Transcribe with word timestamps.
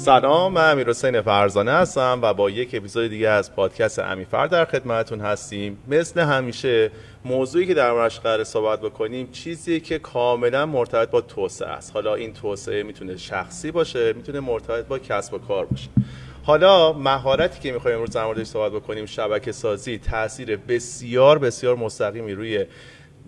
سلام 0.00 0.52
من 0.52 0.70
امیر 0.70 0.88
حسین 0.88 1.20
فرزانه 1.20 1.72
هستم 1.72 2.18
و 2.22 2.34
با 2.34 2.50
یک 2.50 2.74
اپیزود 2.74 3.10
دیگه 3.10 3.28
از 3.28 3.54
پادکست 3.54 3.98
امیفر 3.98 4.46
در 4.46 4.64
خدمتتون 4.64 5.20
هستیم. 5.20 5.78
مثل 5.88 6.20
همیشه 6.20 6.90
موضوعی 7.24 7.66
که 7.66 7.74
در 7.74 7.92
موردش 7.92 8.20
قراره 8.20 8.44
صحبت 8.44 8.80
بکنیم 8.80 9.30
چیزی 9.32 9.80
که 9.80 9.98
کاملا 9.98 10.66
مرتبط 10.66 11.10
با 11.10 11.20
توسعه 11.20 11.68
است. 11.68 11.94
حالا 11.94 12.14
این 12.14 12.32
توسعه 12.32 12.82
می‌تونه 12.82 13.16
شخصی 13.16 13.70
باشه 13.70 14.12
می‌تونه 14.12 14.40
مرتبط 14.40 14.86
با 14.86 14.98
کسب 14.98 15.34
و 15.34 15.38
کار 15.38 15.64
باشه. 15.66 15.88
حالا 16.42 16.92
مهارتی 16.92 17.60
که 17.60 17.72
می‌خوایم 17.72 17.96
امروز 17.96 18.10
در 18.10 18.24
موردش 18.24 18.46
صحبت 18.46 18.72
بکنیم 18.72 19.06
شبکه 19.06 19.52
سازی 19.52 19.98
تاثیر 19.98 20.56
بسیار 20.56 21.38
بسیار 21.38 21.76
مستقیمی 21.76 22.32
روی 22.32 22.66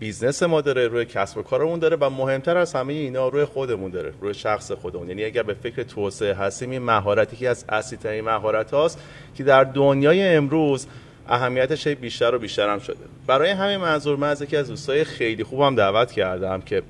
business 0.02 0.42
ما 0.42 0.60
داره 0.60 0.88
روی 0.88 1.04
کسب 1.04 1.38
و 1.38 1.42
کارمون 1.42 1.78
داره 1.78 1.96
و 2.00 2.10
مهمتر 2.10 2.56
از 2.56 2.74
همه 2.74 2.92
اینا 2.92 3.28
روی 3.28 3.44
خودمون 3.44 3.90
داره 3.90 4.12
روی 4.20 4.34
شخص 4.34 4.72
خودمون. 4.72 5.08
یعنی 5.08 5.24
اگر 5.24 5.42
به 5.42 5.54
فکر 5.54 5.82
توسعه 5.82 6.34
هستیم 6.34 6.70
این 6.70 6.82
مهارتی 6.82 7.36
که 7.36 7.48
از 7.48 7.64
اصلی 7.68 8.20
مهارت 8.20 8.70
هاست 8.70 8.98
که 9.34 9.44
در 9.44 9.64
دنیای 9.64 10.22
امروز 10.22 10.86
اهمیتش 11.28 11.88
بیشتر 11.88 12.34
و 12.34 12.38
بیشتر 12.38 12.68
هم 12.68 12.78
شده. 12.78 12.96
برای 13.26 13.50
همین 13.50 13.76
منظور 13.76 14.16
من 14.16 14.28
از 14.28 14.42
یکی 14.42 14.56
از 14.56 14.68
دوستای 14.68 15.04
خیلی 15.04 15.44
خوبم 15.44 15.74
دعوت 15.74 16.12
کردم 16.12 16.60
که 16.60 16.82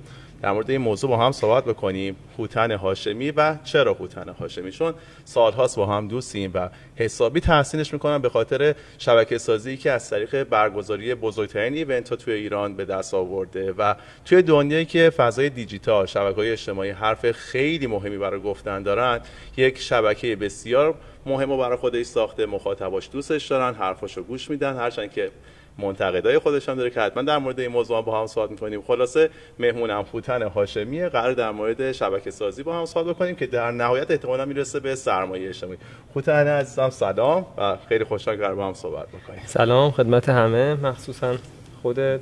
در 0.42 0.52
مورد 0.52 0.70
این 0.70 0.80
موضوع 0.80 1.10
با 1.10 1.16
هم 1.16 1.32
صحبت 1.32 1.64
بکنیم. 1.64 2.16
هوتن 2.38 2.72
هاشمی 2.72 3.30
و 3.30 3.56
چرا 3.64 3.94
هوتن 3.94 4.28
هاشمی؟ 4.28 4.70
چون 4.70 4.94
سالهاست 5.24 5.76
با 5.76 5.86
هم 5.86 6.08
دوستیم 6.08 6.50
و 6.54 6.68
حسابی 6.96 7.40
تحسینش 7.40 7.92
می‌کنم 7.92 8.22
به 8.22 8.28
خاطر 8.28 8.74
شبکه 8.98 9.38
سازی 9.38 9.76
که 9.76 9.90
از 9.90 10.10
طریق 10.10 10.44
برگزاری 10.44 11.14
بزرگترین 11.14 11.74
ایونت 11.74 12.08
ها 12.08 12.16
توی 12.16 12.34
ایران 12.34 12.76
به 12.76 12.84
دست 12.84 13.14
آورده 13.14 13.72
و 13.72 13.94
توی 14.24 14.42
دنیایی 14.42 14.84
که 14.84 15.10
فضای 15.10 15.50
دیجیتال 15.50 16.06
شبکه 16.06 16.36
های 16.36 16.50
اجتماعی 16.50 16.90
حرف 16.90 17.32
خیلی 17.32 17.86
مهمی 17.86 18.18
برای 18.18 18.40
گفتن 18.40 18.82
دارن 18.82 19.20
یک 19.56 19.78
شبکه 19.78 20.36
بسیار 20.36 20.94
مهم 21.26 21.50
و 21.50 21.56
برای 21.56 21.76
خودش 21.76 22.06
ساخته 22.06 22.46
مخاطباش 22.46 23.08
دوستش 23.12 23.46
دارن 23.46 23.74
حرفاشو 23.74 24.22
گوش 24.22 24.50
میدن 24.50 24.76
هرچند 24.76 25.12
که 25.12 25.30
منتقدای 25.78 26.38
خودش 26.38 26.68
هم 26.68 26.74
داره 26.74 26.90
که 26.90 27.00
حتما 27.00 27.22
در 27.22 27.38
مورد 27.38 27.60
این 27.60 27.70
موضوع 27.70 28.02
با 28.02 28.20
هم 28.20 28.26
صحبت 28.26 28.50
می‌کنیم. 28.50 28.82
خلاصه 28.82 29.30
مهمونم 29.58 30.02
فوتن 30.02 30.42
هاشمیه 30.42 31.08
قرار 31.08 31.32
در 31.32 31.50
مورد 31.50 31.92
شبکه 31.92 32.30
سازی 32.30 32.62
با 32.62 32.78
هم 32.78 32.84
صحبت 32.84 33.14
بکنیم 33.14 33.34
که 33.34 33.46
در 33.46 33.70
نهایت 33.70 34.10
احتمالا 34.10 34.44
می‌رسه 34.44 34.80
به 34.80 34.94
سرمایه 34.94 35.48
اجتماعی. 35.48 35.78
فوتن 36.14 36.46
عزیزم 36.46 36.90
سلام 36.90 37.46
و 37.58 37.76
خیلی 37.88 38.04
خوشحال 38.04 38.36
قرار 38.36 38.54
با 38.54 38.66
هم 38.66 38.74
صحبت 38.74 39.08
بکنیم. 39.08 39.42
سلام 39.46 39.90
خدمت 39.90 40.28
همه 40.28 40.74
مخصوصا 40.74 41.34
خودت. 41.82 42.20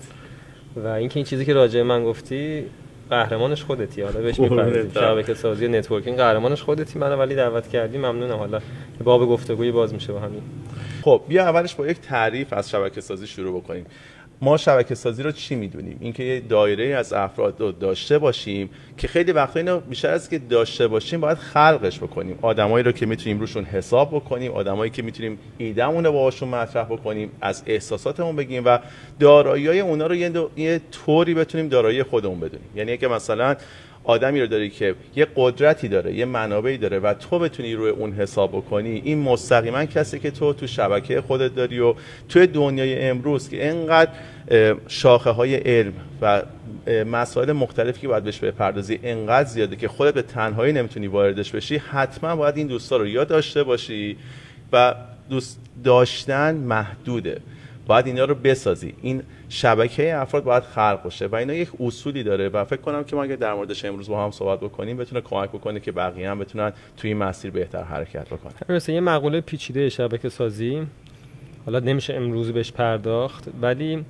و 0.77 0.87
اینکه 0.89 1.17
این 1.17 1.25
چیزی 1.25 1.45
که 1.45 1.55
راجع 1.55 1.83
من 1.83 2.05
گفتی 2.05 2.67
قهرمانش 3.11 3.65
خودتی. 3.65 4.03
حالا 4.03 4.21
بهش 4.21 4.41
می‌پردازیم. 4.41 4.93
شبکه 4.95 5.34
سازی 5.34 5.69
networking 5.69 6.16
قهرمانش 6.17 6.62
خودتی 6.62 6.98
منو 6.98 7.17
ولی 7.17 7.34
دعوت 7.34 7.69
کردی 7.69 7.98
ممنونم. 7.98 8.37
حالا 8.37 8.61
باب 9.05 9.29
گفتگوی 9.29 9.73
باز 9.73 9.95
میشه 9.95 10.12
با 10.12 10.20
همین. 10.20 10.43
خب 11.03 11.23
بیا 11.29 11.43
اولش 11.43 11.75
با 11.75 11.87
یک 11.87 12.01
تعریف 12.01 12.53
از 12.53 12.70
شبکه 12.70 13.01
سازی 13.01 13.27
شروع 13.27 13.61
بکنیم. 13.61 13.87
ما 14.43 14.56
شبکه 14.56 14.95
سازی 14.95 15.23
رو 15.23 15.33
چی 15.33 15.55
می‌دونیم؟ 15.55 15.97
اینکه 16.01 16.23
یه 16.23 16.41
دایره 16.41 16.84
از 16.84 17.12
افراد 17.12 17.61
رو 17.61 17.73
داشته 17.73 18.19
باشیم 18.19 18.71
که 18.97 19.09
خیلی 19.09 19.33
وقتا 19.33 19.61
اینو 19.61 19.81
بیشتر 19.81 20.11
از 20.11 20.31
که 20.31 20.39
داشته 20.39 20.89
باشیم 20.89 21.21
باید 21.21 21.39
خلقش 21.39 21.98
بکنیم. 21.98 22.39
آدمایی 22.43 22.84
رو 22.84 22.93
که 22.93 23.06
می‌تونیم 23.06 23.41
روشون 23.41 23.65
حساب 23.65 24.11
بکنیم 24.11 24.53
آدمایی 24.53 24.91
که 24.91 25.03
می‌تونیم 25.03 25.39
ایده‌مون 25.58 26.06
رو 26.06 26.12
باهاشون 26.12 26.48
مطرح 26.48 26.84
بکنیم 26.84 27.31
از 27.41 27.62
احساساتمون 27.67 28.37
بگیم 28.37 28.62
و 28.65 28.78
دارایی 29.19 29.66
های 29.69 29.81
اونا 29.81 30.06
رو 30.06 30.15
یه, 30.15 30.33
یه 30.56 30.81
طوری 30.93 31.34
بتونیم 31.34 31.69
دارایی 31.69 32.03
خودمون 32.03 32.41
بدونیم. 32.41 32.69
یعنی 32.77 32.97
که 32.97 33.09
مثلا 33.09 33.56
آدمی 34.05 34.41
رو 34.41 34.47
داری 34.47 34.71
که 34.71 34.94
یه 35.16 35.27
قدرتی 35.37 35.88
داره 35.88 36.15
یه 36.15 36.25
منابعی 36.25 36.78
داره 36.78 36.99
و 36.99 37.15
تو 37.15 37.38
بتونی 37.38 37.75
روی 37.75 37.91
اون 37.91 38.12
حساب 38.12 38.50
بکنی 38.50 39.03
این 39.05 39.19
مستقیما 39.19 39.84
کسی 39.84 40.19
که 40.19 40.31
تو 40.31 40.53
تو 40.53 40.66
شبکه 40.66 41.21
خودت 41.21 41.55
داری 41.55 41.81
و 41.81 41.94
توی 42.28 42.47
دنیای 42.47 43.09
امروز 43.09 43.49
که 43.49 43.69
اینقدر 43.69 44.10
شاخه 44.89 45.31
های 45.31 45.55
علم 45.55 45.93
و 46.22 46.43
مسائل 47.06 47.53
مختلفی 47.53 48.00
که 48.00 48.09
باید 48.09 48.25
بهش 48.25 48.39
بپردازی 48.39 49.00
انقدر 49.03 49.49
زیاده 49.49 49.77
که 49.77 49.89
خودت 49.89 50.15
به 50.15 50.22
تنهایی 50.22 50.72
نمی‌تونی 50.72 51.06
واردش 51.06 51.50
بشی 51.53 51.77
حتما 51.77 52.37
باید 52.37 52.56
این 52.56 52.66
دوستا 52.66 52.97
رو 52.97 53.06
یاد 53.06 53.28
داشته 53.28 53.62
باشی 53.62 54.16
و 54.72 54.94
دوست 55.31 55.60
داشتن 55.84 56.55
محدوده. 56.55 57.41
باید 57.86 58.06
اینا 58.06 58.24
رو 58.24 58.34
بسازی. 58.34 58.94
این 59.02 59.22
شبکه 59.48 60.16
افراد 60.16 60.44
باید 60.44 60.62
خلق 60.62 61.06
بشه 61.06 61.26
و 61.26 61.34
اینا 61.34 61.54
یک 61.54 61.68
اصولی 61.80 62.22
داره 62.22 62.48
و 62.48 62.64
فکر 62.64 62.80
کنم 62.80 63.04
که 63.04 63.16
ما 63.16 63.22
اگه 63.22 63.36
در 63.36 63.54
موردش 63.54 63.84
امروز 63.84 64.08
با 64.08 64.24
هم 64.24 64.30
صحبت 64.30 64.60
بکنیم 64.60 64.96
بتونه 64.96 65.20
کمک 65.20 65.48
بکنه 65.48 65.80
که 65.80 65.92
بقیه 65.92 66.30
هم 66.30 66.38
بتونن 66.38 66.72
توی 66.96 67.10
این 67.10 67.18
مسیر 67.18 67.50
بهتر 67.50 67.82
حرکت 67.82 68.26
بکنن. 68.26 68.76
مثلا 68.76 68.94
یه 68.94 69.00
مقوله 69.00 69.41
پیچیده 69.41 69.88
شبکه 69.88 70.28
سازی. 70.28 70.82
حالا 71.66 71.78
نمیشه 71.78 72.14
امروز 72.14 72.52
بهش 72.52 72.72
پرداخت 72.72 73.48
ولی 73.62 74.04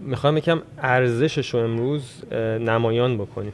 می‌خوام 0.00 0.36
یکم 0.36 0.62
ارزشش 0.78 1.54
رو 1.54 1.60
امروز 1.60 2.24
نمایان 2.60 3.18
بکنیم. 3.18 3.52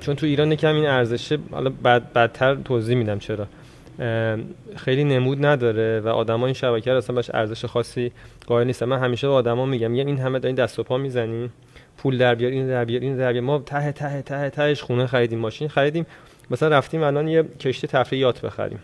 چون 0.00 0.14
تو 0.16 0.26
ایران 0.26 0.52
یکم 0.52 0.74
این 0.74 0.86
ارزشه 0.86 1.38
حالا 1.50 1.70
بعد 1.82 2.12
بعدتر 2.12 2.54
توضیح 2.54 2.96
میدم 2.96 3.18
چرا. 3.18 3.46
خیلی 4.76 5.04
نمود 5.04 5.46
نداره 5.46 6.00
و 6.00 6.08
آدما 6.08 6.46
این 6.46 6.54
شبکه 6.54 6.90
رو 6.90 6.96
اصلا 6.96 7.16
بهش 7.16 7.30
ارزش 7.34 7.64
خاصی 7.64 8.12
قائل 8.46 8.66
نیستن. 8.66 8.86
من 8.86 8.98
همیشه 8.98 9.26
به 9.26 9.32
آدما 9.32 9.66
میگم 9.66 9.90
میگم 9.90 10.06
این 10.06 10.18
همه 10.18 10.38
دارین 10.38 10.56
دست 10.56 10.78
و 10.78 10.82
پا 10.82 10.98
می‌زنین. 10.98 11.50
پول 11.96 12.18
در 12.18 12.34
بیار 12.34 12.50
این 12.50 12.68
در 12.68 12.84
بیار 12.84 13.00
این 13.00 13.16
در 13.16 13.32
بیار. 13.32 13.44
ما 13.44 13.58
ته 13.58 13.92
ته 13.92 14.22
ته 14.22 14.50
تهش 14.50 14.82
خونه 14.82 15.06
خریدیم 15.06 15.38
ماشین 15.38 15.68
خریدیم. 15.68 16.06
مثلا 16.50 16.68
رفتیم 16.68 17.02
الان 17.02 17.28
یه 17.28 17.42
کشتی 17.42 17.86
تفریح 17.86 18.20
یات 18.20 18.40
بخریم. 18.40 18.78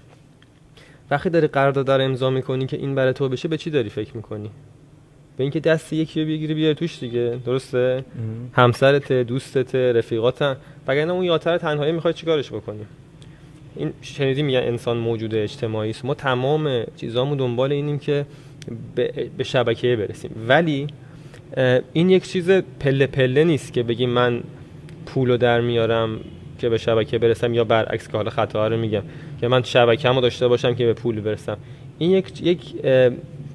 وقتی 1.10 1.30
داری 1.30 1.46
قرارداد 1.46 1.86
داره 1.86 2.04
امضا 2.04 2.30
می‌کنی 2.30 2.66
که 2.66 2.76
این 2.76 2.94
برای 2.94 3.12
تو 3.12 3.28
بشه 3.28 3.48
به 3.48 3.56
چی 3.56 3.70
داری 3.70 3.88
فکر 3.88 4.16
می‌کنی؟ 4.16 4.50
به 5.36 5.44
اینکه 5.44 5.60
دست 5.60 5.92
یکی 5.92 6.20
رو 6.20 6.26
بگیری 6.26 6.54
بیاری 6.54 6.74
توش 6.74 6.98
دیگه. 6.98 7.38
درسته؟ 7.46 8.04
همسرت 8.52 9.12
دوستت 9.12 9.74
رفیقاتن 9.74 10.56
وگرنه 10.88 11.12
اون 11.12 11.24
یاتر 11.24 11.58
تنهایی 11.58 11.92
می‌خوای 11.92 12.14
چیکارش 12.14 12.52
بکنی 12.52 12.86
این 13.76 13.92
شنیدی 14.02 14.42
میگن 14.42 14.58
انسان 14.58 14.96
موجود 14.96 15.34
اجتماعی 15.34 15.90
است. 15.90 16.04
ما 16.04 16.14
تمام 16.14 16.84
چیزامون 16.96 17.38
دنبال 17.38 17.72
اینیم 17.72 17.98
که 17.98 18.26
به 19.36 19.44
شبکه 19.44 19.96
برسیم. 19.96 20.30
ولی 20.48 20.86
این 21.92 22.10
یک 22.10 22.28
چیز 22.28 22.50
پله 22.80 23.06
پله 23.06 23.44
نیست 23.44 23.72
که 23.72 23.82
بگیم 23.82 24.10
من 24.10 24.42
پولو 25.06 25.36
در 25.36 25.60
میارم 25.60 26.20
که 26.58 26.68
به 26.68 26.78
شبکه 26.78 27.18
برسم 27.18 27.54
یا 27.54 27.64
برعکس 27.64 28.08
که 28.08 28.16
حالا 28.16 28.30
خطا 28.30 28.68
رو 28.68 28.76
میگم. 28.76 29.02
که 29.40 29.48
من 29.48 29.62
شبکه‌مو 29.62 30.20
داشته 30.20 30.48
باشم 30.48 30.74
که 30.74 30.86
به 30.86 30.92
پول 30.92 31.20
برسم. 31.20 31.56
این 31.98 32.10
یک 32.10 32.46
یک 32.46 32.74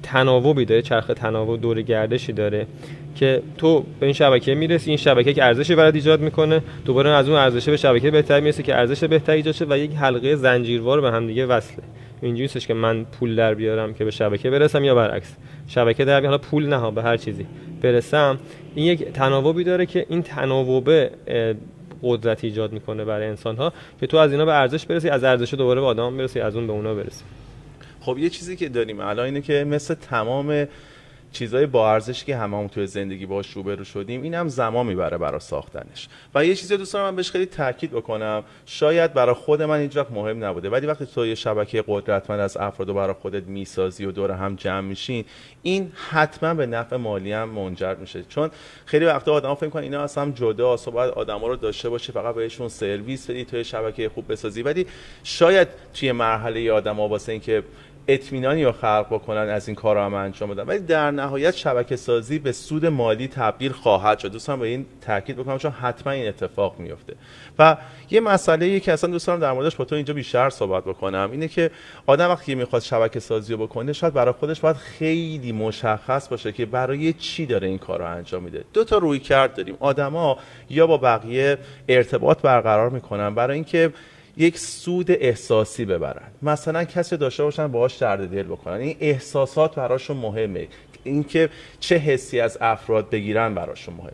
تناوبی 0.06 0.64
داره 0.64 0.82
چرخ 0.82 1.06
تناوب 1.06 1.60
دور 1.60 1.82
گردشی 1.82 2.32
داره 2.32 2.66
که 3.14 3.42
تو 3.58 3.84
به 4.00 4.06
این 4.06 4.12
شبکه 4.12 4.54
می‌رسی 4.54 4.90
این 4.90 4.96
شبکه 4.96 5.32
که 5.32 5.44
ارزش 5.44 5.70
برات 5.70 5.94
ایجاد 5.94 6.20
می‌کنه 6.20 6.62
دوباره 6.84 7.10
از 7.10 7.28
اون 7.28 7.38
ارزش 7.38 7.68
به 7.68 7.76
شبکه 7.76 8.10
بهتر 8.10 8.40
می‌رسه 8.40 8.62
که 8.62 8.74
ارزش 8.74 9.04
بهتر 9.04 9.32
ایجاد 9.32 9.54
شه 9.54 9.66
و 9.68 9.78
یک 9.78 9.90
حلقه 9.94 10.36
زنجیروار 10.36 11.00
به 11.00 11.10
هم 11.10 11.26
دیگه 11.26 11.46
وصله. 11.46 11.84
اینجوری 12.22 12.48
که 12.48 12.74
من 12.74 13.04
پول 13.04 13.36
در 13.36 13.54
بیارم 13.54 13.94
که 13.94 14.04
به 14.04 14.10
شبکه 14.10 14.50
برسم 14.50 14.84
یا 14.84 14.94
برعکس. 14.94 15.36
شبکه 15.68 16.04
در 16.04 16.20
بیارم 16.20 16.34
حالا 16.34 16.38
پول 16.38 16.66
نه 16.66 16.90
به 16.90 17.02
هر 17.02 17.16
چیزی 17.16 17.46
برسم. 17.82 18.38
این 18.74 18.86
یک 18.86 19.04
تناوبی 19.04 19.64
داره 19.64 19.86
که 19.86 20.06
این 20.08 20.22
تناوب 20.22 20.90
قدرت 22.02 22.44
ایجاد 22.44 22.72
می‌کنه 22.72 23.04
برای 23.04 23.26
انسان 23.26 23.56
ها 23.56 23.72
که 24.00 24.06
تو 24.06 24.16
از 24.16 24.32
اینا 24.32 24.44
به 24.44 24.54
ارزش 24.54 24.86
برسی 24.86 25.08
از 25.08 25.24
ارزش 25.24 25.54
دوباره 25.54 25.80
به 25.80 25.86
آدم 25.86 26.16
برسی 26.16 26.40
از 26.40 26.56
اون 26.56 26.66
به 26.66 26.72
اونا 26.72 26.94
برسی. 26.94 27.24
خب 28.06 28.18
یه 28.18 28.28
چیزی 28.28 28.56
که 28.56 28.68
داریم 28.68 29.00
الان 29.00 29.24
اینه 29.24 29.40
که 29.40 29.64
مثل 29.64 29.94
تمام 29.94 30.66
چیزای 31.32 31.66
با 31.66 31.92
ارزشی 31.92 32.26
که 32.26 32.36
هممون 32.36 32.68
توی 32.68 32.86
زندگی 32.86 33.26
باش 33.26 33.52
روبرو 33.52 33.84
شدیم 33.84 34.22
این 34.22 34.34
هم 34.34 34.48
زمان 34.48 34.86
می‌بره 34.86 35.18
برای 35.18 35.40
ساختنش. 35.40 36.08
و 36.34 36.44
یه 36.44 36.54
چیزی 36.54 36.76
دوست 36.76 36.96
من 36.96 37.16
بهش 37.16 37.30
خیلی 37.30 37.46
تاکید 37.46 37.90
بکنم 37.90 38.44
شاید 38.66 39.14
برای 39.14 39.34
خود 39.34 39.62
من 39.62 39.80
هیچ 39.80 39.96
مهم 39.96 40.44
نبوده 40.44 40.70
ولی 40.70 40.86
وقتی 40.86 41.06
تو 41.06 41.26
یه 41.26 41.34
شبکه 41.34 41.84
قدرتمند 41.86 42.40
از 42.40 42.56
افراد 42.56 42.94
برای 42.94 43.14
خودت 43.14 43.42
می‌سازی 43.42 44.04
و 44.04 44.12
دور 44.12 44.30
هم 44.30 44.54
جمع 44.54 44.80
میشین 44.80 45.24
این 45.62 45.92
حتما 46.10 46.54
به 46.54 46.66
نفع 46.66 46.96
مالی 46.96 47.32
هم 47.32 47.48
منجر 47.48 47.94
میشه. 47.94 48.22
چون 48.22 48.50
خیلی 48.84 49.04
وقتا 49.04 49.32
آدم 49.32 49.54
فکر 49.54 49.66
می‌کنن 49.66 49.82
اینا 49.82 50.02
اصلا 50.02 50.30
جدا 50.30 50.76
و 50.76 50.90
باید 50.90 51.10
آدما 51.10 51.46
رو 51.46 51.56
داشته 51.56 51.88
باشه 51.88 52.12
فقط 52.12 52.34
بهشون 52.34 52.68
سرویس 52.68 53.30
بدی 53.30 53.44
توی 53.44 53.64
شبکه 53.64 54.08
خوب 54.08 54.32
بسازی. 54.32 54.62
ولی 54.62 54.86
شاید 55.24 55.68
توی 55.94 56.12
مرحله 56.12 56.72
آدما 56.72 57.08
واسه 57.08 57.32
اینکه 57.32 57.62
اطمینانی 58.08 58.64
رو 58.64 58.72
خلق 58.72 59.06
بکنن 59.10 59.48
از 59.48 59.68
این 59.68 59.74
کارا 59.74 60.06
هم 60.06 60.14
انجام 60.14 60.50
بدن. 60.50 60.62
ولی 60.62 60.78
در 60.78 61.10
نهایت 61.10 61.56
شبکه 61.56 61.96
سازی 61.96 62.38
به 62.38 62.52
سود 62.52 62.86
مالی 62.86 63.28
تبدیل 63.28 63.72
خواهد 63.72 64.18
شد. 64.18 64.32
دوستان 64.32 64.60
به 64.60 64.66
این 64.66 64.86
تاکید 65.00 65.36
بکنم 65.36 65.58
چون 65.58 65.70
حتما 65.70 66.12
این 66.12 66.28
اتفاق 66.28 66.78
میفته. 66.78 67.14
و 67.58 67.76
یه 68.10 68.20
مسئله 68.20 68.66
ای 68.66 68.80
که 68.80 68.92
اصلا 68.92 69.10
دوست 69.10 69.26
دارم 69.26 69.40
در 69.40 69.52
موردش 69.52 69.76
با 69.76 69.84
تو 69.84 69.94
اینجا 69.94 70.14
بیشتر 70.14 70.50
صحبت 70.50 70.84
بکنم. 70.84 71.28
اینه 71.32 71.48
که 71.48 71.70
آدم 72.06 72.30
وقتی 72.30 72.54
می‌خواد 72.54 72.82
شبکه 72.82 73.20
سازی 73.20 73.52
رو 73.52 73.66
بکنه 73.66 73.92
شاید 73.92 74.14
برای 74.14 74.32
خودش 74.32 74.60
باید 74.60 74.76
خیلی 74.76 75.52
مشخص 75.52 76.28
باشه 76.28 76.52
که 76.52 76.66
برای 76.66 77.12
چی 77.12 77.46
داره 77.46 77.68
این 77.68 77.78
کار 77.78 77.98
رو 77.98 78.04
انجام 78.04 78.42
میده. 78.42 78.64
دو 78.72 78.84
تا 78.84 78.98
روی 78.98 79.18
کرد 79.18 79.54
داریم. 79.54 79.76
آدما 79.80 80.38
یا 80.70 80.86
با 80.86 80.96
بقیه 80.96 81.58
ارتباط 81.88 82.42
برقرار 82.42 82.90
می‌کنن. 82.90 83.34
برای 83.34 83.54
اینکه 83.54 83.92
یک 84.36 84.58
سود 84.58 85.10
احساسی 85.10 85.84
ببرن. 85.84 86.22
مثلا 86.42 86.84
کسی 86.84 87.16
داشته 87.16 87.42
باشن 87.42 87.66
باهاش 87.66 87.96
درد 87.96 88.30
دل 88.30 88.42
بکنن. 88.42 88.74
این 88.74 88.96
احساسات 89.00 89.74
براشون 89.74 90.16
مهمه. 90.16 90.68
اینکه 91.04 91.48
چه 91.80 91.96
حسی 91.96 92.40
از 92.40 92.58
افراد 92.60 93.10
بگیرن 93.10 93.54
براشون 93.54 93.94
مهمه. 93.94 94.10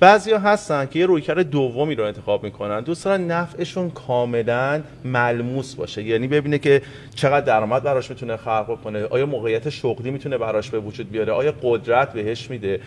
بعضیا 0.00 0.38
هستن 0.38 0.86
که 0.86 0.98
یه 0.98 1.06
رویکرد 1.06 1.50
دومی 1.50 1.94
رو 1.94 2.04
انتخاب 2.04 2.44
می‌کنن. 2.44 2.80
دوست 2.80 3.04
دارن 3.04 3.26
نفعشون 3.26 3.90
کاملا 3.90 4.82
ملموس 5.04 5.74
باشه. 5.74 6.02
یعنی 6.02 6.28
ببینه 6.28 6.58
که 6.58 6.82
چقدر 7.14 7.46
درآمد 7.46 7.82
براش 7.82 8.10
می‌تونه 8.10 8.36
خلق 8.36 8.78
کنه 8.84 9.04
آیا 9.04 9.26
موقعیت 9.26 9.70
شغلی 9.70 10.10
می‌تونه 10.10 10.38
براش 10.38 10.70
به 10.70 10.78
وجود 10.78 11.10
بیاره؟ 11.10 11.32
آیا 11.32 11.54
قدرت 11.62 12.12
بهش 12.12 12.50
میده؟ 12.50 12.80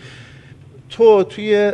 تو 0.90 1.22
توی 1.22 1.72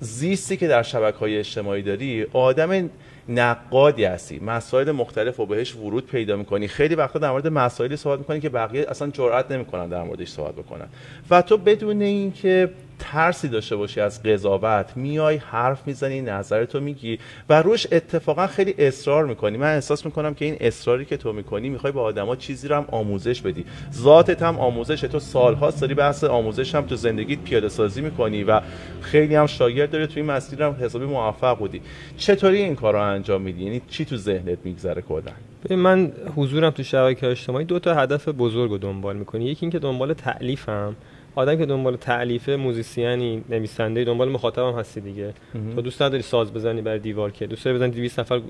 زیستی 0.00 0.56
که 0.56 0.68
در 0.68 0.82
شبکه 0.82 1.18
های 1.18 1.38
اجتماعی 1.38 1.82
داری 1.82 2.26
آدم 2.32 2.90
نقادی 3.28 4.04
هستی. 4.04 4.40
مسائل 4.40 4.90
مختلف 4.90 5.36
رو 5.36 5.46
بهش 5.46 5.74
ورود 5.76 6.06
پیدا 6.06 6.36
می‌کنی. 6.36 6.68
خیلی 6.68 6.94
وقتا 6.94 7.18
در 7.18 7.30
مورد 7.30 7.48
مسائلی 7.48 7.96
صحبت 7.96 8.18
می‌کنی 8.18 8.40
که 8.40 8.48
بقیه 8.48 8.86
اصلا 8.88 9.10
جرئت 9.10 9.50
نمی‌کنن 9.50 9.88
در 9.88 10.02
موردش 10.02 10.28
صحبت 10.28 10.54
بکنن. 10.54 10.86
و 11.30 11.42
تو 11.42 11.56
بدون 11.56 12.02
اینکه 12.02 12.70
ترسی 12.98 13.48
داشته 13.48 13.76
باشی 13.76 14.00
از 14.00 14.22
قضاوت 14.22 14.96
میای 14.96 15.36
حرف 15.36 15.86
می‌زنی 15.86 16.20
نظرتو 16.20 16.80
میگی 16.80 17.18
و 17.48 17.62
روش 17.62 17.86
اتفاقا 17.92 18.46
خیلی 18.46 18.74
اصرار 18.78 19.26
می‌کنی. 19.26 19.56
من 19.56 19.74
احساس 19.74 20.06
می‌کنم 20.06 20.34
که 20.34 20.44
این 20.44 20.56
اصراری 20.60 21.04
که 21.04 21.16
تو 21.16 21.32
می‌کنی 21.32 21.68
می‌خوای 21.68 21.92
به 21.92 22.00
آدما 22.00 22.36
چیزی 22.36 22.68
رو 22.68 22.76
هم 22.76 22.84
آموزش 22.90 23.40
بدی. 23.40 23.64
ذاتت 23.92 24.42
هم 24.42 24.58
آموزش 24.58 25.00
تو 25.00 25.18
سالهاست 25.18 25.80
داری 25.80 25.94
بحث 25.94 26.24
آموزش 26.24 26.74
هم 26.74 26.86
تو 26.86 26.96
زندگیت 26.96 27.38
پیاده 27.38 27.68
سازی 27.68 28.00
می‌کنی 28.00 28.44
و 28.44 28.60
خیلی 29.00 29.34
هم 29.34 29.46
شاگرد 29.46 29.90
داری 29.90 30.06
تو 30.06 30.12
این 30.16 30.26
مسیر 30.26 30.62
هم 30.62 30.76
حسابی 30.80 31.04
موفق 31.04 31.58
بودی. 31.58 31.80
چطوری 32.16 32.62
این 32.62 32.74
کار 32.74 32.92
رو 32.92 33.00
انجام 33.00 33.42
میدی؟ 33.42 33.64
یعنی 33.64 33.82
چی 33.88 34.04
تو 34.04 34.16
ذهنت 34.16 34.58
میگذره 34.64 35.02
کلا؟ 35.02 35.32
من 35.70 36.12
حضورم 36.36 36.70
تو 36.70 36.82
شبکه 36.82 37.26
اجتماعی 37.26 37.64
دو 37.64 37.78
تا 37.78 37.94
هدف 37.94 38.28
بزرگ 38.28 38.70
رو 38.70 38.78
دنبال 38.78 39.16
می‌کنی. 39.16 39.44
یکی 39.44 39.66
اینکه 39.66 39.78
دنبال 39.78 40.14
تعلیفم 40.14 40.96
آدم 41.36 41.56
که 41.56 41.66
دنبال 41.66 41.96
تعلیف 41.96 42.48
موزیسیانی 42.48 43.44
نویسنده 43.48 44.04
دنبال 44.04 44.28
مخاطبم 44.28 44.78
هستی 44.78 45.00
دیگه. 45.00 45.34
تو 45.74 45.82
دوست 45.82 46.02
نداری 46.02 46.22
ساز 46.22 46.52
بزنی 46.52 46.82
بر 46.82 46.96
دیوار 46.96 47.30
که. 47.30 47.46
دوست 47.46 47.64
داری 47.64 47.76
بزنی 47.76 47.90
200 47.90 48.20
نفر 48.20 48.40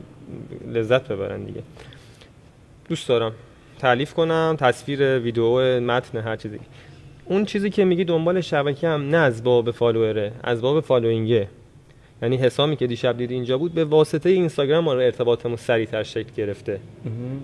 لذت 0.72 1.08
ببرن 1.08 1.44
دیگه. 1.44 1.62
دوست 2.88 3.08
دارم. 3.08 3.32
تعلیف 3.78 4.14
کنم 4.14 4.56
تصویر 4.60 5.18
ویدیو 5.18 5.80
متن 5.80 6.18
هر 6.18 6.36
چیزی. 6.36 6.58
اون 7.24 7.44
چیزی 7.44 7.70
که 7.70 7.84
میگی 7.84 8.04
دنبال 8.04 8.40
شبکه 8.40 8.88
هم 8.88 9.10
نه 9.10 9.16
از 9.16 9.44
باب 9.44 9.70
فالووره. 9.70 10.32
از 10.42 10.60
باب 10.62 10.80
فالوینگه. 10.80 11.48
یعنی 12.22 12.36
حسامی 12.36 12.76
که 12.76 12.86
دیشب 12.86 13.16
دیدی 13.16 13.34
اینجا 13.34 13.58
بود 13.58 13.74
به 13.74 13.84
واسطه 13.84 14.30
اینستاگرام 14.30 14.84
ما 14.84 14.94
رو 14.94 15.00
ارتباطمون 15.00 15.56
سریعتر 15.56 16.02
شکل 16.02 16.30
گرفته. 16.36 16.80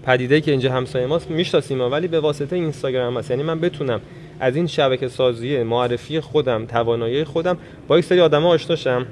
پدیده 0.02 0.40
که 0.40 0.50
اینجا 0.50 0.72
همسایه 0.72 1.06
ماست 1.06 1.30
می‌شناسیم 1.30 1.80
ولی 1.80 2.08
به 2.08 2.20
واسطه 2.20 2.56
اینستاگرام 2.56 3.16
هست. 3.16 3.30
یعنی 3.30 3.42
من 3.42 3.60
بتونم 3.60 4.00
از 4.40 4.56
این 4.56 4.66
شبکه 4.66 5.08
سازی 5.08 5.62
معرفی 5.62 6.20
خودم 6.20 6.66
توانایی 6.66 7.24
خودم 7.24 7.58
با 7.88 7.98
یک 7.98 8.04
سری 8.04 8.20
آدم 8.20 8.46
آشنا 8.46 8.76
شم 8.76 9.06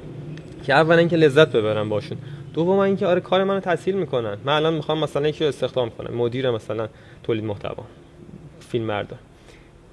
که 0.66 0.74
اولا 0.74 0.98
اینکه 0.98 1.16
لذت 1.16 1.52
ببرم 1.52 1.88
باشون. 1.88 2.18
دوم 2.54 2.78
اینکه 2.78 3.06
آره 3.06 3.20
کار 3.20 3.44
منو 3.44 3.60
تسهیل 3.60 3.94
می‌کنن. 3.96 4.36
من 4.44 4.52
الان 4.52 4.74
می‌خوام 4.74 4.98
مثلا 4.98 5.28
یکی 5.28 5.44
رو 5.44 5.48
استخدام 5.48 5.90
کنم. 5.90 6.16
مدیر 6.16 6.50
مثلا 6.50 6.88
تولید 7.22 7.44
محتوا. 7.44 7.84
فیلم 8.60 8.84
مردم 8.84 9.18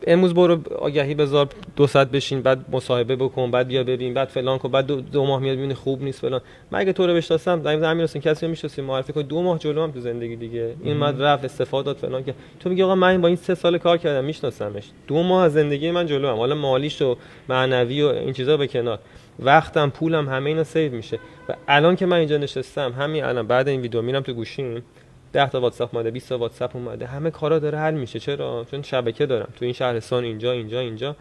امروز 0.07 0.33
برو 0.33 0.59
آگهی 0.75 1.15
بذار 1.15 1.47
دو 1.75 1.87
ساعت 1.87 2.11
بشین 2.11 2.41
بعد 2.41 2.65
مصاحبه 2.71 3.15
بکن 3.15 3.51
بعد 3.51 3.67
بیا 3.67 3.83
ببین 3.83 4.13
بعد 4.13 4.27
فلان 4.27 4.57
کن 4.57 4.71
بعد 4.71 4.85
دو, 4.85 5.01
دو 5.01 5.25
ماه 5.25 5.41
میاد 5.41 5.55
می‌بینی 5.55 5.73
خوب 5.73 6.03
نیست 6.03 6.19
فلان. 6.19 6.41
من 6.71 6.79
اگه 6.79 6.93
تو 6.93 7.07
رو 7.07 7.13
بشناسم 7.13 7.61
در 7.61 7.85
امیر 7.85 8.03
حسین 8.03 8.21
کسی 8.21 8.45
رو 8.45 8.49
می‌شناسی؟ 8.49 8.81
معرفی 8.81 9.13
کن 9.13 9.21
دو 9.21 9.41
ماه 9.41 9.59
جلو 9.59 9.83
هم 9.83 9.91
تو 9.91 9.99
زندگی 9.99 10.35
دیگه. 10.35 10.73
این 10.83 10.97
مد 10.97 11.21
رفت 11.21 11.45
استفاده 11.45 11.93
فلان 11.93 12.23
که 12.23 12.33
تو 12.59 12.69
میگی 12.69 12.83
آقا 12.83 12.95
من 12.95 13.21
با 13.21 13.27
این 13.27 13.37
سه 13.37 13.55
سال 13.55 13.77
کار 13.77 13.97
کردم 13.97 14.25
میشناسمش. 14.25 14.83
دو 15.07 15.23
ماه 15.23 15.43
از 15.43 15.53
زندگی 15.53 15.91
من 15.91 16.05
جلو 16.05 16.27
هم 16.27 16.35
حالا 16.35 16.55
مالیش 16.55 17.01
و 17.01 17.17
معنوی 17.49 18.03
و 18.03 18.07
این 18.07 18.33
چیزا 18.33 18.57
به 18.57 18.67
کنار. 18.67 18.99
وقتم 19.39 19.89
پولم 19.89 20.29
همه 20.29 20.49
اینا 20.49 20.63
save 20.63 20.91
میشه. 20.91 21.19
و 21.49 21.53
الان 21.67 21.95
که 21.95 22.05
من 22.05 22.17
اینجا 22.17 22.37
نشستم 22.37 22.93
همین 22.99 23.23
الان 23.23 23.47
بعد 23.47 23.67
این 23.67 23.81
ویدیو 23.81 24.01
میرم 24.01 24.21
تو 24.21 24.33
گوشیم. 24.33 24.83
10 25.33 25.49
تا 25.49 25.61
واتساپ 25.61 25.95
اومده 25.95 26.11
20 26.11 26.29
تا 26.29 26.37
واتساپ 26.37 26.75
اومده. 26.75 27.05
همه 27.05 27.31
کارا 27.31 27.59
داره 27.59 27.77
حل 27.77 27.93
میشه. 27.93 28.19
چرا؟ 28.19 28.65
چون 28.71 28.81
شبکه 28.81 29.25
دارم. 29.25 29.49
تو 29.55 29.65
این 29.65 29.73
شهرستان 29.73 30.23
اینجا 30.23 30.51
اینجا 30.51 30.79
اینجا. 30.79 31.15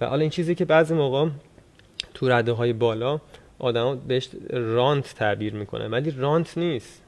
و 0.00 0.06
حالا 0.06 0.20
این 0.20 0.30
چیزی 0.30 0.54
که 0.54 0.64
بعضی 0.64 0.94
موقع 0.94 1.28
تو 2.14 2.28
رده 2.28 2.52
های 2.52 2.72
بالا 2.72 3.20
آدما 3.58 3.94
بهش 3.94 4.28
رانت 4.50 5.14
تعبیر 5.14 5.54
می‌کنه 5.54 5.88
ولی 5.88 6.10
رانت 6.10 6.58
نیست. 6.58 7.02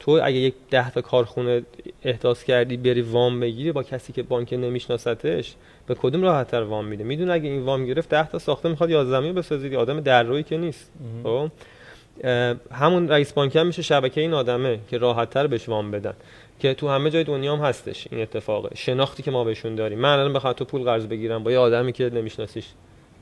تو 0.00 0.20
اگه 0.24 0.36
یک 0.36 0.54
ده 0.70 0.90
تا 0.90 1.00
کارخونه 1.00 1.62
احداث 2.02 2.44
کردی 2.44 2.76
بری 2.76 3.00
وام 3.00 3.40
بگیری 3.40 3.72
با 3.72 3.82
کسی 3.82 4.12
که 4.12 4.22
بانک 4.22 4.52
نمیشناستت 4.52 5.54
به 5.86 5.94
کدوم 5.94 6.22
راحت 6.22 6.50
تر 6.50 6.62
وام 6.62 6.86
میده؟ 6.86 7.04
می‌دونه 7.04 7.32
اگه 7.32 7.48
این 7.48 7.62
وام 7.62 7.86
گرفت 7.86 8.08
10 8.08 8.28
تا 8.28 8.38
ساخته 8.38 8.68
می‌خواد 8.68 8.90
11 8.90 9.20
میو 9.20 9.32
بسازی 9.32 9.76
آدم 9.76 10.00
در 10.00 10.42
که 10.42 10.56
نیست. 10.56 10.92
خب؟ 11.22 11.50
همون 12.72 13.08
رئیس 13.08 13.32
بانک 13.32 13.56
هم 13.56 13.66
میشه 13.66 13.82
شبکه 13.82 14.20
این 14.20 14.34
آدمه 14.34 14.78
که 14.88 14.98
راحت 14.98 15.30
تر 15.30 15.46
بهش 15.46 15.68
وام 15.68 15.90
بدن 15.90 16.14
که 16.58 16.74
تو 16.74 16.88
همه 16.88 17.10
جای 17.10 17.24
دنیا 17.24 17.56
هم 17.56 17.64
هستش 17.64 18.08
این 18.10 18.22
اتفاقه. 18.22 18.68
شناختی 18.74 19.22
که 19.22 19.30
ما 19.30 19.44
بهشون 19.44 19.74
داریم. 19.74 19.98
من 19.98 20.08
الان 20.08 20.32
بخوام 20.32 20.52
تو 20.52 20.64
پول 20.64 20.82
قرض 20.82 21.06
بگیرم 21.06 21.42
با 21.44 21.52
یه 21.52 21.58
آدمی 21.58 21.92
که 21.92 22.10
نمیشناسیش. 22.10 22.66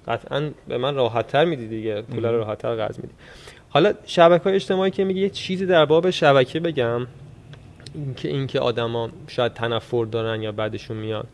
قطعا 0.09 0.51
به 0.69 0.79
من 0.79 0.95
راحت 0.95 1.27
تر 1.27 1.45
میدی 1.45 1.69
دیگه. 1.69 2.03
پول 2.03 2.25
رو 2.25 2.39
راحت 2.39 2.59
تر 2.59 2.75
قرض 2.75 2.97
میدی. 2.99 3.15
حالا 3.69 3.95
شبکه 4.07 4.45
های 4.45 4.55
اجتماعی 4.55 4.91
که 4.91 5.05
میگه 5.05 5.21
یه 5.21 5.31
چیزی 5.31 5.67
در 5.67 5.85
باب 5.85 6.11
شبکه 6.11 6.61
بگم 6.61 7.07
اینکه 7.95 8.29
اینکه 8.29 8.61
آدما 8.61 9.11
شاید 9.29 9.55
تنفر 9.55 10.05
دارن 10.05 10.43
یا 10.43 10.53
بعدشون 10.53 10.97
میاد 10.97 11.27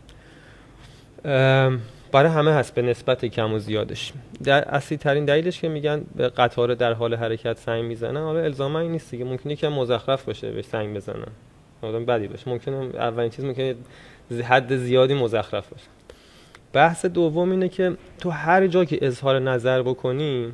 برای 2.12 2.30
همه 2.30 2.52
هست 2.52 2.74
به 2.74 2.82
نسبت 2.82 3.24
کم 3.24 3.52
و 3.52 3.58
زیادش. 3.58 4.12
در 4.44 4.64
اصلی 4.64 4.98
ترین 4.98 5.24
دلیلش 5.24 5.60
که 5.60 5.68
میگن 5.68 6.02
به 6.16 6.28
قطار 6.28 6.74
در 6.74 6.92
حال 6.92 7.14
حرکت 7.14 7.58
سنگ 7.58 7.84
می‌زنن 7.84 8.20
حالا 8.20 8.40
الزاما 8.40 8.80
این 8.80 8.92
نیست 8.92 9.10
که 9.10 9.24
ممکنه 9.24 9.56
که 9.56 9.68
مزخرف 9.68 10.24
باشه 10.24 10.52
به 10.52 10.62
سنگ 10.62 10.96
بزنن. 10.96 11.26
آدم 11.82 12.04
بدی 12.04 12.28
باشه. 12.28 12.50
ممکنه 12.50 12.74
اولین 12.76 13.30
چیز 13.30 13.44
ممکنه 13.44 13.74
حد 14.44 14.76
زیادی 14.76 15.14
مزخرف 15.14 15.68
باشه. 15.68 15.86
بحث 16.72 17.06
دوم 17.06 17.50
اینه 17.50 17.68
که 17.68 17.96
تو 18.18 18.30
هر 18.30 18.66
جا 18.66 18.84
که 18.84 18.98
اظهار 19.06 19.38
نظر 19.38 19.82
بکنی 19.82 20.52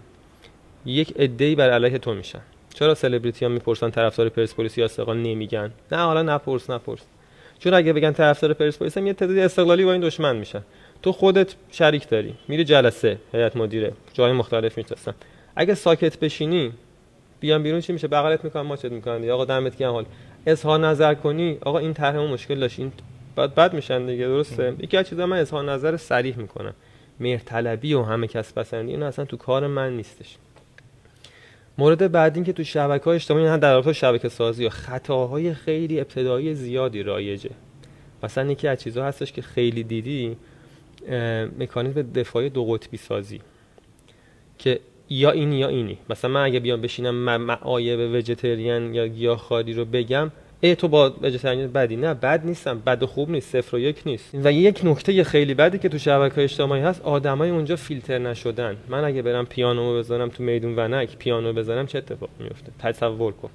یک 0.86 1.14
عده‌ای 1.18 1.54
بر 1.54 1.70
علیه 1.70 1.98
تو 1.98 2.14
میشن. 2.14 2.40
چرا 2.74 2.94
سلبریتی 2.94 3.44
ها 3.44 3.50
می‌پرسن 3.50 3.90
طرفدار 3.90 4.28
پرسپولیس 4.28 4.78
یا 4.78 4.84
استقلال؟ 4.84 5.16
نمیگن. 5.16 5.72
نه 5.92 5.98
حالا 5.98 6.22
نپرس 6.22 6.70
نپرس. 6.70 7.00
چون 7.58 7.74
اگه 7.74 7.92
بگن 7.92 8.12
طرفدار 8.12 8.52
پرسپولیس 8.52 8.98
هم 8.98 9.06
یه 9.06 9.12
تعدادی 9.12 9.40
استقلالی 9.40 9.84
با 9.84 9.92
این 9.92 10.00
دشمن 10.00 10.36
میشن. 10.36 10.62
تو 11.02 11.12
خودت 11.12 11.54
شریک 11.70 12.08
داری. 12.08 12.34
میری 12.48 12.64
جلسه 12.64 13.18
هیئت 13.32 13.56
مدیره. 13.56 13.92
جای 14.12 14.32
مختلف 14.32 14.78
می‌شناسن 14.78 15.14
اگه 15.56 15.74
ساکت 15.74 16.20
بشینی 16.20 16.72
بیان 17.40 17.62
بیرون 17.62 17.80
چی 17.80 17.92
میشه؟ 17.92 18.08
بغلت 18.08 18.44
می‌کنن 18.44 18.62
ماچت 18.62 18.92
می‌کنن 18.92 19.30
آقا 19.30 19.44
دمت 19.44 19.76
گرم 19.76 19.92
حال. 19.92 20.04
اظهار 20.46 20.80
نظر 20.80 21.14
کنی 21.14 21.58
آقا 21.60 21.78
این 21.78 21.94
طرح 21.94 22.18
مشکل 22.18 22.60
داشت. 22.60 22.78
این 22.78 22.92
بعد 23.36 23.54
بد 23.54 23.74
میشن 23.74 24.06
دیگه 24.06 24.26
درسته؟ 24.26 24.74
یکی 24.78 24.96
از 24.96 25.08
چیزا 25.08 25.26
من 25.26 25.38
اظهار 25.38 25.64
نظر 25.64 25.96
صریح 25.96 26.36
می‌کنم. 26.38 26.74
طلبی 27.46 27.94
و 27.94 28.02
همه 28.02 28.26
کس 28.26 28.52
پسندی 28.52 28.92
این 28.92 29.02
اصلا 29.02 29.24
تو 29.24 29.36
کار 29.36 29.66
من 29.66 29.96
نیستش. 29.96 30.36
مورد 31.78 32.12
بعد 32.12 32.34
این 32.34 32.44
که 32.44 32.52
تو 32.52 32.64
شبکه 32.64 33.04
های 33.04 33.14
اجتماعی 33.14 33.44
نه 33.44 33.58
در 33.58 33.74
رابطه 33.74 33.92
شبکه 33.92 34.28
سازی 34.28 34.66
و 34.66 34.68
خطاهای 34.68 35.54
خیلی 35.54 36.00
ابتدایی 36.00 36.54
زیادی 36.54 37.02
رایجه. 37.02 37.50
مثلا 38.22 38.50
یکی 38.50 38.68
از 38.68 38.80
چیزها 38.80 39.04
هستش 39.04 39.32
که 39.32 39.42
خیلی 39.42 39.84
دیدی 39.84 40.36
مکانیزم 41.58 42.02
دفاعی 42.02 42.50
دو 42.50 42.64
قطبی 42.64 42.96
سازی 42.96 43.40
که 44.58 44.80
یا 45.10 45.30
این 45.30 45.52
یا 45.52 45.68
اینی. 45.68 45.98
مثلا 46.10 46.30
من 46.30 46.44
اگه 46.44 46.60
بیام 46.60 46.80
بشینم 46.80 47.14
معایب 47.36 48.14
وجتریان 48.14 48.94
یا 48.94 49.06
گیاهخواری 49.06 49.72
رو 49.72 49.84
بگم 49.84 50.32
ای 50.60 50.76
تو 50.76 50.88
با 50.88 51.14
وجتریان 51.22 51.72
بدی. 51.72 51.96
نه 51.96 52.14
بد 52.14 52.46
نیستم. 52.46 52.78
بد 52.78 53.02
و 53.02 53.06
خوب 53.06 53.30
نیست. 53.30 53.50
صفر 53.50 53.76
و 53.76 53.78
یک 53.78 54.02
نیست. 54.06 54.30
و 54.44 54.52
یک 54.52 54.80
نکته 54.84 55.24
خیلی 55.24 55.54
بدی 55.54 55.78
که 55.78 55.88
تو 55.88 55.98
شبکه 55.98 56.42
اجتماعی 56.42 56.82
هست 56.82 57.02
آدمای 57.02 57.50
اونجا 57.50 57.76
فیلتر 57.76 58.18
نشدن. 58.18 58.76
من 58.88 59.04
اگه 59.04 59.22
برم 59.22 59.46
پیانو 59.46 59.98
بزنم 59.98 60.28
تو 60.28 60.42
میدون 60.42 60.76
ونک 60.76 61.16
پیانو 61.16 61.52
بزنم 61.52 61.86
چه 61.86 61.98
اتفاق 61.98 62.28
میفته 62.40 62.72
تصور 62.78 63.32
کن. 63.32 63.50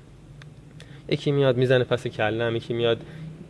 یکی 1.09 1.31
میاد 1.31 1.57
می‌زنه 1.57 1.83
پس 1.83 2.07
کلم 2.07 2.55
یکی 2.55 2.73
میاد 2.73 2.97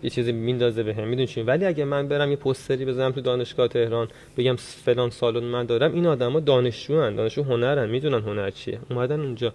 یه 0.03 0.10
چیزی 0.10 0.31
میندازه 0.31 0.84
بهم. 0.84 1.08
می‌دونی 1.08 1.27
چی؟ 1.27 1.41
ولی 1.41 1.65
اگه 1.65 1.86
من 1.86 2.08
برم 2.08 2.29
یه 2.29 2.36
پوستری 2.36 2.86
بزنم 2.86 3.12
تو 3.12 3.22
دانشگاه 3.22 3.67
تهران 3.67 4.08
بگم 4.38 4.55
فلان 4.55 5.10
سالن 5.10 5.43
من 5.43 5.65
دارم 5.65 5.93
این 5.93 6.08
آدما 6.08 6.39
دانشجوان 6.39 7.15
دانشجو 7.15 7.43
هنرن 7.43 7.89
می‌دونن 7.89 8.22
هنر 8.22 8.50
چیه. 8.50 8.79
اومدن 8.89 9.20
اونجا. 9.20 9.53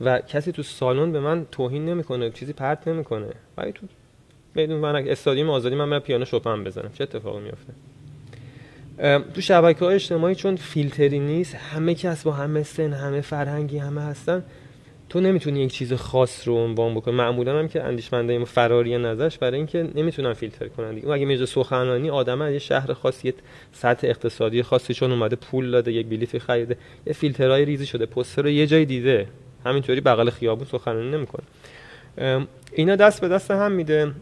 و 0.00 0.20
کسی 0.20 0.52
تو 0.52 0.62
سالن 0.62 1.12
به 1.12 1.20
من 1.20 1.46
توهین 1.52 1.86
نمی‌کنه 1.86 2.30
چیزی 2.30 2.52
پرت 2.52 2.88
نمی‌کنه. 2.88 3.26
ولی 3.56 3.72
تو 3.72 3.86
بدون 4.56 4.76
من 4.80 5.08
استادیوم 5.08 5.50
آزادی 5.50 5.74
من 5.74 5.90
برم 5.90 6.00
پیانو 6.00 6.24
شوپن 6.24 6.64
بزنم. 6.64 6.90
چه 6.94 7.04
اتفاقی 7.04 7.40
میفته 7.40 7.72
تو 9.34 9.40
شبکه 9.40 9.84
های 9.84 9.94
اجتماعی 9.94 10.34
چون 10.34 10.56
فیلتری 10.56 11.18
نیست 11.18 11.54
همه 11.54 11.94
کس 11.94 12.22
با 12.22 12.32
همه 12.32 12.62
سن 12.62 12.92
همه 12.92 13.20
فرهنگی 13.20 13.78
همه 13.78 14.00
هستن 14.00 14.42
تو 15.08 15.20
نمی‌تونی 15.20 15.60
یک 15.60 15.72
چیز 15.72 15.92
خاص 15.92 16.48
رو 16.48 16.54
عنوان 16.54 16.94
بکنی. 16.94 17.14
معمولا 17.14 17.58
هم 17.58 17.68
که 17.68 17.82
اندیشمندای 17.82 18.44
فراری 18.44 18.98
نظرش 18.98 19.38
برای 19.38 19.56
اینکه 19.56 19.88
نمی‌تونن 19.94 20.32
فیلتر 20.32 20.68
کنن 20.68 20.94
دیگه. 20.94 21.08
اگه 21.08 21.24
میرزا 21.24 21.46
سخنرانی 21.46 22.10
آدم 22.10 22.42
از 22.42 22.52
یه 22.52 22.58
شهر 22.58 22.92
خاصی 22.92 23.34
سطح 23.72 24.06
اقتصادی 24.06 24.62
خاصی 24.62 24.94
چون 24.94 25.12
اومده 25.12 25.36
پول 25.36 25.70
داده 25.70 25.92
یک 25.92 26.06
بلیت 26.06 26.38
خریده 26.38 26.76
یه 27.06 27.12
فیلترهای 27.12 27.64
ریزی 27.64 27.86
شده 27.86 28.06
پوستر 28.06 28.42
رو 28.42 28.48
یه 28.48 28.66
جای 28.66 28.84
دیده. 28.84 29.26
همینطوری 29.64 30.00
بغل 30.00 30.30
خیابون 30.30 30.66
سخنرانی 30.66 31.10
نمی‌کنه. 31.10 31.44
اینا 32.72 32.96
دست 32.96 33.20
به 33.20 33.28
دست 33.28 33.50
هم 33.50 33.72
میده. 33.72 34.12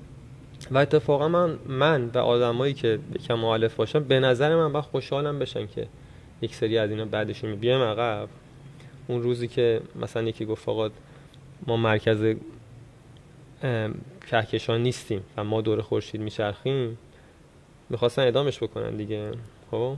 و 0.71 0.79
اتفاقا 0.79 1.29
من 1.29 1.59
من 1.67 2.11
و 2.15 2.19
آدمایی 2.19 2.75
که 2.75 2.99
یکم 3.15 3.35
مؤلف 3.35 3.75
باشم 3.75 4.05
به 4.05 4.21
نظر 4.21 4.57
من 4.57 4.73
با 4.73 4.83
خوشحالم 4.83 5.39
بشن 5.39 5.67
که 5.67 5.87
یک 6.43 6.55
سری 6.55 6.79
از 6.79 6.91
اینا 6.91 7.05
بعدشون 7.05 7.57
بیام 7.57 7.83
عقب 7.83 8.29
اون 9.09 9.23
روزی 9.23 9.49
که 9.49 9.81
مثلا 10.01 10.23
یکی 10.23 10.45
گفت 10.45 10.69
آقا 10.69 10.91
ما 11.67 11.77
مرکز 11.77 12.35
کهکشان 14.31 14.83
نیستیم 14.83 15.23
و 15.37 15.45
ما 15.45 15.61
دور 15.61 15.81
خورشید 15.81 16.21
میچرخیم 16.21 16.99
می‌خواستن 17.91 18.27
ادامش 18.27 18.63
بکنن 18.63 18.97
دیگه. 18.97 19.31
خب؟ 19.71 19.97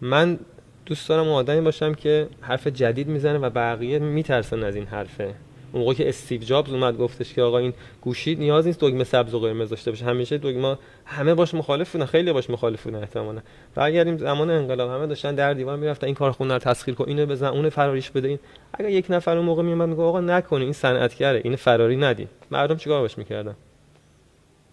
من 0.00 0.38
دوست 0.86 1.08
دارم 1.08 1.28
آدمی 1.28 1.60
باشم 1.60 1.94
که 1.94 2.28
حرف 2.40 2.66
جدید 2.66 3.08
می‌زنه 3.08 3.38
و 3.38 3.50
بقیه 3.50 3.98
میترسن 3.98 4.62
از 4.62 4.74
این 4.74 4.86
حرفه. 4.86 5.34
اون 5.74 5.82
موقع 5.82 5.94
که 5.94 6.08
استیو 6.08 6.40
جابز 6.40 6.72
اومد 6.72 6.98
گفتش 6.98 7.34
که 7.34 7.42
آقا 7.42 7.58
این 7.58 7.72
گوشی 8.00 8.34
نیاز 8.34 8.66
نیست 8.66 8.80
دگمه 8.80 9.04
سبز 9.04 9.34
و 9.34 9.40
قرمز 9.40 9.70
داشته 9.70 9.90
باشه. 9.90 10.04
همیشه 10.04 10.38
دگمه 10.38 10.78
همه 11.04 11.34
باش 11.34 11.54
مخالف 11.54 11.92
بودن 11.92 12.06
خیلی 12.06 12.32
باش 12.32 12.50
مخالف 12.50 12.82
بودن 12.82 12.98
احتمالاً 12.98 13.40
برگردیم 13.74 14.18
زمان 14.18 14.50
انقلاب 14.50 14.90
همه 14.90 15.06
داشتن 15.06 15.34
در 15.34 15.54
دیوار 15.54 15.76
می‌رفتن 15.76 16.06
این 16.06 16.14
کارخونه 16.14 16.52
رو 16.52 16.58
تسخیر 16.58 16.94
کن 16.94 17.04
اینو 17.08 17.26
بزن 17.26 17.46
اون 17.46 17.68
فراریش 17.68 18.10
بده 18.10 18.28
این. 18.28 18.38
اگر 18.74 18.88
یک 18.88 19.06
نفر 19.08 19.36
اون 19.36 19.46
موقع 19.46 19.62
میومد 19.62 19.88
میگه 19.88 20.02
آقا 20.02 20.20
نکنی 20.20 20.64
این 20.64 20.72
صنعتگره 20.72 21.40
این 21.44 21.56
فراری 21.56 21.96
ندی 21.96 22.28
مردم 22.50 22.76
چیکار 22.76 23.00
باش 23.00 23.18
می‌کردن؟ 23.18 23.54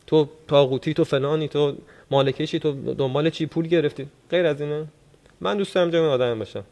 تو 0.07 0.27
تاغوتی 0.47 0.93
تو 0.93 1.03
فلانی 1.03 1.47
تو 1.47 1.75
مالکشی 2.11 2.59
تو 2.59 2.93
دنبال 2.93 3.29
چی؟ 3.29 3.45
پول 3.45 3.67
گرفتی. 3.67 4.07
غیر 4.31 4.45
از 4.45 4.61
اینه. 4.61 4.85
من 5.41 5.57
دوست 5.57 5.75
دارم 5.75 5.89
جای 5.89 6.05
آدم 6.05 6.39
باشم. 6.39 6.63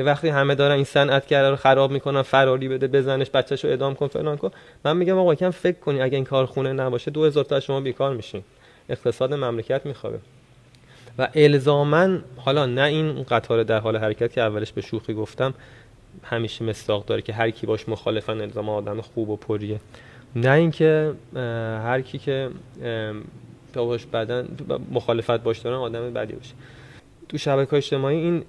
که 0.00 0.04
وقتی 0.04 0.28
همه 0.28 0.54
دارن 0.54 0.74
این 0.74 0.84
صنعتگره 0.84 1.50
رو 1.50 1.56
خراب 1.56 1.90
می‌کنن 1.90 2.22
فراری 2.22 2.68
بده 2.68 2.88
بزنش 2.88 3.30
بچه‌شو 3.30 3.68
اعدام 3.68 3.94
کن 3.94 4.06
فلان 4.06 4.36
کن. 4.36 4.50
من 4.84 4.96
میگم 4.96 5.18
آقا 5.18 5.34
کم 5.34 5.50
فکر 5.50 5.78
کنی 5.78 6.00
اگه 6.02 6.16
این 6.16 6.24
کارخونه 6.24 6.72
نباشه 6.72 7.10
2000 7.10 7.44
تا 7.44 7.60
شما 7.60 7.80
بیکار 7.80 8.14
میشین. 8.14 8.42
اقتصاد 8.88 9.34
مملکت 9.34 9.86
میخوابه. 9.86 10.18
و 11.18 11.28
الزاما 11.34 12.18
حالا 12.36 12.66
نه 12.66 12.82
این 12.82 13.22
قطار 13.22 13.62
در 13.62 13.78
حال 13.78 13.96
حرکت 13.96 14.32
که 14.32 14.40
اولش 14.40 14.72
به 14.72 14.80
شوخی 14.80 15.14
گفتم 15.14 15.54
همیشه 16.24 16.64
مستاق 16.64 17.04
داره 17.04 17.22
که 17.22 17.32
هر 17.32 17.50
کی 17.50 17.66
باش 17.66 17.88
مخالفن 17.88 18.40
الزاما 18.40 18.74
آدم 18.74 19.00
خوب 19.00 19.30
و 19.30 19.36
پریه. 19.36 19.80
نه 20.36 20.50
اینکه 20.50 21.12
هر 21.84 22.00
کی 22.00 22.18
که 22.18 22.50
باش 23.74 24.06
بدن 24.06 24.48
مخالفت 24.90 25.42
باش 25.42 25.58
دارن 25.58 25.76
آدم 25.76 26.12
بدی 26.12 26.32
باشه. 26.32 26.54
تو 27.28 27.38
شبکه 27.38 27.76
اجتماعی 27.76 28.16
این 28.16 28.44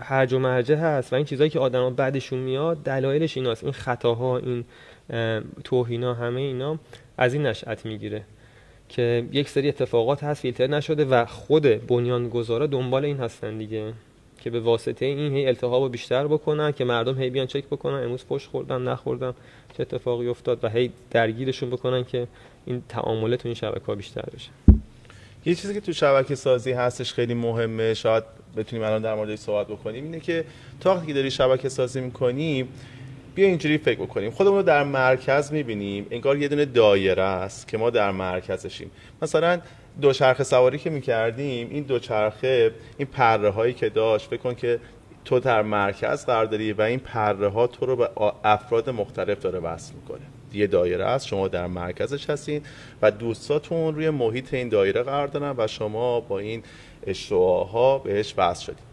هرج 0.00 0.32
و 0.32 0.38
مرجه 0.38 0.76
هست 0.76 1.12
و 1.12 1.16
این 1.16 1.24
چیزهایی 1.24 1.50
که 1.50 1.58
آدما 1.58 1.90
بعدشون 1.90 2.38
میاد 2.38 2.82
دلایلش 2.82 3.36
ایناست. 3.36 3.64
این 3.64 3.72
خطاها 3.72 4.38
این 4.38 4.64
توهینا 5.64 6.14
همه 6.14 6.40
اینا 6.40 6.78
از 7.18 7.34
این 7.34 7.46
نشأت 7.46 7.86
می‌گیره 7.86 8.22
که 8.88 9.24
یک 9.32 9.48
سری 9.48 9.68
اتفاقات 9.68 10.24
هست 10.24 10.40
فیلتر 10.40 10.66
نشده 10.66 11.04
و 11.04 11.24
خود 11.24 11.86
بنیانگذارا 11.86 12.66
دنبال 12.66 13.04
این 13.04 13.16
هستن 13.16 13.58
دیگه 13.58 13.92
که 14.40 14.50
به 14.50 14.60
واسطه 14.60 15.06
این 15.06 15.32
هی 15.32 15.46
التهاب 15.46 15.82
رو 15.82 15.88
بیشتر 15.88 16.26
بکنن 16.26 16.72
که 16.72 16.84
مردم 16.84 17.18
هی 17.18 17.30
بیان 17.30 17.46
چک 17.46 17.64
بکنن 17.64 18.04
امروز 18.04 18.24
پشت 18.28 18.48
خوردم 18.48 18.88
نخوردم 18.88 19.34
چه 19.76 19.82
اتفاقی 19.82 20.28
افتاد 20.28 20.64
و 20.64 20.68
هی 20.68 20.90
درگیرشون 21.10 21.70
بکنن 21.70 22.04
که 22.04 22.26
این 22.66 22.82
تعامل 22.88 23.36
تو 23.36 23.48
این 23.48 23.54
شبکه 23.54 23.86
ها 23.86 23.94
بیشتر 23.94 24.24
بشه. 24.34 24.50
یه 25.46 25.54
چیزی 25.54 25.74
که 25.74 25.80
تو 25.80 25.92
شبکه 25.92 26.34
سازی 26.34 26.72
هستش 26.72 27.12
خیلی 27.12 27.34
مهمه 27.34 27.94
شاید 27.94 28.24
بتونیم 28.56 28.84
الان 28.84 29.02
در 29.02 29.14
موردش 29.14 29.38
صحبت 29.38 29.66
بکنیم 29.66 30.04
اینه 30.04 30.20
که 30.20 30.44
تا 30.80 30.94
وقتی 30.94 31.06
که 31.06 31.12
داری 31.12 31.30
شبکه 31.30 31.68
سازی 31.68 32.00
می‌کنیم 32.00 32.68
بیا 33.34 33.46
اینجوری 33.46 33.78
فکر 33.78 34.00
بکنیم. 34.00 34.30
خودمون 34.30 34.56
رو 34.56 34.62
در 34.62 34.84
مرکز 34.84 35.52
می‌بینیم. 35.52 36.06
انگار 36.10 36.38
یه 36.38 36.48
دونه 36.48 36.64
دایره 36.64 37.22
است 37.22 37.68
که 37.68 37.78
ما 37.78 37.90
در 37.90 38.10
مرکزشیم. 38.10 38.90
مثلا 39.22 39.60
دوچرخه 40.00 40.44
سواری 40.44 40.78
که 40.78 40.90
می‌کردیم 40.90 41.68
این 41.70 41.82
دوچرخه 41.82 42.70
این 42.98 43.08
پره 43.08 43.50
هایی 43.50 43.74
که 43.74 43.88
داشت 43.88 44.26
فکر 44.26 44.36
کن 44.36 44.54
که 44.54 44.80
تو 45.24 45.40
در 45.40 45.62
مرکز 45.62 46.26
قرار 46.26 46.44
داری 46.44 46.72
و 46.72 46.82
این 46.82 46.98
پره 46.98 47.48
ها 47.48 47.66
تو 47.66 47.86
رو 47.86 47.96
به 47.96 48.10
افراد 48.44 48.90
مختلف 48.90 49.38
داره 49.38 49.58
وصل 49.58 49.94
می‌کنه. 49.94 50.26
یه 50.52 50.66
دایره 50.66 51.04
است 51.04 51.26
شما 51.26 51.48
در 51.48 51.66
مرکزش 51.66 52.30
هستین 52.30 52.62
و 53.02 53.10
دوستاتون 53.10 53.94
روی 53.94 54.10
محیط 54.10 54.54
این 54.54 54.68
دایره 54.68 55.02
قرار 55.02 55.26
دارن 55.26 55.54
و 55.58 55.66
شما 55.66 56.20
با 56.20 56.38
این 56.38 56.62
اشتواها 57.06 57.98
بهش 57.98 58.34
وصل 58.36 58.64
شدید 58.64 58.86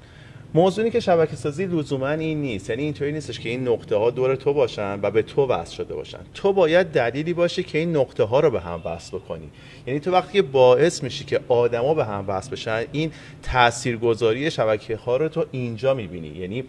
موضوعی 0.56 0.92
که 0.92 1.00
شبکه 1.00 1.36
سازی 1.36 1.66
لزوما 1.66 2.10
این 2.10 2.42
نیست. 2.42 2.70
یعنی 2.70 2.84
اینطوری 2.84 3.12
نیستش 3.12 3.40
که 3.40 3.50
این 3.50 3.68
نقطه 3.68 3.96
ها 3.96 4.10
دور 4.10 4.36
تو 4.36 4.54
باشن 4.54 5.00
و 5.02 5.12
به 5.12 5.22
تو 5.22 5.46
وصل 5.48 5.76
شده 5.76 5.96
باشن. 5.96 6.20
تو 6.34 6.54
باید 6.54 6.88
دلیلی 6.88 7.34
باشه 7.34 7.64
که 7.64 7.78
این 7.78 7.98
نقطه 7.98 8.24
ها 8.24 8.40
رو 8.40 8.52
به 8.52 8.60
هم 8.60 8.82
وصل 8.86 9.18
بکنی. 9.18 9.50
یعنی 9.88 10.00
تو 10.00 10.12
وقتی 10.12 10.42
باعث 10.42 11.04
میشی 11.04 11.26
که 11.26 11.40
آدما 11.48 11.94
به 11.94 12.06
هم 12.06 12.26
وصل 12.28 12.52
بشن 12.52 12.84
این 12.92 13.12
تاثیرگذاری 13.44 14.52
شبکه 14.52 14.96
ها 14.96 15.18
رو 15.18 15.30
تو 15.30 15.46
اینجا 15.52 15.94
می‌بینی. 15.94 16.28
یعنی 16.28 16.64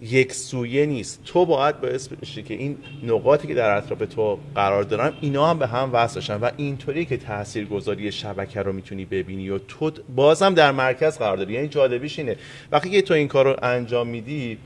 یک 0.00 0.32
سویه 0.32 0.86
نیست. 0.86 1.24
تو 1.24 1.46
باید 1.46 1.80
باعث 1.80 2.08
بشی 2.08 2.42
که 2.42 2.54
این 2.54 2.78
نقاطی 3.02 3.48
که 3.48 3.54
در 3.54 3.76
اطراف 3.76 3.98
تو 3.98 4.38
قرار 4.54 4.82
دارن 4.82 5.12
اینا 5.20 5.46
هم 5.46 5.58
به 5.58 5.66
هم 5.66 5.90
وصل 5.92 6.20
بشن 6.20 6.36
و 6.36 6.50
اینطوری 6.56 7.04
که 7.04 7.16
تاثیرگذاری 7.16 8.12
شبکه 8.12 8.62
رو 8.62 8.72
می‌تونی 8.72 9.04
ببینی 9.04 9.50
و 9.50 9.58
تو 9.58 9.90
بازم 10.14 10.54
در 10.54 10.72
مرکز 10.72 11.18
قرار 11.18 11.36
داری. 11.36 11.52
یعنی 11.52 11.68
جالبیش 11.68 12.18
اینه. 12.18 12.36
وقتی 12.72 12.90
که 12.90 13.02
تو 13.02 13.14
این 13.14 13.28
کار 13.28 13.44
رو 13.44 13.56
انجام 13.62 14.06
میدی 14.06 14.58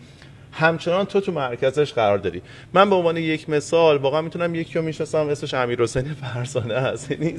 همچنان 0.52 1.04
تو 1.04 1.20
تو 1.20 1.32
مرکزش 1.32 1.92
قرار 1.92 2.18
داری. 2.18 2.42
من 2.72 2.90
به 2.90 2.96
عنوان 2.96 3.16
یک 3.16 3.50
مثال 3.50 3.96
واقعا 3.96 4.20
می‌تونم 4.20 4.54
یکی 4.54 4.74
رو 4.74 4.84
می‌شناسم 4.84 5.28
اسمش 5.28 5.54
امیر 5.54 5.82
حسین 5.82 6.14
فرزانه 6.14 6.74
هست 6.74 7.10
یعنی 7.10 7.34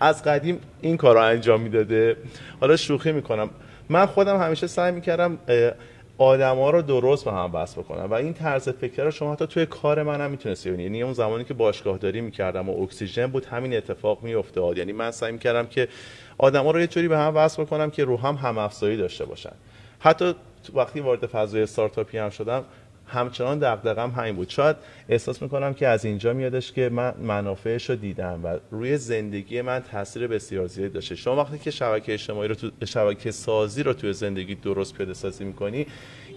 از 0.00 0.24
قدیم 0.24 0.58
این 0.80 0.96
کار 0.96 1.18
انجام 1.18 1.60
می‌داده. 1.60 2.16
حالا 2.60 2.76
شوخی 2.76 3.12
می‌کنم. 3.12 3.50
من 3.88 4.06
خودم 4.06 4.40
همیشه 4.40 4.66
سعی 4.66 4.92
می‌کردم 4.92 5.38
آدما 6.18 6.70
رو 6.70 6.82
درست 6.82 7.24
به 7.24 7.32
هم 7.32 7.50
وصل 7.54 7.80
بکنن. 7.80 8.04
و 8.04 8.14
این 8.14 8.34
طرز 8.34 8.68
فکر 8.68 9.04
رو 9.04 9.10
شما 9.10 9.32
حتی 9.32 9.46
توی 9.46 9.66
کار 9.66 10.02
من 10.02 10.20
هم 10.20 10.30
می‌تونستی 10.30 10.68
ببینید 10.68 10.86
یعنی 10.86 11.02
اون 11.02 11.12
زمانی 11.12 11.44
که 11.44 11.54
باشگاهداری 11.54 12.20
می‌کردم 12.20 12.68
و 12.68 12.82
اکسیژن 12.82 13.26
بود 13.26 13.44
همین 13.44 13.76
اتفاق 13.76 14.22
میافتاد. 14.22 14.78
یعنی 14.78 14.92
من 14.92 15.10
سعی 15.10 15.32
می‌کردم 15.32 15.66
که 15.66 15.88
آدما 16.38 16.70
رو 16.70 16.80
یه 16.80 16.86
جوری 16.86 17.08
به 17.08 17.18
هم 17.18 17.36
وصل 17.36 17.62
بکنم 17.62 17.90
که 17.90 18.04
رو 18.04 18.16
هم 18.16 18.34
هم 18.34 18.58
افزایی 18.58 18.96
داشته 18.96 19.24
باشن. 19.24 19.52
حتی 19.98 20.34
وقتی 20.74 21.00
وارد 21.00 21.26
فضای 21.26 21.62
استارتاپی 21.62 22.18
هم 22.18 22.30
شدم 22.30 22.64
همچنان 23.08 23.58
دغدغم 23.58 24.10
همین 24.10 24.36
بود. 24.36 24.48
شاید 24.48 24.76
احساس 25.08 25.42
می‌کنم 25.42 25.74
که 25.74 25.88
از 25.88 26.04
اینجا 26.04 26.32
میادش 26.32 26.72
که 26.72 26.88
من 26.88 27.14
منافعش 27.22 27.90
رو 27.90 27.96
دیدم 27.96 28.40
و 28.44 28.56
روی 28.70 28.96
زندگی 28.96 29.62
من 29.62 29.80
تاثیر 29.80 30.26
بسیار 30.26 30.66
زیادی 30.66 30.94
داشته. 30.94 31.14
شما 31.14 31.36
وقتی 31.36 31.58
که 31.58 31.70
شبکه 31.70 32.14
اجتماعی 32.14 32.48
رو 32.48 32.54
تو 32.54 32.70
شبکه 32.86 33.30
سازی 33.30 33.82
رو 33.82 33.92
توی 33.92 34.12
زندگی 34.12 34.54
درست 34.54 34.94
پیاده 34.94 35.14
سازی 35.14 35.44
می‌کنی 35.44 35.86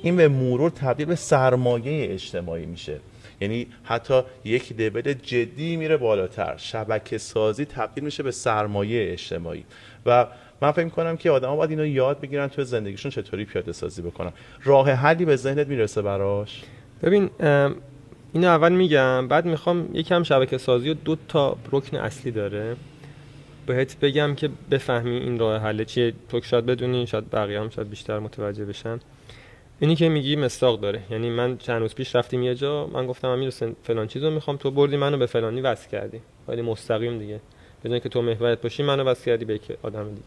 این 0.03 0.15
به 0.15 0.27
مرور 0.27 0.69
تبدیل 0.69 1.05
به 1.05 1.15
سرمایه 1.15 2.13
اجتماعی 2.13 2.65
میشه. 2.65 2.99
یعنی 3.41 3.67
حتی 3.83 4.21
یک 4.43 4.73
لول 4.79 5.13
جدی 5.13 5.75
میره 5.75 5.97
بالاتر. 5.97 6.53
شبکه 6.57 7.17
سازی 7.17 7.65
تبدیل 7.65 8.03
میشه 8.03 8.23
به 8.23 8.31
سرمایه 8.31 9.11
اجتماعی. 9.11 9.63
و 10.05 10.27
من 10.61 10.71
فکر 10.71 10.89
کنم 10.89 11.17
که 11.17 11.31
آدما 11.31 11.55
باید 11.55 11.69
اینو 11.69 11.85
یاد 11.85 12.19
بگیرن 12.19 12.47
تو 12.47 12.63
زندگیشون 12.63 13.11
چطوری 13.11 13.45
پیاده 13.45 13.71
سازی 13.71 14.01
بکنن. 14.01 14.31
راه 14.63 14.91
حلی 14.91 15.25
به 15.25 15.35
ذهنت 15.35 15.67
می‌رسه 15.67 16.01
براش؟ 16.01 16.63
ببین 17.03 17.29
اینو 18.33 18.47
اول 18.47 18.71
میگم 18.71 19.27
بعد 19.27 19.45
می‌خوام 19.45 19.89
یکم 19.93 20.23
شبکه 20.23 20.57
سازی 20.57 20.89
و 20.89 20.93
دو 20.93 21.15
تا 21.27 21.57
رکن 21.71 21.97
اصلی 21.97 22.31
داره. 22.31 22.75
بهت 23.65 23.99
بگم 23.99 24.35
که 24.35 24.49
بفهمی 24.71 25.17
این 25.17 25.39
راه 25.39 25.61
حل 25.61 25.83
چیه. 25.83 26.13
تو 26.29 26.41
شاید 26.41 26.65
بدونی 26.65 27.07
شاید 27.07 27.29
بقیه 27.29 27.59
هم 27.59 27.69
شاید 27.69 27.89
بیشتر 27.89 28.19
متوجه 28.19 28.65
بشن. 28.65 28.99
اینی 29.79 29.95
که 29.95 30.09
میگی 30.09 30.35
مستاق 30.35 30.81
داره. 30.81 31.01
یعنی 31.11 31.29
من 31.29 31.57
چند 31.57 31.81
روز 31.81 31.95
پیش 31.95 32.15
رفتیم 32.15 32.43
یه 32.43 32.55
جا 32.55 32.87
من 32.87 33.07
گفتم 33.07 33.27
امیر 33.27 33.53
فلان 33.83 34.07
چیزو 34.07 34.31
می‌خوام. 34.31 34.57
تو 34.57 34.71
بردی 34.71 34.97
منو 34.97 35.17
به 35.17 35.25
فلانی 35.25 35.61
وصل 35.61 35.89
کردی. 35.89 36.21
ولی 36.47 36.61
مستقیم 36.61 37.19
دیگه. 37.19 37.39
بدون 37.83 37.99
که 37.99 38.09
تو 38.09 38.21
محورت 38.21 38.61
باشی 38.61 38.83
منو 38.83 39.03
وصل 39.03 39.25
کردی 39.25 39.45
به 39.45 39.59
آدم 39.83 40.09
دیگه. 40.09 40.21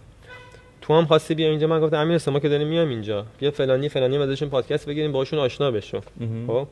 تو 0.87 0.95
هم 0.95 1.05
خواستی 1.07 1.35
بیا 1.35 1.49
اینجا؟ 1.49 1.67
من 1.67 1.81
گفتم 1.81 1.97
امیر 1.97 2.21
ما 2.27 2.41
که 2.41 2.49
داریم 2.49 2.69
میام 2.69 2.89
اینجا. 2.89 3.27
بیا 3.39 3.51
فلانی 3.51 3.89
فلانی 3.89 4.17
ازشون 4.17 4.49
پادکست 4.49 4.87
بگیریم 4.89 5.13
باشون 5.13 5.39
آشنا 5.39 5.71
بشو. 5.71 6.01
خب؟ 6.47 6.67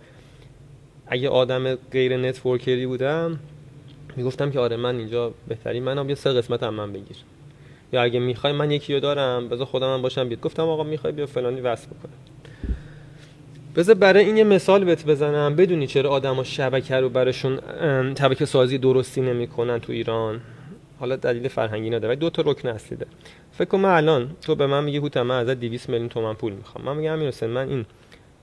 اگه 1.07 1.28
آدم 1.28 1.75
غیر 1.75 2.16
networkerی 2.17 2.87
بودم 2.87 3.38
می‌گفتم 4.16 4.50
که 4.50 4.61
آره 4.61 4.76
من 4.76 4.97
اینجا 4.97 5.35
بهتری 5.49 5.81
منم 5.81 6.07
بیا 6.07 6.16
سه 6.16 6.33
قسمت 6.33 6.62
هم 6.62 6.75
من 6.75 6.92
بگیر. 6.92 7.16
یا 7.92 8.02
اگه 8.02 8.21
می‌خوای 8.21 8.52
من 8.52 8.71
یکی 8.71 8.95
رو 8.95 9.00
دارم 9.00 9.49
بذار 9.49 9.66
خودم 9.66 9.95
هم 9.95 10.02
باشم 10.02 10.28
بیاد. 10.28 10.40
گفتم 10.40 10.62
آقا 10.62 10.83
می‌خوای 10.83 11.12
بیا 11.12 11.26
فلانی 11.26 11.61
وصل 11.61 11.87
بکنه. 11.87 12.12
بذار 13.76 13.95
برای 13.95 14.25
این 14.25 14.37
یه 14.37 14.45
مثال 14.45 14.85
بهت 14.85 15.07
بزنم. 15.07 15.57
بدونی 15.57 15.87
چرا 15.87 16.11
آدما 16.11 16.45
شبکه 16.45 16.97
رو 16.97 17.09
براشون 17.09 17.59
شبکه 18.19 18.45
سازی 18.45 18.78
درستی 18.78 19.21
نمی‌کنن 19.21 19.78
تو 19.78 19.92
ایران؟ 19.92 20.40
حالا 21.02 21.16
دلیل 21.16 21.49
فرهنگی 21.49 21.90
نداره 21.90 22.16
دو 22.16 22.30
تا 22.30 22.42
رکن 22.47 22.68
اصلی 22.68 22.97
داره. 22.97 23.11
فکر 23.52 23.68
کنم 23.68 23.85
الان 23.85 24.37
تو 24.40 24.54
به 24.54 24.66
من 24.66 24.85
میگی 24.85 24.97
هوتم 24.99 25.23
من 25.23 25.38
ازت 25.38 25.61
200 25.61 25.88
میلیون 25.88 26.09
تومن 26.09 26.35
پول 26.35 26.52
می‌خوام. 26.52 26.85
من 26.85 26.97
میگم 26.97 27.12
امیر 27.12 27.47
من 27.47 27.68
این 27.68 27.87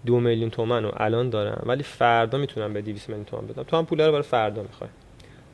دو 0.06 0.20
میلیون 0.20 0.50
تومن 0.50 0.84
رو 0.84 0.92
الان 0.98 1.30
دارم 1.30 1.64
ولی 1.66 1.84
فردا 1.84 2.38
می‌تونم 2.38 2.74
به 2.74 2.82
200 2.82 3.10
میلیون 3.10 3.26
تومن 3.26 3.48
بدم. 3.48 3.64
تو 3.64 3.78
هم 3.78 3.86
پول 3.86 4.02
رو 4.02 4.12
برای 4.12 4.24
فردا 4.24 4.62
می‌خوای. 4.62 4.90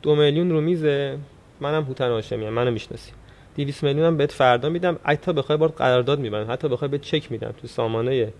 دو 0.02 0.16
میلیون 0.16 0.50
رو 0.50 0.60
میزه 0.60 1.18
منم 1.60 1.84
هوتن 1.84 2.10
هاشمی 2.10 2.48
منو 2.48 2.70
می‌شناسی. 2.70 3.12
200 3.56 3.84
میلیون 3.84 4.06
هم 4.06 4.16
بهت 4.16 4.32
فردا 4.32 4.68
میدم. 4.68 4.98
حتی 5.04 5.32
بخوای 5.32 5.58
بار 5.58 5.68
قرارداد 5.68 6.18
میبندم 6.18 6.52
حتی 6.52 6.68
بخوای 6.68 6.90
به 6.90 6.98
چک 6.98 7.32
میدم. 7.32 7.54
تو 7.60 7.66
سامانه 7.66 8.32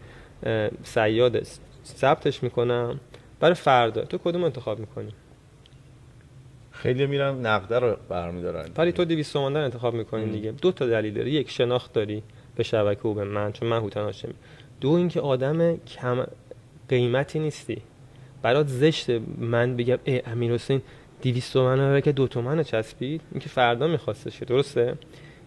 سیاد 0.83 1.43
ثبتش 1.85 2.43
می‌کنم. 2.43 3.01
برای 3.41 3.55
فردا. 3.55 4.05
تو 4.05 4.19
کدوم 4.19 4.45
انتخاب 4.45 4.79
می‌کنی؟ 4.79 5.13
خیلی 6.77 7.07
میرن 7.07 7.47
نقده 7.47 7.79
رو 7.79 7.97
برمیدارن. 8.09 8.69
ولی 8.77 8.93
تو 8.93 9.05
200 9.05 9.33
تومن 9.33 9.57
انتخاب 9.57 9.95
می‌کنی 9.95 10.27
دیگه. 10.27 10.53
دو 10.53 10.73
تا 10.73 10.87
دلیل 10.87 11.15
داره 11.15 11.31
یک 11.31 11.51
شناخت 11.51 11.93
داری 11.93 12.23
به 12.57 12.63
شبکه 12.63 13.09
و 13.09 13.15
به 13.15 13.25
من 13.25 13.53
چون 13.53 13.69
من 13.69 13.81
هوتن 13.81 14.01
هاشمی. 14.01 14.35
دو 14.81 14.91
اینکه 14.91 15.21
آدم 15.21 15.77
کم 15.77 16.27
قیمتی 16.89 17.39
نیستی. 17.39 17.83
برات 18.43 18.67
زشته 18.67 19.21
من 19.39 19.77
بگم 19.77 19.99
ای 20.05 20.23
امیر 20.27 20.53
حسین 20.53 20.83
200 21.23 21.53
تومن 21.53 21.81
رو 21.95 22.01
که 22.01 22.13
دو 22.13 22.29
تومن 22.29 22.63
چسبید؟ 22.63 23.21
اینکه 23.33 23.49
فردا 23.49 23.87
میخواستش 23.87 24.43
درسته؟ 24.43 24.95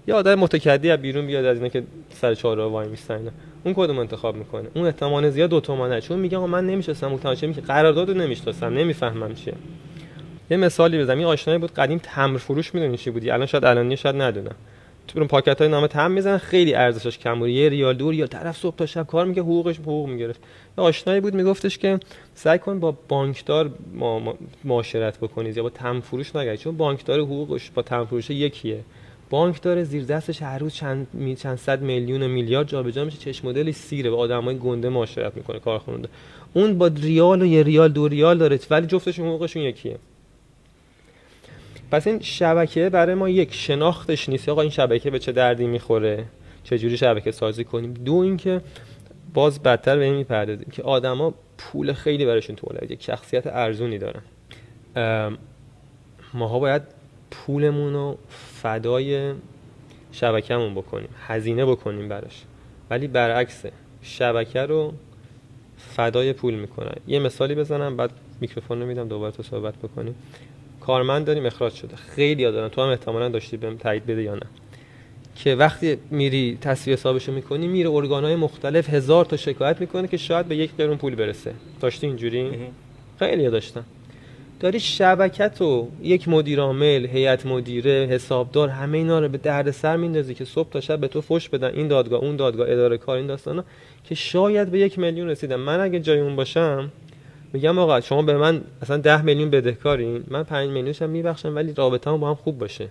یا 0.07 0.17
آدم 0.17 0.36
متکدی 0.36 0.91
از 0.91 1.01
بیرون 1.01 1.27
بیاد 1.27 1.45
از 1.45 1.57
اینا 1.57 1.69
که 1.69 1.83
سر 2.09 2.36
چهار 2.36 2.59
وای 2.59 2.88
میستن 2.88 3.31
اون 3.63 3.74
کدوم 3.74 4.00
انتخاب 4.00 4.36
می‌کنه؟ 4.36 4.69
اون 4.74 4.86
احتمال 4.86 5.29
زیاد 5.29 5.50
دو 5.50 5.59
تومنه. 5.59 6.01
چون 6.01 6.19
میگه 6.19 6.38
من 6.38 6.67
نمیشستم 6.67 7.07
متوجه 7.07 7.53
که 7.53 7.62
قراردادو 7.62 8.13
نمی‌شناسم 8.13 8.65
نمی‌فهمم 8.65 9.33
چیه. 9.33 9.53
یه 10.51 10.58
مثالی 10.58 11.00
بزنم. 11.00 11.20
یه 11.20 11.25
آشنایی 11.25 11.60
بود 11.60 11.74
قدیم 11.74 12.00
تمر 12.03 12.38
فروش 12.38 12.74
می‌دونی 12.74 12.98
چی 12.98 13.12
بودی؟ 13.12 13.32
الان 13.32 13.46
شاید 13.46 13.65
الانی 13.65 13.98
شاید 13.98 14.15
ندونم. 14.22 14.56
تو 15.08 15.25
پاکت 15.25 15.60
های 15.62 15.70
نام 15.70 15.88
تمر 15.88 16.08
می‌زنن 16.08 16.38
خیلی 16.38 16.74
ارزشش 16.74 17.18
کم 17.18 17.39
بود. 17.39 17.50
یه 17.50 17.70
ریال 17.70 17.94
دور 17.94 18.13
یا 18.13 18.27
طرف 18.27 18.58
صبح 18.58 18.75
تا 18.75 18.86
شب 18.86 19.08
کار 19.08 19.25
میگه 19.25 19.41
حقوقش 19.41 19.79
حقوق 19.79 20.10
می‌گرفت. 20.10 20.39
یه 20.77 20.84
آشنایی 20.84 21.22
بود 21.22 21.34
میگفتش 21.34 21.77
که 21.77 22.00
سعی 22.36 22.60
کن 22.60 22.79
با 22.79 22.98
بانکدار 23.08 23.72
معاشرت 24.63 25.18
بکنید 25.18 25.58
یا 25.58 25.63
با 25.63 25.70
تمر 25.70 26.00
فروش 26.00 26.36
نگردید 26.36 26.60
چون 26.60 26.77
بانکدار 26.77 27.20
حقوقش 27.20 27.72
با 27.75 27.82
تمر 27.82 28.06
فروش 28.06 28.29
یکیه. 28.29 28.79
بانک 29.29 29.62
داره 29.62 29.84
زیر 29.84 30.03
دستش 30.03 30.41
هر 30.41 30.58
روز 30.58 30.74
چند 30.74 31.08
می 31.13 31.36
چند 31.36 31.58
صد 31.58 31.82
میلیون 31.82 32.24
و 32.24 32.27
میلیارد 32.27 32.68
جابجا 32.68 33.06
میشه 33.06 33.18
چشم 33.18 33.48
مدلی 33.48 33.72
سیره 33.72 34.10
به 34.10 34.15
آدمای 34.15 34.58
گنده 34.58 34.89
معاشرت 34.89 35.38
می‌کنه 35.38 35.60
کارخونه 35.60 36.08
اون 36.53 36.77
با 36.77 36.88
ریال 36.88 37.41
و 37.41 37.46
یه 37.46 37.63
ریال 37.63 37.91
دو 37.91 38.08
ریال 38.08 38.38
داره 38.38 38.60
ولی 38.70 38.88
جفتشون 38.88 39.27
حقوقشون 39.27 39.62
یکیه. 39.62 39.98
پس 41.91 42.08
این 42.08 42.19
شبکه 42.19 42.89
برای 42.89 43.15
ما 43.15 43.29
یک 43.29 43.53
شناختش 43.53 44.29
نیست. 44.29 44.50
آقا 44.50 44.62
این 44.62 44.72
شبکه 44.72 45.10
به 45.10 45.19
چه 45.19 45.31
دردی 45.31 45.67
می‌خوره؟ 45.67 46.25
جوری 46.63 46.98
شبکه 46.98 47.31
سازی 47.31 47.63
کنیم؟ 47.63 47.93
دو 47.93 48.13
اینکه 48.13 48.62
باز 49.34 49.63
بدتر 49.63 49.98
به 49.98 50.03
این 50.03 50.15
می‌پردازیم 50.15 50.67
که 50.72 50.84
آدما 50.84 51.34
پول 51.58 51.93
خیلی 51.93 52.25
براشون 52.25 52.55
تولید 52.55 52.91
یک 52.91 53.03
شخصیت 53.03 53.48
ارزونی 53.48 53.98
دارن. 53.98 54.22
ماها 56.34 56.60
باید 56.60 56.81
پولمون 57.31 57.93
رو 57.93 58.17
فدای 58.29 59.34
شبکهمون 60.12 60.75
بکنیم 60.75 61.10
هزینه 61.28 61.65
بکنیم 61.65 62.10
براش. 62.10 62.43
ولی 62.89 63.08
برعکسه 63.08 63.71
شبکه 64.02 64.62
رو 64.62 64.93
فدای 65.78 66.34
پول 66.34 66.54
می‌کنن. 66.54 66.95
یه 67.08 67.19
مثالی 67.19 67.56
بزنم 67.56 67.97
بعد 67.97 68.12
میکروفون 68.41 68.80
رو 68.80 68.86
میدم 68.86 69.08
دوباره 69.08 69.32
تو 69.32 69.43
صحبت 69.43 69.75
بکنیم. 69.75 70.15
کارمند 70.89 71.25
داریم 71.25 71.45
اخراج 71.45 71.73
شده. 71.73 71.95
خیلی 71.95 72.43
دارن 72.43 72.69
تو 72.69 72.82
هم 72.82 72.89
احتمالا 72.89 73.30
داشتی 73.30 73.58
بهم 73.58 73.78
تایید 73.78 74.06
بده 74.06 74.23
یا 74.23 74.36
نه. 74.36 74.45
که 75.36 75.56
وقتی 75.56 75.97
میری 76.12 76.58
تصویه 76.62 76.97
حسابشو 76.97 77.32
می‌کنی 77.32 77.67
میره 77.67 77.89
ارگانهای 77.89 78.36
مختلف 78.36 78.89
هزار 78.89 79.25
تا 79.25 79.38
شکایت 79.38 79.82
می‌کنه 79.82 80.08
که 80.08 80.17
شاید 80.17 80.45
به 80.45 80.56
یک 80.56 80.71
قرون 80.78 80.97
پول 80.97 81.15
برسه. 81.15 81.54
داشتی 81.82 82.08
اینجوری؟ 82.08 82.52
خیلی 83.19 83.49
داشتن 83.49 83.84
داری 84.60 84.80
شبکت 84.80 85.62
و 85.62 85.88
یک 86.02 86.28
مدیر 86.28 86.60
عامل 86.60 87.08
هیئت 87.08 87.45
مدیره 87.45 88.08
حسابدار 88.12 88.69
همه 88.69 88.97
اینا 88.97 89.19
رو 89.19 89.30
به 89.30 89.38
دردسر 89.38 89.97
میندازی 89.97 90.34
که 90.34 90.45
صبح 90.45 90.69
تا 90.69 90.82
شب 90.82 90.99
به 90.99 91.08
تو 91.08 91.21
فش 91.21 91.49
بدن. 91.49 91.71
این 91.73 91.88
دادگاه 91.88 92.19
اون 92.19 92.36
دادگاه 92.36 92.71
اداره 92.71 92.97
کار 92.97 93.17
این 93.17 93.28
داستانا 93.28 93.63
که 94.04 94.15
شاید 94.15 94.71
به 94.71 94.80
یک 94.80 94.99
میلیون 94.99 95.30
رسیدم 95.30 95.60
من 95.60 95.80
اگه 95.80 95.99
جای 95.99 96.19
اون 96.19 96.36
باشم 96.36 96.91
میگم 97.53 97.79
آقا 97.79 98.01
شما 98.01 98.21
به 98.21 98.38
من 98.38 98.62
اصلا 98.81 98.97
ده 98.97 99.21
میلیون 99.21 99.49
بدهکارین؟ 99.49 100.23
من 100.27 100.43
5 100.43 100.69
میلیونش 100.69 101.01
هم 101.01 101.09
میبخشم 101.09 101.55
ولی 101.55 101.73
رابطه 101.73 102.12
با 102.12 102.29
هم 102.29 102.35
خوب 102.35 102.57
باشه. 102.57 102.89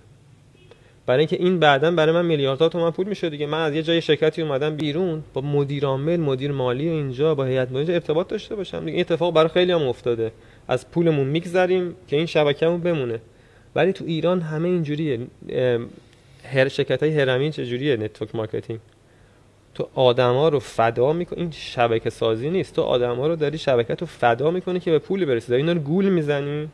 برای 1.06 1.18
اینکه 1.18 1.36
این 1.36 1.58
بعدا 1.58 1.90
برای 1.90 2.14
من 2.14 2.26
میلیاردها 2.26 2.68
تومن 2.68 2.90
پول 2.90 3.08
میشه 3.08 3.30
دیگه. 3.30 3.46
من 3.46 3.62
از 3.62 3.74
یه 3.74 3.82
جای 3.82 4.00
شرکتی 4.00 4.42
اومدم 4.42 4.76
بیرون 4.76 5.22
با 5.34 5.40
مدیر 5.40 5.86
عامل 5.86 6.20
مدیر 6.20 6.52
مالی 6.52 6.88
اینجا 6.88 7.34
با 7.34 7.44
هیئت 7.44 7.72
مدیره 7.72 7.94
ارتباط 7.94 8.28
داشته 8.28 8.54
باشم. 8.56 8.78
دیگه 8.78 8.92
این 8.92 9.00
اتفاق 9.00 9.34
برای 9.34 9.48
خیلی 9.48 9.72
هم 9.72 9.82
افتاده. 9.82 10.32
از 10.68 10.90
پولمون 10.90 11.26
میگذریم 11.26 11.94
که 12.08 12.16
این 12.16 12.26
شبکهمون 12.26 12.80
بمونه. 12.80 13.20
ولی 13.74 13.92
تو 13.92 14.04
ایران 14.04 14.40
همه 14.40 14.68
اینجوریه. 14.68 15.20
هر 16.44 16.68
شرکت 16.68 17.02
های 17.02 17.20
هرمی 17.20 17.50
چجوریه؟ 17.50 17.96
network 17.96 18.34
marketing. 18.34 18.80
تو 19.78 19.88
آدما 19.94 20.48
رو 20.48 20.58
فدا 20.58 21.12
می‌کنی 21.12 21.40
این 21.40 21.50
شبکه 21.50 22.10
سازی 22.10 22.50
نیست. 22.50 22.74
تو 22.74 22.82
آدما 22.82 23.26
رو 23.26 23.36
داری 23.36 23.58
شبکت 23.58 24.00
رو 24.00 24.06
فدا 24.06 24.50
می‌کنی 24.50 24.80
که 24.80 24.90
به 24.90 24.98
پول 24.98 25.24
برسی. 25.24 25.48
داری 25.48 25.62
اینا 25.62 25.72
رو 25.72 25.80
گول 25.80 26.08
می‌زنی. 26.08 26.68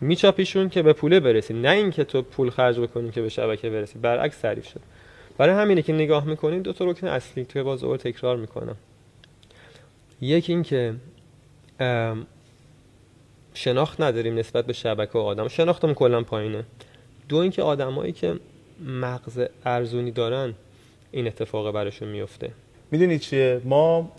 میچاپیشون 0.00 0.68
که 0.68 0.82
به 0.82 0.92
پول 0.92 1.20
برسی. 1.20 1.54
نه 1.54 1.70
اینکه 1.70 2.04
تو 2.04 2.22
پول 2.22 2.50
خرج 2.50 2.80
بکنی 2.80 3.10
که 3.10 3.22
به 3.22 3.28
شبکه 3.28 3.70
برسی. 3.70 3.98
برعکس 3.98 4.38
تعریف 4.38 4.68
شد. 4.68 4.80
برای 5.38 5.54
همینه 5.54 5.82
که 5.82 5.92
نگاه 5.92 6.24
می‌کنیم 6.24 6.62
دو 6.62 6.72
تا 6.72 6.84
رکن 6.84 7.06
اصلی 7.06 7.44
توی 7.44 7.62
باز 7.62 7.84
over 7.84 7.96
تکرار 7.96 8.36
می‌کنم. 8.36 8.76
یکی 10.20 10.52
اینکه 10.52 10.94
شناخت 13.54 14.00
نداریم 14.00 14.38
نسبت 14.38 14.66
به 14.66 14.72
شبکه 14.72 15.18
و 15.18 15.22
آدم. 15.22 15.48
شناختم 15.48 15.94
کلا 15.94 16.22
پایینه. 16.22 16.64
دو 17.28 17.36
اینکه 17.36 17.62
آدمایی 17.62 18.12
که 18.12 18.34
مغز 18.86 19.40
ارزونی 19.64 20.10
دارن 20.10 20.54
این 21.14 21.26
اتفاق 21.26 21.72
براشون 21.72 22.08
میفته. 22.08 22.50
می‌دونید 22.90 23.20
چیه؟ 23.20 23.60
ما 23.64 24.12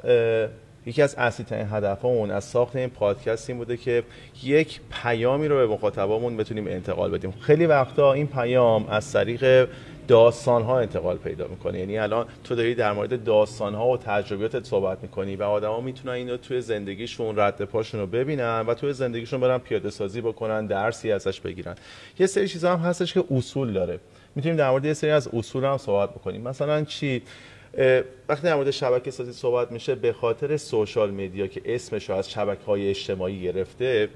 یکی 0.86 1.02
از 1.02 1.16
اصلی 1.16 1.46
ترین 1.46 1.68
هدفمون 1.72 2.32
از 2.32 2.44
ساخت 2.44 2.76
این 2.76 2.90
پادکست 2.90 3.50
این 3.50 3.58
بوده 3.58 3.78
که 3.78 4.04
یک 4.44 4.80
پیامی 5.04 5.48
رو 5.48 5.56
به 5.56 5.74
مخاطبامون 5.74 6.38
بتونیم 6.38 6.68
انتقال 6.68 7.12
بدیم. 7.12 7.32
خیلی 7.32 7.66
وقتا 7.66 8.14
این 8.14 8.28
پیام 8.28 8.88
از 8.90 9.14
طریق 9.14 9.68
داستان 10.08 10.64
ها 10.64 10.80
انتقال 10.80 11.18
پیدا 11.18 11.48
می‌کنه. 11.48 11.80
یعنی 11.80 11.98
الان 11.98 12.26
تو 12.44 12.56
داری 12.56 12.76
در 12.76 12.94
مورد 12.94 13.24
داستان 13.24 13.76
ها 13.76 13.88
و 13.88 13.98
تجربیاتت 13.98 14.66
صحبت 14.66 14.98
می‌کنی 15.02 15.36
و 15.36 15.44
آدما 15.44 15.82
می‌تونن 15.82 16.14
اینو 16.14 16.38
توی 16.38 16.62
زندگیشون 16.62 17.40
رد 17.40 17.62
پاشون 17.62 18.00
رو 18.00 18.08
ببینن 18.08 18.64
و 18.68 18.74
توی 18.74 18.94
زندگیشون 18.94 19.40
برن 19.40 19.58
پیاده 19.58 19.90
سازی 19.90 20.22
بکنن 20.22 20.66
درسی 20.66 21.12
ازش 21.12 21.40
بگیرن. 21.40 21.76
یه 22.20 22.28
سری 22.28 22.48
چیزا 22.48 22.78
هم 22.78 22.80
هستش 22.80 23.14
که 23.14 23.24
اصول 23.32 23.74
داره. 23.74 24.00
می‌تونیم 24.36 24.58
در 24.58 24.70
مورد 24.70 24.86
یه 24.86 24.94
سری 24.94 25.10
از 25.10 25.28
اصول 25.34 25.64
هم 25.64 25.78
صحبت 25.78 26.10
بکنیم. 26.10 26.42
مثلا 26.42 26.84
چی؟ 26.84 27.22
وقتی 28.30 28.44
در 28.44 28.56
مورد 28.56 28.72
شبکه 28.72 29.12
سازی 29.12 29.32
صحبت 29.34 29.72
میشه 29.72 29.96
به 29.96 30.14
خاطر 30.14 30.58
سوشال 30.58 31.12
میدیا 31.12 31.48
که 31.48 31.62
اسمش 31.66 32.10
از 32.10 32.32
شبکه 32.32 32.66
های 32.66 32.90
اجتماعی 32.90 33.42
گرفته 33.42 34.10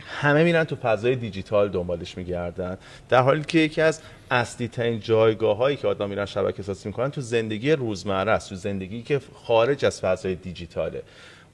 همه 0.00 0.44
میرن 0.44 0.64
تو 0.64 0.76
فضای 0.76 1.16
دیجیتال 1.16 1.68
دنبالش 1.68 2.16
میگردن. 2.16 2.78
در 3.08 3.22
حالی 3.22 3.44
که 3.44 3.58
یکی 3.58 3.80
از 3.80 4.00
اصلی 4.30 4.68
ترین 4.68 5.00
جایگاه 5.00 5.56
هایی 5.56 5.76
که 5.76 5.88
آدم 5.88 6.08
میرن 6.08 6.26
شبکه 6.26 6.62
سازی 6.62 6.88
می‌کنن 6.88 7.10
تو 7.10 7.20
زندگی 7.20 7.72
روزمره 7.72 8.32
است 8.32 8.48
تو 8.48 8.54
زندگی 8.54 9.02
که 9.02 9.20
خارج 9.34 9.84
از 9.84 10.00
فضای 10.00 10.34
دیجیتاله. 10.34 11.02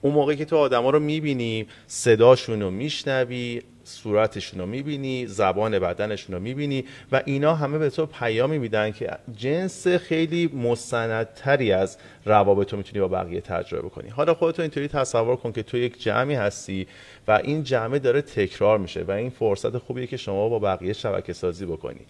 اون 0.00 0.14
موقعی 0.14 0.36
که 0.36 0.44
تو 0.44 0.56
آدما 0.56 0.90
رو 0.90 0.98
می‌بینی 0.98 1.66
صداشون 1.86 2.62
رو 2.62 2.70
میشنوی 2.70 3.62
صورتشون 3.84 4.60
رو 4.60 4.66
می‌بینی 4.66 5.26
زبان 5.26 5.78
بدنشون 5.78 6.34
رو 6.34 6.42
می‌بینی 6.42 6.84
و 7.12 7.22
اینا 7.24 7.54
همه 7.54 7.78
به 7.78 7.90
تو 7.90 8.06
پیامی 8.06 8.58
میدن 8.58 8.92
که 8.92 9.10
جنس 9.36 9.86
خیلی 9.86 10.46
مستندتری 10.46 11.72
از 11.72 11.98
روابط 12.24 12.72
رو 12.72 12.78
می‌تونی 12.78 13.00
با 13.00 13.08
بقیه 13.08 13.40
تجربه 13.40 13.88
کنی 13.88 14.08
حالا 14.08 14.34
خودتو 14.34 14.62
اینطوری 14.62 14.88
تصور 14.88 15.36
کن 15.36 15.52
که 15.52 15.62
تو 15.62 15.76
یک 15.76 16.02
جمعی 16.02 16.34
هستی 16.34 16.86
و 17.28 17.40
این 17.44 17.62
جمعه 17.62 17.98
داره 17.98 18.22
تکرار 18.22 18.78
میشه 18.78 19.02
و 19.02 19.10
این 19.10 19.30
فرصت 19.30 19.78
خوبیه 19.78 20.06
که 20.06 20.16
شما 20.16 20.48
با 20.48 20.58
بقیه 20.58 20.92
شبکه 20.92 21.32
سازی 21.32 21.66
بکنی. 21.66 22.00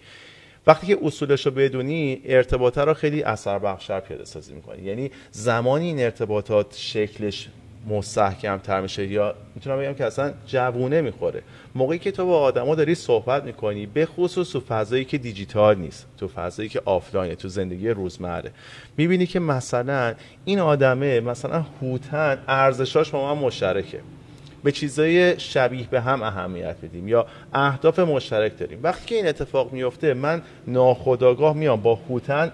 وقتی 0.67 0.87
که 0.87 0.97
اصولش 1.01 1.45
رو 1.45 1.51
بدونی 1.51 2.21
ارتباطات 2.25 2.87
رو 2.87 2.93
خیلی 2.93 3.23
اثر 3.23 3.59
بخشتر 3.59 3.99
پیاده 3.99 4.25
سازی 4.25 4.53
می‌کنی. 4.53 4.81
یعنی 4.81 5.11
زمانی 5.31 5.85
این 5.85 5.99
ارتباطات 5.99 6.75
شکلش 6.77 7.49
مستحکم 7.87 8.57
تر 8.57 8.81
میشه 8.81 9.07
یا 9.07 9.35
می‌تونم 9.55 9.79
بگم 9.79 9.93
که 9.93 10.05
اصلا 10.05 10.33
جوونه 10.47 11.01
می‌خوره. 11.01 11.41
موقعی 11.75 11.99
که 11.99 12.11
تو 12.11 12.25
با 12.25 12.39
آدما 12.39 12.75
داری 12.75 12.95
صحبت 12.95 13.43
می‌کنی 13.43 13.85
به 13.85 14.05
خصوص 14.05 14.51
تو 14.51 14.59
فضایی 14.59 15.05
که 15.05 15.17
دیجیتال 15.17 15.77
نیست 15.77 16.07
تو 16.17 16.27
فضایی 16.27 16.69
که 16.69 16.81
آفلاینه 16.85 17.35
تو 17.35 17.47
زندگی 17.47 17.89
روزمره 17.89 18.51
می‌بینی 18.97 19.25
که 19.25 19.39
مثلا 19.39 20.13
این 20.45 20.59
آدمه 20.59 21.19
مثلا 21.19 21.65
هوتن 21.81 22.37
ارزشاش 22.47 23.09
با 23.09 23.33
من 23.33 23.41
مشترکه. 23.41 23.99
به 24.63 24.71
چیزای 24.71 25.39
شبیه 25.39 25.87
به 25.87 26.01
هم 26.01 26.23
اهمیت 26.23 26.75
بدیم 26.83 27.07
یا 27.07 27.25
اهداف 27.53 27.99
مشترک 27.99 28.57
داریم. 28.57 28.79
وقتی 28.83 29.05
که 29.05 29.15
این 29.15 29.27
اتفاق 29.27 29.73
میفته 29.73 30.13
من 30.13 30.41
ناخداگاه 30.67 31.55
میام 31.55 31.81
با 31.81 31.95
هوتن 32.09 32.51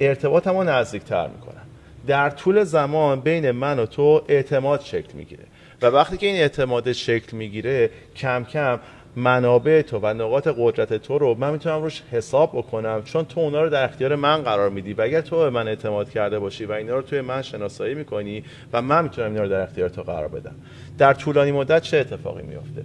ارتباطم 0.00 0.56
رو 0.56 0.64
نزدیکتر 0.64 1.28
می‌کنم. 1.28 1.67
در 2.06 2.30
طول 2.30 2.64
زمان 2.64 3.20
بین 3.20 3.50
من 3.50 3.78
و 3.78 3.86
تو 3.86 4.22
اعتماد 4.28 4.80
شکل 4.80 5.12
می‌گیره. 5.14 5.44
و 5.82 5.86
وقتی 5.86 6.16
که 6.16 6.26
این 6.26 6.36
اعتماد 6.36 6.92
شکل 6.92 7.36
می‌گیره 7.36 7.90
کم 8.16 8.44
کم 8.44 8.80
منابع 9.16 9.82
تو 9.82 9.98
و 10.02 10.06
نقاط 10.06 10.48
قدرت 10.58 10.94
تو 10.94 11.18
رو 11.18 11.34
من 11.34 11.50
می‌تونم 11.50 11.82
روش 11.82 12.02
حساب 12.12 12.50
بکنم 12.52 13.02
چون 13.02 13.24
تو 13.24 13.40
اونا 13.40 13.62
رو 13.62 13.70
در 13.70 13.84
اختیار 13.84 14.14
من 14.14 14.42
قرار 14.42 14.70
میدی. 14.70 14.92
و 14.92 15.02
اگر 15.02 15.20
تو 15.20 15.38
به 15.38 15.50
من 15.50 15.68
اعتماد 15.68 16.10
کرده 16.10 16.38
باشی 16.38 16.64
و 16.64 16.72
اینا 16.72 16.94
رو 16.94 17.02
توی 17.02 17.20
من 17.20 17.42
شناسایی 17.42 17.94
می‌کنی 17.94 18.44
و 18.72 18.82
من 18.82 19.04
می‌تونم 19.04 19.30
اینا 19.30 19.42
رو 19.42 19.48
در 19.48 19.60
اختیار 19.60 19.88
تو 19.88 20.02
قرار 20.02 20.28
بدم. 20.28 20.54
در 20.98 21.14
طولانی 21.14 21.52
مدت 21.52 21.82
چه 21.82 21.96
اتفاقی 21.96 22.42
میفته 22.42 22.84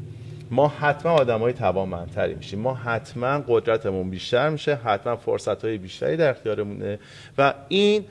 ما 0.51 0.67
حتما 0.67 1.11
آدم 1.11 1.39
های 1.39 1.53
توانمندتری 1.53 2.33
میشیم. 2.33 2.59
ما 2.59 2.73
حتما 2.73 3.43
قدرتمون 3.47 4.09
بیشتر 4.09 4.49
میشه 4.49 4.75
حتما 4.75 5.15
فرصت 5.15 5.65
های 5.65 5.77
بیشتری 5.77 6.17
در 6.17 6.29
اختیارمونه. 6.29 6.99
و 7.37 7.53
این 7.67 8.05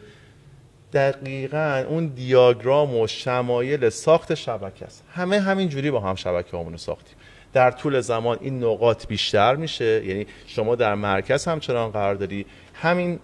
دقیقا 0.93 1.85
اون 1.89 2.07
دیاگرام 2.07 2.97
و 2.97 3.07
شمایل 3.07 3.89
ساخت 3.89 4.35
شبکه 4.35 4.85
است. 4.85 5.05
همه 5.13 5.41
همین 5.41 5.69
جوری 5.69 5.91
با 5.91 6.01
هم 6.01 6.15
شبکه 6.15 6.57
همونو 6.57 6.77
ساختیم. 6.77 7.17
در 7.53 7.71
طول 7.71 8.01
زمان 8.01 8.39
این 8.41 8.65
نقاط 8.65 9.07
بیشتر 9.07 9.57
میشه. 9.57 10.05
یعنی 10.07 10.27
شما 10.47 10.75
در 10.75 10.95
مرکز 10.95 11.45
همچنان 11.45 11.91
قرار 11.91 12.15
داری. 12.15 12.47
همین 12.75 13.19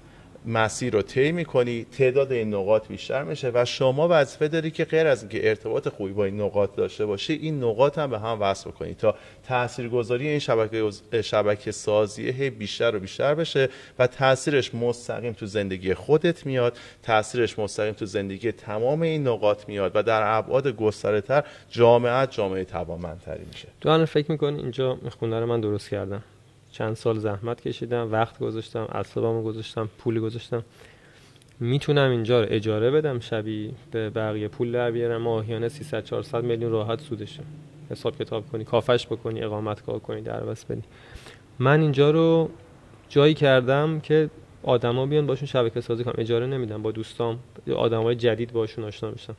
مسیر 0.49 0.93
رو 0.93 1.03
طی 1.03 1.33
می‌کنی 1.33 1.87
تعداد 1.99 2.33
این 2.33 2.55
نقاط 2.55 2.89
بیشتر 2.89 3.23
میشه 3.23 3.51
و 3.55 3.65
شما 3.65 4.09
وظیفه 4.11 4.49
داری 4.49 4.71
که 4.71 4.85
غیر 4.85 5.07
از 5.07 5.23
اینکه 5.23 5.49
ارتباط 5.49 5.89
خوبی 5.89 6.13
با 6.13 6.25
این 6.25 6.41
نقاط 6.41 6.75
داشته 6.77 7.07
باشی 7.07 7.33
این 7.33 7.65
نقاط 7.65 7.99
هم 7.99 8.11
به 8.11 8.19
هم 8.19 8.41
وصل 8.41 8.71
کنی 8.71 8.95
تا 8.95 9.15
تاثیرگذاری 9.49 10.29
این 10.29 10.39
شبکه 10.39 10.91
شبکه 11.23 11.73
سازی 11.73 12.51
بیشتر 12.51 12.97
و 12.97 13.01
بیشتر 13.01 13.35
بشه 13.35 13.69
و 13.99 14.07
تاثیرش 14.07 14.75
مستقیم 14.75 15.33
تو 15.33 15.47
زندگی 15.47 15.95
خودت 15.95 16.47
میاد 16.47 16.77
تاثیرش 17.03 17.59
مستقیم 17.59 17.93
تو 17.93 18.07
زندگی 18.07 18.53
تمام 18.53 19.03
این 19.03 19.29
نقاط 19.29 19.69
میاد 19.69 19.93
و 19.95 20.03
در 20.03 20.39
ابعاد 20.39 20.77
گسترده 20.77 21.21
تر 21.21 21.45
جامعه 21.71 22.27
جامعه 22.27 22.65
توانمندتری 22.65 23.45
میشه. 23.53 23.69
تو 23.81 24.07
فکر 24.07 24.31
می‌کنی 24.31 24.59
اینجا 24.59 24.99
می‌خونه 25.03 25.41
رو 25.41 25.47
من 25.47 25.61
درست 25.61 25.91
کردم؟ 25.91 26.23
چند 26.73 26.95
سال 26.95 27.19
زحمت 27.19 27.61
کشیدم 27.61 28.13
وقت 28.13 28.39
گذاشتم 28.39 28.89
اعصابمو 28.93 29.43
گذاشتم 29.43 29.89
پول 29.99 30.21
گذاشتم. 30.21 30.65
می‌تونم 31.61 32.11
اینجا 32.11 32.41
رو 32.41 32.47
اجاره 32.51 32.91
بدم 32.91 33.21
شبی 33.21 33.75
به 33.91 34.11
بقیه 34.11 34.49
پول 34.49 34.73
در 34.73 34.91
بیارم. 34.91 35.23
ماهیانه 35.23 35.69
300 35.69 36.05
400 36.05 36.45
میلیون 36.45 36.73
راحت 36.73 37.01
سودشه 37.01 37.43
حساب 37.91 38.19
کتاب 38.19 38.49
کنی 38.49 38.65
کافش 38.65 39.07
بکنی 39.07 39.43
اقامت 39.43 39.83
کار 39.83 39.99
کنی 39.99 40.21
در 40.21 40.41
بدی. 40.41 40.83
من 41.59 41.81
اینجا 41.81 42.11
رو 42.11 42.51
جایی 43.09 43.35
کردم 43.35 44.01
که 44.01 44.31
آدما 44.63 45.07
بیان 45.07 45.27
باشون 45.27 45.47
شبکه 45.47 45.81
سازی 45.81 46.05
کنم 46.05 46.15
اجاره 46.19 46.47
نمیدم 46.47 46.83
با 46.83 46.93
دوستام 46.93 47.39
آدمای 47.77 48.17
جدید 48.17 48.53
باشون 48.53 48.85
آشنا 48.85 49.11
بشم 49.11 49.37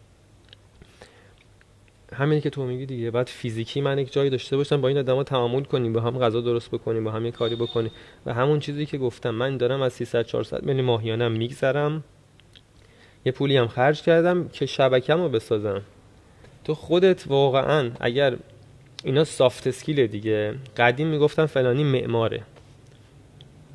همینی 2.14 2.42
که 2.42 2.50
تو 2.50 2.64
میگی 2.64 2.86
دیگه. 2.86 3.12
بعد 3.12 3.28
فیزیکی 3.28 3.82
من 3.82 4.00
یک 4.00 4.14
جایی 4.14 4.30
داشته 4.30 4.58
باشم 4.58 4.82
با 4.82 4.88
این 4.88 4.98
آدما 4.98 5.24
تعامل 5.24 5.64
کنیم 5.64 5.94
با 5.94 6.02
هم 6.02 6.20
غذا 6.20 6.42
درست 6.42 6.72
بکنیم 6.72 7.04
با 7.04 7.12
هم 7.12 7.26
یه 7.26 7.32
کاری 7.32 7.56
بکنیم. 7.56 7.92
و 8.26 8.34
همون 8.34 8.60
چیزی 8.60 8.86
که 8.86 8.98
گفتم 8.98 9.30
من 9.30 9.58
دارم 9.58 9.82
از 9.82 9.94
300 9.94 10.26
400 10.26 10.64
میلیون 10.64 10.86
ماهیانه 10.86 11.28
میگذرم. 11.28 12.04
یه 13.26 13.32
پولی 13.32 13.58
هم 13.58 13.68
خرج 13.68 14.02
کردم 14.02 14.48
که 14.48 14.66
شبکه‌مو 14.66 15.30
بسازم. 15.30 15.82
تو 16.64 16.76
خودت 16.76 17.28
واقعا 17.28 17.92
اگر 18.00 18.36
اینا 19.04 19.24
soft 19.24 19.68
skill 19.68 20.08
دیگه. 20.08 20.56
قدیم 20.78 21.08
می‌گفتن 21.08 21.46
فلانی 21.46 21.84
معماره. 21.84 22.42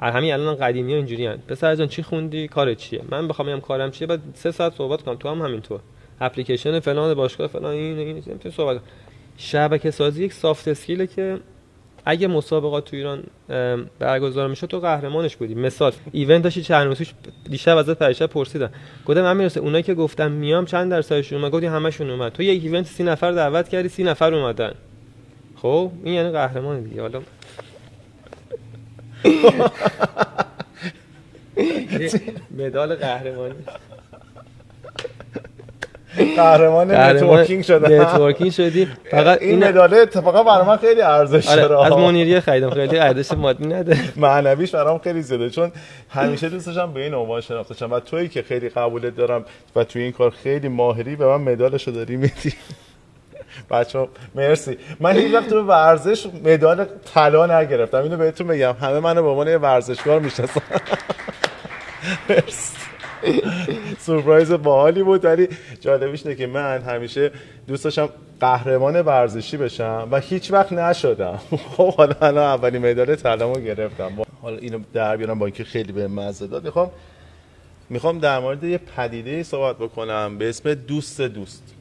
همین 0.00 0.32
الان 0.32 0.54
قدیمی 0.54 0.92
ها 0.92 0.96
اینجوری. 0.96 1.28
پسر 1.28 1.76
جان 1.76 1.88
چی 1.88 2.02
خوندی؟ 2.02 2.48
کار 2.48 2.74
چیه؟ 2.74 3.02
من 3.10 3.28
بخوام 3.28 3.48
بگم 3.48 3.60
کارم 3.60 3.90
چیه؟ 3.90 4.06
بعد 4.06 4.20
سه 4.34 4.50
ساعت 4.50 4.74
صحبت 4.74 5.02
کنم. 5.02 5.14
تو 5.14 5.28
هم 5.28 5.42
همینطور. 5.42 5.80
اپلیکیشن 6.20 6.80
فلان 6.80 7.14
باشگاه 7.14 7.46
فلان 7.46 7.72
این 7.72 7.98
این 7.98 8.22
این 8.26 8.52
صحبت. 8.56 8.80
شبکه 9.36 9.90
سازی 9.90 10.24
یک 10.24 10.32
soft 10.32 10.68
skillه 10.68 11.06
که 11.06 11.38
اگه 12.04 12.26
مسابقات 12.26 12.84
تو 12.84 12.96
ایران 12.96 13.24
برگزار 13.98 14.48
می‌شد 14.48 14.66
تو 14.66 14.80
قهرمانش 14.80 15.36
بودی. 15.36 15.54
مثال 15.54 15.92
event 16.12 16.42
داشتی 16.42 16.62
چند 16.62 16.86
روزش 16.86 17.12
دیشب 17.50 17.76
ازت 17.76 17.98
پریشب 17.98 18.26
پرسیدم. 18.26 18.70
گفتم 19.06 19.22
من 19.22 19.36
می‌رسه 19.36 19.60
اونایی 19.60 19.82
که 19.82 19.94
گفتم 19.94 20.30
میام 20.30 20.64
چند 20.64 20.90
درصدشون 20.90 21.38
اومد؟ 21.38 21.52
گفتی 21.52 21.66
همشون 21.66 22.10
اومد. 22.10 22.32
تو 22.32 22.42
یک 22.42 22.62
event 22.62 22.86
سی 22.86 23.02
نفر 23.02 23.32
دعوت 23.32 23.68
کردی 23.68 23.88
سی 23.88 24.04
نفر 24.04 24.34
اومدن. 24.34 24.74
خب 25.56 25.90
این 26.04 26.14
یعنی 26.14 26.30
قهرمان 26.30 26.82
دیگه. 26.82 27.00
حالا 27.00 27.22
مدال 32.58 32.94
قهرمانی. 32.94 33.54
قهرمان 36.36 36.90
networking 36.90 37.62
شده 37.62 38.00
networking 38.00 38.50
شدی. 38.50 38.88
فقط 39.10 39.42
این 39.42 39.64
مدال 39.64 39.94
اتفاقا 39.94 40.42
برای 40.42 40.66
من 40.66 40.76
خیلی 40.76 41.00
ارزش 41.00 41.48
آره، 41.48 41.68
داره. 41.68 41.86
از 41.86 41.92
منیریه 41.92 42.40
خریدم. 42.40 42.70
خیلی 42.70 42.98
ارزش 42.98 43.32
مادی 43.32 43.66
نداره 43.66 43.98
معنویش 44.16 44.74
برام 44.74 44.98
خیلی 44.98 45.22
زیاده 45.22 45.50
چون 45.50 45.72
همیشه 46.10 46.48
دوست 46.48 46.66
داشتم 46.66 46.92
به 46.92 47.04
این 47.04 47.14
عنوان 47.14 47.40
شناخته 47.40 47.74
شم 47.74 47.92
و 47.92 48.00
تویی 48.00 48.28
که 48.28 48.42
خیلی 48.42 48.68
قبولت 48.68 49.16
دارم 49.16 49.44
و 49.76 49.84
توی 49.84 50.02
این 50.02 50.12
کار 50.12 50.30
خیلی 50.30 50.68
ماهری 50.68 51.16
به 51.16 51.26
من 51.26 51.52
مدالشو 51.52 51.90
داری 51.90 52.16
میدی. 52.16 52.52
بچه 53.70 54.08
مرسی. 54.34 54.78
من 55.00 55.16
هیچ 55.16 55.34
وقت 55.34 55.48
تو 55.48 55.62
ورزش 55.62 56.26
مدال 56.44 56.86
طلا 57.14 57.60
نگرفتم. 57.60 58.02
اینو 58.02 58.16
بهتون 58.16 58.46
بگم. 58.46 58.74
همه 58.80 59.00
منو 59.00 59.22
به 59.22 59.28
عنوان 59.28 59.56
ورزشکار 59.56 60.20
می‌شناسن. 60.20 60.60
مرسی. 62.28 62.83
سورپرایز 63.98 64.52
باحالی 64.52 65.02
بود. 65.02 65.24
ولی 65.24 65.48
جالبیش 65.80 66.22
که 66.22 66.46
من 66.46 66.82
همیشه 66.82 67.30
دوست 67.66 67.84
داشتم 67.84 68.08
قهرمان 68.40 69.00
ورزشی 69.00 69.56
بشم 69.56 70.08
و 70.10 70.20
هیچ 70.20 70.52
وقت 70.52 70.72
نشدم. 70.72 71.40
خب 71.76 71.94
حالا 71.94 72.14
الان 72.22 72.44
اولین 72.44 72.90
مدال 72.90 73.14
طلامو 73.14 73.54
گرفتم. 73.54 74.12
حالا 74.42 74.56
اینو 74.56 74.78
در 74.92 75.16
بیارم 75.16 75.38
با 75.38 75.46
اینکه 75.46 75.64
خیلی 75.64 75.92
به 75.92 76.08
مزه 76.08 76.46
داد. 76.46 76.64
می‌خوام 76.64 76.90
می‌خوام 77.90 78.18
در 78.18 78.38
مورد 78.38 78.64
یه 78.64 78.78
پدیده 78.78 79.42
صحبت 79.42 79.76
بکنم 79.76 80.38
به 80.38 80.48
اسم 80.48 80.74
دوست 80.74 81.20
دوست. 81.20 81.74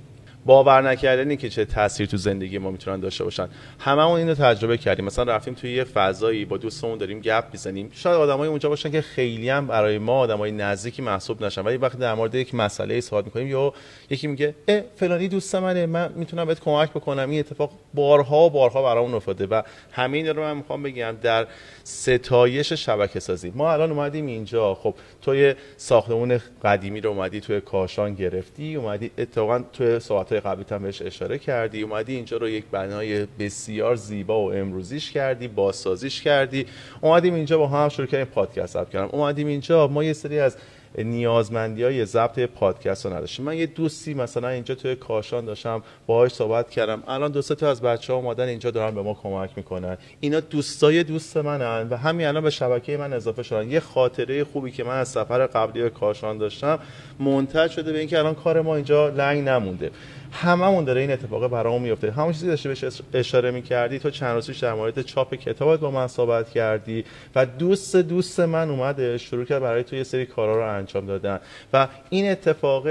باور 0.45 0.89
نکردنی 0.89 1.37
که 1.37 1.49
چه 1.49 1.65
تاثیر 1.65 2.07
تو 2.07 2.17
زندگی 2.17 2.57
ما 2.57 2.71
می‌تونن 2.71 2.99
داشته 2.99 3.23
باشن. 3.23 3.47
هممون 3.79 4.19
اینو 4.19 4.33
تجربه 4.33 4.77
کردیم. 4.77 5.05
مثلا 5.05 5.35
رفتیم 5.35 5.53
توی 5.53 5.73
یه 5.73 5.83
فضایی 5.83 6.45
با 6.45 6.57
دوستمون 6.57 6.97
داریم 6.97 7.19
گپ 7.19 7.43
می‌زنیم. 7.51 7.89
شاید 7.93 8.15
آدمای 8.15 8.49
اونجا 8.49 8.69
باشن 8.69 8.91
که 8.91 9.01
خیلی 9.01 9.49
هم 9.49 9.67
برای 9.67 9.97
ما 9.97 10.19
آدمای 10.19 10.51
نزدیکی 10.51 11.01
محسوب 11.01 11.43
نشن. 11.43 11.61
ولی 11.61 11.77
وقتی 11.77 11.97
در 11.97 12.13
مورد 12.13 12.35
یک 12.35 12.55
مسئله 12.55 13.01
صحبت 13.01 13.25
می‌کنیم 13.25 13.47
یا 13.47 13.73
یکی 14.09 14.27
میگه 14.27 14.55
اه 14.67 14.81
فلانی 14.95 15.27
دوست 15.27 15.55
منه 15.55 15.85
من 15.85 16.13
می‌تونم 16.15 16.45
بهت 16.45 16.59
کمک 16.59 16.91
بکنم. 16.91 17.29
این 17.29 17.39
اتفاق 17.39 17.71
بارها 17.93 18.49
بارها 18.49 18.83
برامون 18.83 19.13
افتاده 19.13 19.45
و 19.45 19.61
همین 19.91 20.27
رو 20.27 20.41
من 20.41 20.57
می‌خوام 20.57 20.83
بگم. 20.83 21.15
در 21.21 21.47
ستایش 21.83 22.73
شبکه 22.73 23.19
سازی. 23.19 23.51
ما 23.55 23.71
الان 23.73 23.91
اومدیم 23.91 24.25
اینجا. 24.25 24.75
خب 24.75 24.95
توی 25.21 25.55
ساختمون 25.77 26.39
قدیمی 26.63 27.01
رو 27.01 27.09
اومدی 27.09 27.41
توی 27.41 27.61
کاشان 27.61 28.13
گرفتی 28.13 28.75
اومدی 28.75 29.11
اتفاقا 29.17 29.63
توی 29.73 29.99
ساعت 29.99 30.33
قبلی 30.33 30.65
هم 30.71 30.83
بهش 30.83 31.01
اشاره 31.01 31.37
کردی 31.37 31.81
اومدی 31.81 32.15
اینجا 32.15 32.37
رو 32.37 32.49
یک 32.49 32.65
بنای 32.71 33.25
بسیار 33.39 33.95
زیبا 33.95 34.45
و 34.45 34.53
امروزیش 34.53 35.11
کردی 35.11 35.47
بازسازیش 35.47 36.21
کردی. 36.21 36.65
اومدیم 37.01 37.33
اینجا 37.33 37.57
با 37.57 37.67
هم 37.67 37.89
شروع 37.89 38.07
کردیم 38.07 38.33
پادکست 38.33 38.73
ضبط 38.73 38.89
کردم 38.89 39.09
اومدیم 39.11 39.47
اینجا 39.47 39.87
ما 39.87 40.03
یه 40.03 40.13
سری 40.13 40.39
از 40.39 40.57
نیازمندی 40.97 41.83
های 41.83 42.05
ضبط 42.05 42.39
پادکست 42.39 43.05
رو 43.05 43.13
نداشتیم 43.13 43.45
من 43.45 43.57
یه 43.57 43.65
دوستی 43.65 44.13
مثلا 44.13 44.47
اینجا 44.47 44.75
توی 44.75 44.95
کاشان 44.95 45.45
داشتم 45.45 45.83
باهاش 46.07 46.33
صحبت 46.33 46.69
کردم. 46.69 47.03
الان 47.07 47.31
دو 47.31 47.41
تا 47.41 47.69
از 47.69 47.81
بچه 47.81 48.13
ها 48.13 48.19
اومدن 48.19 48.47
اینجا 48.47 48.71
دارن 48.71 48.95
به 48.95 49.01
ما 49.01 49.13
کمک 49.23 49.49
می‌کنن. 49.55 49.97
اینا 50.19 50.39
دوستای 50.39 51.03
دوست 51.03 51.37
منن 51.37 51.87
و 51.89 51.97
همین 51.97 52.27
الان 52.27 52.43
به 52.43 52.49
شبکه 52.49 52.97
من 52.97 53.13
اضافه 53.13 53.43
شدن. 53.43 53.71
یه 53.71 53.79
خاطره 53.79 54.43
خوبی 54.43 54.71
که 54.71 54.83
من 54.83 54.97
از 54.97 55.07
سفر 55.07 55.47
قبلی 55.47 55.81
به 55.83 55.89
کاشان 55.89 56.37
داشتم 56.37 56.79
منتج 57.19 57.71
شده 57.71 57.91
به 57.91 57.99
اینکه 57.99 58.19
الان 58.19 58.35
کار 58.35 58.61
ما 58.61 58.75
اینجا 58.75 59.09
لنگ 59.09 59.49
نمونده. 59.49 59.91
هممون 60.33 60.83
داره 60.83 61.01
این 61.01 61.11
اتفاق 61.11 61.47
برامون 61.47 61.81
میفته. 61.81 62.11
همون 62.11 62.33
چیزی 62.33 62.47
داشته 62.47 62.69
بهش 62.69 62.85
اشاره 63.13 63.51
می‌کردی 63.51 63.99
تو 63.99 64.09
چند 64.09 64.35
روزش 64.35 64.57
در 64.57 64.73
مورد 64.73 65.01
چاپ 65.01 65.35
کتابت 65.35 65.79
با 65.79 65.91
من 65.91 66.07
صحبت 66.07 66.49
کردی 66.49 67.05
و 67.35 67.45
دوست 67.45 67.95
دوست 67.95 68.39
من 68.39 68.69
اومده 68.69 69.17
شروع 69.17 69.45
کرد 69.45 69.61
برای 69.61 69.83
تو 69.83 69.95
یه 69.95 70.03
سری 70.03 70.25
کارا 70.25 70.55
رو 70.55 70.77
انجام 70.77 71.05
دادن. 71.05 71.39
و 71.73 71.87
این 72.09 72.31
اتفاق 72.31 72.87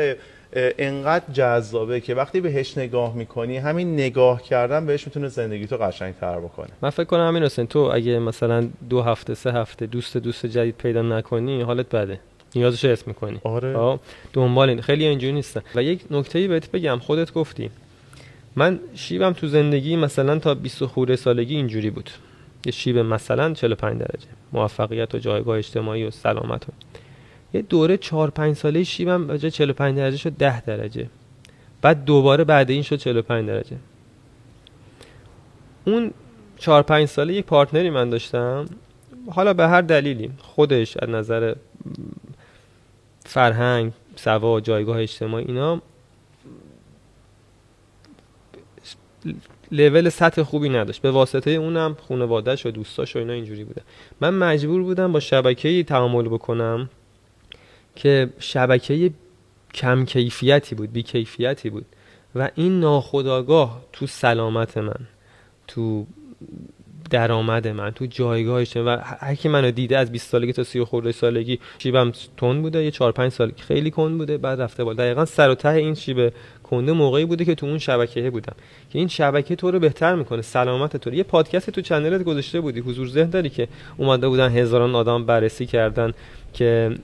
انقدر 0.56 1.24
جذابه 1.32 2.00
که 2.00 2.14
وقتی 2.14 2.40
بهش 2.40 2.78
نگاه 2.78 3.14
می‌کنی 3.14 3.56
همین 3.58 3.94
نگاه 3.94 4.42
کردن 4.42 4.86
بهش 4.86 5.06
می‌تونه 5.06 5.28
زندگی 5.28 5.66
تو 5.66 5.76
قشنگ 5.76 6.14
تر 6.20 6.40
بکنه. 6.40 6.68
من 6.82 6.90
فکر 6.90 7.04
کنم 7.04 7.28
همین 7.28 7.42
حسین 7.42 7.66
تو 7.66 7.78
اگه 7.78 8.18
مثلا 8.18 8.68
دو 8.90 9.02
هفته 9.02 9.34
سه 9.34 9.52
هفته 9.52 9.86
دوست 9.86 10.16
دوست 10.16 10.46
جدید 10.46 10.76
پیدا 10.76 11.02
نکنی 11.02 11.62
حالت 11.62 11.88
بده. 11.88 12.20
نیازش 12.56 12.84
حس 12.84 13.06
می‌کنی. 13.08 13.40
آره. 13.44 13.76
خب؟ 13.76 14.00
دنبال 14.32 14.68
این. 14.68 14.80
خیلی 14.80 15.06
اینجوری 15.06 15.32
نیستن 15.32 15.62
و 15.74 15.82
یک 15.82 16.00
نکته 16.10 16.48
بهت 16.48 16.70
بگم. 16.70 16.98
خودت 16.98 17.32
گفتی. 17.32 17.70
من 18.56 18.80
شیبم 18.94 19.32
تو 19.32 19.46
زندگی 19.46 19.96
مثلا 19.96 20.38
تا 20.38 20.54
20 20.54 20.84
خورده 20.84 21.16
سالگی 21.16 21.56
اینجوری 21.56 21.90
بود. 21.90 22.10
یه 22.66 22.72
شیب 22.72 22.98
مثلا 22.98 23.52
45 23.52 23.98
درجه. 23.98 24.26
موفقیت 24.52 25.14
و 25.14 25.18
جایگاه 25.18 25.58
اجتماعی 25.58 26.04
و 26.04 26.10
سلامت 26.10 26.68
و. 26.68 26.72
یه 27.54 27.62
دوره 27.62 27.96
4 27.96 28.30
5 28.30 28.56
ساله 28.56 28.84
شیبم 28.84 29.26
به 29.26 29.38
جای 29.38 29.50
45 29.50 29.96
درجه 29.96 30.16
شد 30.16 30.36
10 30.36 30.60
درجه. 30.60 31.08
بعد 31.82 32.04
دوباره 32.04 32.44
بعد 32.44 32.70
این 32.70 32.82
شد 32.82 32.96
45 32.96 33.48
درجه. 33.48 33.76
اون 35.84 36.10
4 36.58 36.82
5 36.82 37.08
ساله 37.08 37.34
یک 37.34 37.44
پارتنری 37.44 37.90
من 37.90 38.10
داشتم. 38.10 38.66
حالا 39.30 39.54
به 39.54 39.68
هر 39.68 39.80
دلیلی 39.80 40.30
خودش 40.38 40.96
از 40.96 41.08
نظر 41.08 41.54
فرهنگ 43.32 43.92
سوا 44.16 44.60
جایگاه 44.60 44.98
اجتماعی 44.98 45.44
اینا 45.44 45.82
لول 49.72 50.08
سطح 50.08 50.42
خوبی 50.42 50.68
نداشت. 50.68 51.02
به 51.02 51.10
واسطه 51.10 51.50
اونم 51.50 51.96
خانواده‌اش 52.08 52.66
و 52.66 52.70
دوستاش 52.70 53.16
و 53.16 53.18
اینا 53.18 53.32
اینجوری 53.32 53.64
بوده. 53.64 53.82
من 54.20 54.34
مجبور 54.34 54.82
بودم 54.82 55.12
با 55.12 55.20
شبکه‌ای 55.20 55.84
تعامل 55.84 56.28
بکنم 56.28 56.90
که 57.96 58.30
شبکه 58.38 59.10
کم 59.74 60.04
کیفیتی 60.04 60.74
بود 60.74 60.92
بی 60.92 61.02
کیفیتی 61.02 61.70
بود. 61.70 61.86
و 62.34 62.50
این 62.54 62.80
ناخداگاه 62.80 63.84
تو 63.92 64.06
سلامت 64.06 64.78
من 64.78 65.06
تو 65.68 66.06
درآمد 67.12 67.68
من 67.68 67.90
تو 67.90 68.06
جایگاهش 68.06 68.76
و 68.76 68.98
هر 69.02 69.34
کی 69.34 69.48
منو 69.48 69.70
دیده 69.70 69.98
از 69.98 70.12
20 70.12 70.30
سالگی 70.30 70.52
تا 70.52 70.64
30 70.64 70.84
خورده 70.84 71.12
سالگی 71.12 71.58
شیبم 71.78 72.12
تون 72.36 72.62
بوده 72.62 72.84
یه 72.84 72.90
4 72.90 73.12
5 73.12 73.32
سال 73.32 73.52
خیلی 73.56 73.90
کند 73.90 74.18
بوده 74.18 74.38
بعد 74.38 74.60
رفته 74.60 74.84
بالا. 74.84 74.96
دقیقا 74.96 75.24
سر 75.24 75.50
و 75.50 75.54
ته 75.54 75.68
این 75.68 75.94
شیب 75.94 76.32
کنده 76.62 76.92
موقعی 76.92 77.24
بوده 77.24 77.44
که 77.44 77.54
تو 77.54 77.66
اون 77.66 77.78
شبکه 77.78 78.30
بودم. 78.30 78.54
که 78.90 78.98
این 78.98 79.08
شبکه 79.08 79.56
تو 79.56 79.70
رو 79.70 79.78
بهتر 79.78 80.14
می‌کنه 80.14 80.42
سلامت 80.42 80.96
تو 80.96 81.10
رو. 81.10 81.16
یه 81.16 81.22
پادکست 81.22 81.70
تو 81.70 81.80
چنلت 81.80 82.22
گذاشته 82.22 82.60
بودی 82.60 82.80
حضور 82.80 83.08
ذهن 83.08 83.30
داری 83.30 83.50
که 83.50 83.68
اومده 83.96 84.28
بودن 84.28 84.50
هزاران 84.50 84.94
آدم 84.94 85.24
بررسی 85.24 85.66
کردن 85.66 86.12
که 86.52 86.96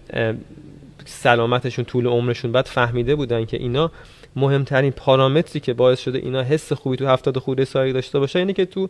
سلامتشون 1.05 1.85
طول 1.85 2.07
عمرشون. 2.07 2.53
بعد 2.53 2.66
فهمیده 2.66 3.14
بودن 3.14 3.44
که 3.44 3.57
اینا 3.57 3.90
مهمترین 4.37 4.90
پارامتری 4.90 5.61
که 5.61 5.75
باعث 5.75 6.01
شده 6.01 6.18
اینا 6.18 6.42
حس 6.42 6.73
خوبی 6.73 6.97
تو 6.97 7.07
هفتاد 7.07 7.38
خورده 7.38 7.64
سالگی 7.64 7.92
داشته 7.92 8.18
باشه 8.18 8.38
اینه 8.38 8.53
که 8.53 8.66
تو 8.66 8.88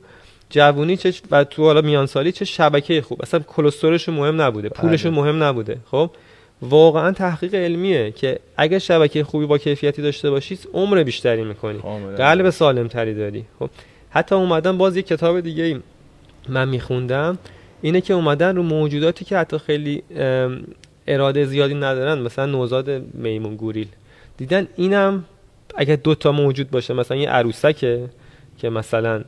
جوونی 0.51 0.97
چه 0.97 1.13
و 1.31 1.45
تو 1.45 1.65
حالا 1.65 1.81
میان 1.81 2.07
سالی 2.07 2.33
چه 2.33 2.45
شبکه 2.45 3.03
خوب. 3.03 3.23
اصلا 3.23 3.41
کلسترولشون 3.41 4.15
مهم 4.15 4.43
نبوده 4.43 4.69
پولشون 4.69 5.13
بله. 5.13 5.21
مهم 5.21 5.43
نبوده. 5.43 5.79
خب؟ 5.91 6.11
واقعا 6.63 7.13
تحقیق 7.13 7.55
علمیه 7.55 8.11
که 8.11 8.39
اگه 8.57 8.79
شبکه 8.79 9.25
خوبی 9.25 9.47
با 9.47 9.59
کیفیتی 9.59 10.03
داشته 10.03 10.31
باشی 10.31 10.59
عمر 10.75 11.03
بیشتری 11.03 11.45
می‌کنی. 11.45 11.79
قلب 12.17 12.51
سالم 12.51 12.89
تری 12.89 13.15
داری. 13.15 13.45
خب؟ 13.59 13.71
حتی 14.11 14.35
اومدن 14.35 14.79
باز 14.79 14.97
یه 14.97 15.03
کتاب 15.03 15.41
دیگه 15.41 15.65
ای 15.65 15.81
من 16.49 16.69
میخوندم 16.69 17.39
اینه 17.83 18.01
که 18.01 18.15
اومدن 18.15 18.57
رو 18.57 18.63
موجوداتی 18.63 19.25
که 19.25 19.37
حتی 19.39 19.59
خیلی 19.59 20.03
اراده 21.07 21.45
زیادی 21.45 21.75
ندارن 21.75 22.19
مثلا 22.19 22.47
نوزاد 22.47 22.91
میمون 23.15 23.57
گوریل. 23.57 23.89
دیدن 24.37 24.67
اینم 24.77 25.25
اگه 25.77 25.97
دوتا 25.97 26.33
موجود 26.33 26.71
باشه 26.71 26.95
مثلا 26.95 27.17
یه 27.17 27.31
عروسکه 27.31 28.05
که 28.59 28.71
مثلا 28.71 29.25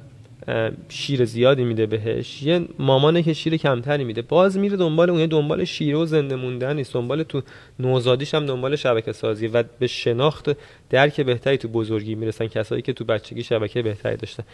شیر 0.88 1.24
زیادی 1.24 1.64
میده 1.64 1.86
بهش. 1.86 2.42
یه 2.42 2.64
مامانه 2.78 3.22
که 3.22 3.32
شیر 3.32 3.56
کمتری 3.56 4.04
میده. 4.04 4.22
باز 4.22 4.58
میره 4.58 4.76
دنبال 4.76 5.10
اون 5.10 5.26
دنبال 5.26 5.64
شیر 5.64 5.96
و 5.96 6.06
زنده 6.06 6.36
موندن 6.36 6.76
نیست. 6.76 6.94
دنبال 6.94 7.22
تو 7.22 7.42
نوزادیش 7.78 8.34
هم 8.34 8.46
دنبال 8.46 8.76
شبکه 8.76 9.12
سازی 9.12 9.46
و 9.46 9.64
به 9.78 9.86
شناخت 9.86 10.50
درک 10.90 11.20
بهتری 11.20 11.58
تو 11.58 11.68
بزرگی 11.68 12.14
می‌رسن 12.14 12.46
کسایی 12.46 12.82
که 12.82 12.92
تو 12.92 13.04
بچگی 13.04 13.42
شبکه 13.42 13.82
بهتری 13.82 14.16
داشتن. 14.16 14.44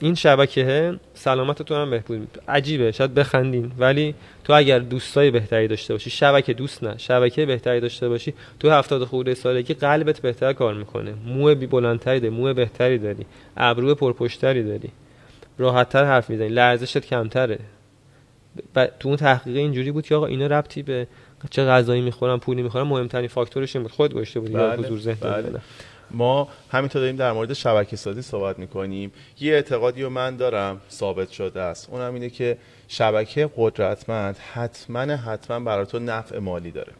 این 0.00 0.14
شبکه 0.14 0.94
سلامت 1.14 1.62
تو 1.62 1.74
هم 1.74 1.90
بهبود 1.90 2.38
عجیبه. 2.48 2.92
شاید 2.92 3.14
بخندین 3.14 3.72
ولی 3.78 4.14
تو 4.44 4.52
اگر 4.52 4.78
دوستای 4.78 5.30
بهتری 5.30 5.68
داشته 5.68 5.94
باشی 5.94 6.10
شبکه 6.10 6.52
دوست 6.52 6.84
نه. 6.84 6.98
شبکه 6.98 7.46
بهتری 7.46 7.80
داشته 7.80 8.08
باشی 8.08 8.34
تو 8.60 8.70
هفتاد 8.70 9.04
خورده 9.04 9.34
سالگی 9.34 9.74
قلبت 9.74 10.20
بهتر 10.20 10.52
کار 10.52 10.74
می‌کنه. 10.74 11.14
مو 11.26 11.54
بلندتری 11.54 12.20
داری 12.20 12.34
مو 12.34 12.54
بهتری 12.54 12.98
داری. 12.98 13.26
ابرو 13.56 13.94
پرپشتری 13.94 14.62
داری. 14.62 14.90
راحتتر 15.58 16.04
حرف 16.04 16.30
می‌زنی. 16.30 16.48
لرزشت 16.48 16.98
کمتره. 16.98 17.58
ب... 18.74 18.86
تو 18.86 19.08
اون 19.08 19.16
تحقیق 19.16 19.56
اینجوری 19.56 19.90
بود 19.90 20.06
که 20.06 20.14
آقا 20.14 20.26
اینا 20.26 20.46
ربطی 20.46 20.82
به 20.82 21.06
چه 21.50 21.64
غذایی 21.64 22.02
می‌خورم 22.02 22.40
پولی 22.40 22.62
می‌خورم 22.62 22.88
مهمترین 22.88 23.28
فاکتورش 23.28 23.76
این 23.76 23.82
بود 23.82 23.92
خود 23.92 24.14
گوشته 24.14 24.40
بودی 24.40 24.52
بله. 24.52 24.76
حضور 24.76 24.98
ذهن 24.98 25.14
بله. 25.20 25.60
ما 26.10 26.48
همینطور 26.70 27.02
داریم 27.02 27.16
در 27.16 27.32
مورد 27.32 27.52
شبکه 27.52 27.96
سازی 27.96 28.22
صحبت 28.22 28.58
می‌کنیم 28.58 29.12
یه 29.40 29.52
اعتقادی 29.52 30.02
رو 30.02 30.10
من 30.10 30.36
دارم 30.36 30.80
ثابت 30.90 31.30
شده 31.30 31.60
است 31.60 31.88
اونم 31.90 32.14
اینه 32.14 32.30
که 32.30 32.58
شبکه 32.88 33.50
قدرتمند 33.56 34.36
حتما 34.36 35.00
حتما 35.00 35.60
برای 35.60 35.86
تو 35.86 35.98
نفع 35.98 36.38
مالی 36.38 36.70
داره 36.70 36.92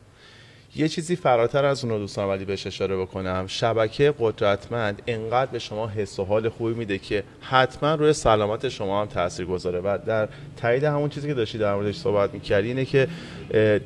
یه 0.77 0.89
چیزی 0.89 1.17
فراتر 1.17 1.65
از 1.65 1.85
اون 1.85 1.99
دوستان 1.99 2.29
ولی 2.29 2.45
بهش 2.45 2.67
اشاره 2.67 2.97
بکنم. 2.97 3.45
شبکه 3.47 4.15
قدرتمند 4.19 5.03
انقدر 5.07 5.51
به 5.51 5.59
شما 5.59 5.89
حس 5.89 6.19
و 6.19 6.25
حال 6.25 6.49
خوبی 6.49 6.75
میده 6.75 6.99
که 6.99 7.25
حتما 7.41 7.95
روی 7.95 8.13
سلامت 8.13 8.69
شما 8.69 9.01
هم 9.01 9.07
تاثیر 9.07 9.47
گذاره. 9.47 9.81
و 9.81 9.99
در 10.07 10.29
تایید 10.57 10.85
همون 10.85 11.09
چیزی 11.09 11.29
که 11.29 11.35
داشتی 11.35 11.59
در 11.59 11.75
موردش 11.75 11.97
صحبت 11.97 12.35
می‌کردی 12.35 12.69
اینه 12.69 12.85
که 12.85 13.09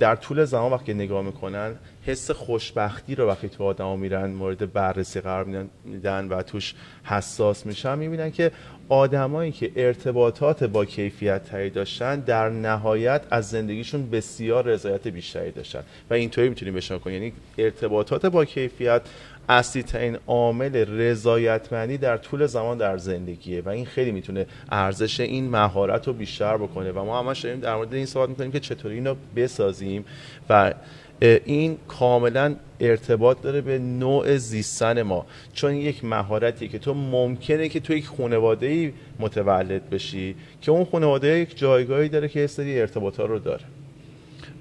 در 0.00 0.16
طول 0.16 0.44
زمان 0.44 0.72
وقتی 0.72 0.94
نگاه 0.94 1.22
می‌کنن 1.22 1.74
حس 2.06 2.30
خوشبختی 2.30 3.14
رو 3.14 3.28
وقتی 3.28 3.48
تو 3.48 3.64
آدما 3.64 3.96
میرن 3.96 4.30
مورد 4.30 4.72
بررسی 4.72 5.20
قرار 5.20 5.68
میدن 5.84 6.28
و 6.28 6.42
توش 6.42 6.74
حساس 7.04 7.66
میشن 7.66 7.98
می‌بینن 7.98 8.30
که 8.30 8.50
آدمایی 8.88 9.52
که 9.52 9.70
ارتباطات 9.76 10.64
با 10.64 10.84
کیفیت 10.84 11.44
تری 11.44 11.70
داشتن 11.70 12.20
در 12.20 12.48
نهایت 12.48 13.22
از 13.30 13.50
زندگیشون 13.50 14.10
بسیار 14.10 14.64
رضایت 14.64 15.08
بیشتری 15.08 15.50
داشتن. 15.50 15.82
و 16.10 16.14
اینطوری 16.14 16.48
می‌تونیم 16.48 16.74
بشن 16.74 16.98
کنیم. 16.98 17.22
یعنی 17.22 17.32
ارتباطات 17.58 18.26
با 18.26 18.44
کیفیت 18.44 19.02
اصلی 19.48 19.82
ترین 19.82 20.18
عامل 20.26 20.76
رضایتمندی 20.76 21.98
در 21.98 22.16
طول 22.16 22.46
زمان 22.46 22.78
در 22.78 22.96
زندگیه 22.98 23.60
و 23.60 23.68
این 23.68 23.86
خیلی 23.86 24.12
می‌تونه 24.12 24.46
ارزش 24.70 25.20
این 25.20 25.50
مهارت 25.50 26.06
رو 26.06 26.12
بیشتر 26.12 26.56
بکنه. 26.56 26.92
و 26.92 27.04
ما 27.04 27.18
همش 27.18 27.40
داریم 27.40 27.60
در 27.60 27.76
مورد 27.76 27.94
این 27.94 28.06
صحبت 28.06 28.28
می‌کنیم 28.28 28.52
که 28.52 28.60
چطوری 28.60 28.94
اینو 28.94 29.14
بسازیم 29.36 30.04
و 30.48 30.74
این 31.20 31.78
کاملا 31.88 32.56
ارتباط 32.80 33.40
داره 33.42 33.60
به 33.60 33.78
نوع 33.78 34.36
زیستن 34.36 35.02
ما. 35.02 35.26
چون 35.52 35.74
یک 35.74 36.04
مهارتی 36.04 36.68
که 36.68 36.78
تو 36.78 36.94
ممکنه 36.94 37.68
که 37.68 37.80
تو 37.80 37.92
یک 37.92 38.06
خانواده 38.06 38.66
ای 38.66 38.92
متولد 39.18 39.90
بشی 39.90 40.34
که 40.60 40.70
اون 40.70 40.84
خانواده 40.84 41.38
یک 41.38 41.58
جایگاهی 41.58 42.08
داره 42.08 42.28
که 42.28 42.46
سری 42.46 42.80
ارتباطات 42.80 43.30
رو 43.30 43.38
داره. 43.38 43.64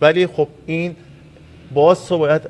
ولی 0.01 0.27
خب 0.27 0.47
این 0.65 0.95
باز 1.73 2.07
تو 2.07 2.17
باید 2.17 2.41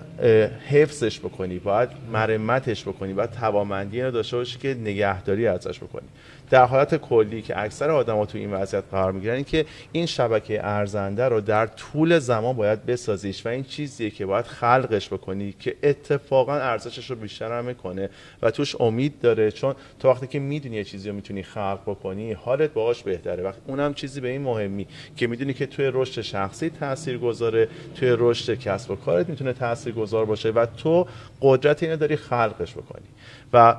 حفظش 0.70 1.20
بکنی 1.20 1.60
باید 1.60 1.90
مرمتش 2.14 2.84
بکنی 2.84 3.14
باید 3.14 3.32
توامندی 3.32 4.02
رو 4.02 4.12
داشته 4.12 4.38
باشی 4.38 4.60
که 4.60 4.74
نگهداری 4.74 5.48
ازش 5.48 5.80
بکنی. 5.80 6.08
در 6.50 6.66
حالت 6.66 6.96
کلی 6.96 7.42
که 7.42 7.60
اکثر 7.60 7.92
آدما 7.92 8.26
تو 8.26 8.38
این 8.38 8.54
وضعیت 8.54 8.84
قرار 8.92 9.12
می‌گیرن 9.12 9.44
که 9.44 9.66
این 9.92 10.06
شبکه 10.06 10.66
ارزنده 10.66 11.26
رو 11.26 11.42
در 11.42 11.68
طول 11.68 12.20
زمان 12.20 12.56
باید 12.56 12.86
بسازیش 12.86 13.46
و 13.46 13.50
این 13.50 13.64
چیزیه 13.64 14.10
که 14.10 14.26
باید 14.26 14.46
خلقش 14.46 15.14
بکنی 15.14 15.56
که 15.60 15.76
اتفاقا 15.84 16.54
ارزشش 16.56 17.10
رو 17.10 17.16
بیشتر 17.16 17.60
هم 17.60 17.66
می‌کنه 17.66 18.10
و 18.42 18.52
توش 18.52 18.82
امید 18.82 19.20
داره. 19.20 19.52
چون 19.52 19.76
تو 20.00 20.10
وقتی 20.10 20.28
که 20.28 20.40
می‌دونی 20.40 20.76
یه 20.76 20.84
چیزی 20.84 21.10
رو 21.10 21.16
می‌تونی 21.16 21.44
خلق 21.44 21.80
بکنی 21.86 22.34
حالت 22.34 22.74
باهاش 22.74 23.04
بهتره. 23.04 23.44
وقتی 23.44 23.62
اونم 23.68 23.94
چیزی 23.94 24.22
به 24.22 24.28
این 24.28 24.42
مهمی 24.42 24.88
که 25.16 25.28
می‌دونی 25.28 25.54
که 25.54 25.66
توی 25.66 25.90
رشد 25.94 26.22
شخصی 26.22 26.70
تاثیر 26.70 27.18
گذاره 27.18 27.68
توی 27.96 28.16
رشد 28.18 28.54
کسب 28.54 28.92
و 28.92 28.96
کارت 28.96 29.30
می‌تونه 29.30 29.54
تاثیر 29.54 29.94
گذار 29.94 30.26
باشه 30.26 30.50
و 30.50 30.66
تو 30.66 31.08
قدرت 31.42 31.84
اینو 31.84 31.96
داری 31.96 32.16
خلقش 32.16 32.74
بکنی. 32.74 33.06
و 33.54 33.76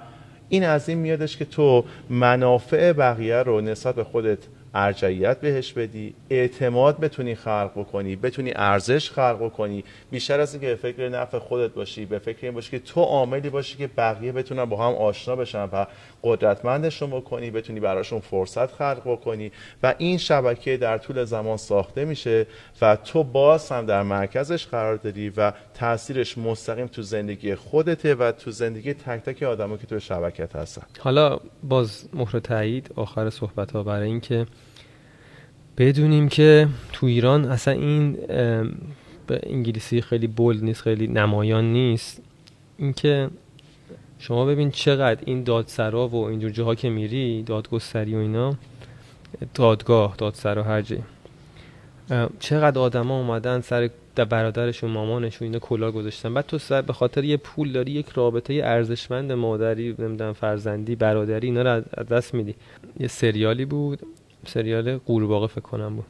این 0.49 0.65
از 0.65 0.89
این 0.89 0.99
میادش 0.99 1.37
که 1.37 1.45
تو 1.45 1.85
منافع 2.11 2.93
بقیه 2.93 3.37
رو 3.37 3.61
نسبت 3.61 3.95
به 3.95 4.05
خودت 4.05 4.39
ارجعیت 4.75 5.41
بهش 5.41 5.73
بدی 5.73 6.15
اعتماد 6.31 7.01
بتونی 7.01 7.35
خلق 7.35 7.71
بکنی 7.77 8.17
بتونی 8.17 8.53
ارزش 8.57 9.11
خلق 9.11 9.39
بکنی. 9.41 9.85
بیشتر 10.11 10.41
از 10.41 10.55
اینکه 10.55 10.67
به 10.67 10.75
فکر 10.75 11.09
نفع 11.09 11.39
خودت 11.39 11.75
باشی 11.75 12.05
به 12.05 12.19
فکر 12.19 12.39
این 12.43 12.55
باشی 12.55 12.71
که 12.71 12.79
تو 12.79 13.01
عاملی 13.01 13.51
باشی 13.51 13.77
که 13.77 13.87
بقیه 13.87 14.33
بتونن 14.33 14.65
با 14.65 14.77
هم 14.77 14.95
آشنا 14.95 15.37
بشن 15.37 15.65
و 15.65 15.87
قدرتمندشون 16.23 17.11
بکنی 17.11 17.51
بتونی 17.51 17.81
براشون 17.81 18.21
فرصت 18.21 18.73
خلق 18.73 19.03
بکنی 19.05 19.53
و 19.83 19.95
این 19.99 20.19
شبکه 20.19 20.77
در 20.77 20.99
طول 20.99 21.25
زمان 21.25 21.57
ساخته 21.57 22.05
میشه 22.05 22.47
و 22.83 22.97
تو 22.97 23.25
باز 23.25 23.73
هم 23.73 23.87
در 23.87 24.03
مرکزش 24.03 24.67
قرار 24.67 24.97
داری 24.97 25.33
و 25.37 25.53
تاثیرش 25.75 26.39
مستقیم 26.39 26.87
تو 26.87 27.03
زندگی 27.03 27.55
خودته 27.55 28.15
و 28.15 28.33
تو 28.33 28.51
زندگی 28.51 28.95
تک 28.95 29.23
تک 29.23 29.43
آدمایی 29.43 29.79
که 29.79 29.87
تو 29.87 29.99
شبکت 29.99 30.57
هستن. 30.57 30.83
حالا 30.99 31.39
باز 31.63 32.09
مهر 32.15 32.39
تایید 32.39 32.91
آخر 32.97 33.31
صحبت 33.31 33.73
ها 33.73 33.83
برای 33.83 34.09
اینکه 34.09 34.47
بدونیم 35.79 36.29
که 36.29 36.69
تو 36.93 37.07
ایران 37.07 37.45
اصلا 37.45 37.75
این 37.75 38.13
به 39.27 39.41
انگلیسی 39.43 40.01
خیلی 40.01 40.27
بولد 40.27 40.65
نیست 40.65 40.83
خیلی 40.83 41.07
نمایان 41.07 41.73
نیست. 41.73 42.23
اینکه 42.79 43.29
شما 44.19 44.45
ببین 44.45 44.71
چقدر 44.71 45.21
این 45.27 45.43
دادسرا 45.43 46.09
و 46.09 46.25
اینجور 46.25 46.51
جاها 46.51 46.75
که 46.75 46.91
میری 46.91 47.43
دادگستری 47.43 48.15
و 48.15 48.19
اینا 48.19 48.55
دادگاه 49.55 50.15
دادسرا 50.19 50.63
هر 50.63 50.83
جایی 50.83 51.03
چقدر 52.41 52.79
آدما 52.79 53.19
اومدن 53.19 53.61
سر 53.61 53.91
برادرشون 54.17 54.91
مامانشون 54.91 55.47
اینا 55.47 55.59
کلا 55.59 55.91
گذاشتن. 55.91 56.35
بعد 56.35 56.47
تو 56.47 56.59
سر 56.59 56.83
به 56.83 56.93
خاطر 56.93 57.25
یه 57.25 57.37
پول 57.37 57.73
داری 57.73 57.93
یک 57.93 58.09
رابطه 58.09 58.55
ارزشمند 58.55 59.33
مادری 59.33 59.95
نمی‌دونم 59.99 60.33
فرزندی 60.33 60.97
برادری 60.97 61.47
اینا 61.47 61.63
رو 61.63 61.83
از 61.95 62.07
دست 62.07 62.35
میدی. 62.35 62.55
یه 63.01 63.09
سریالی 63.09 63.65
بود. 63.65 64.03
سریال 64.49 64.97
قورباغه 64.97 65.47
فکر 65.47 65.61
کنم 65.61 65.97
بود. 65.97 66.05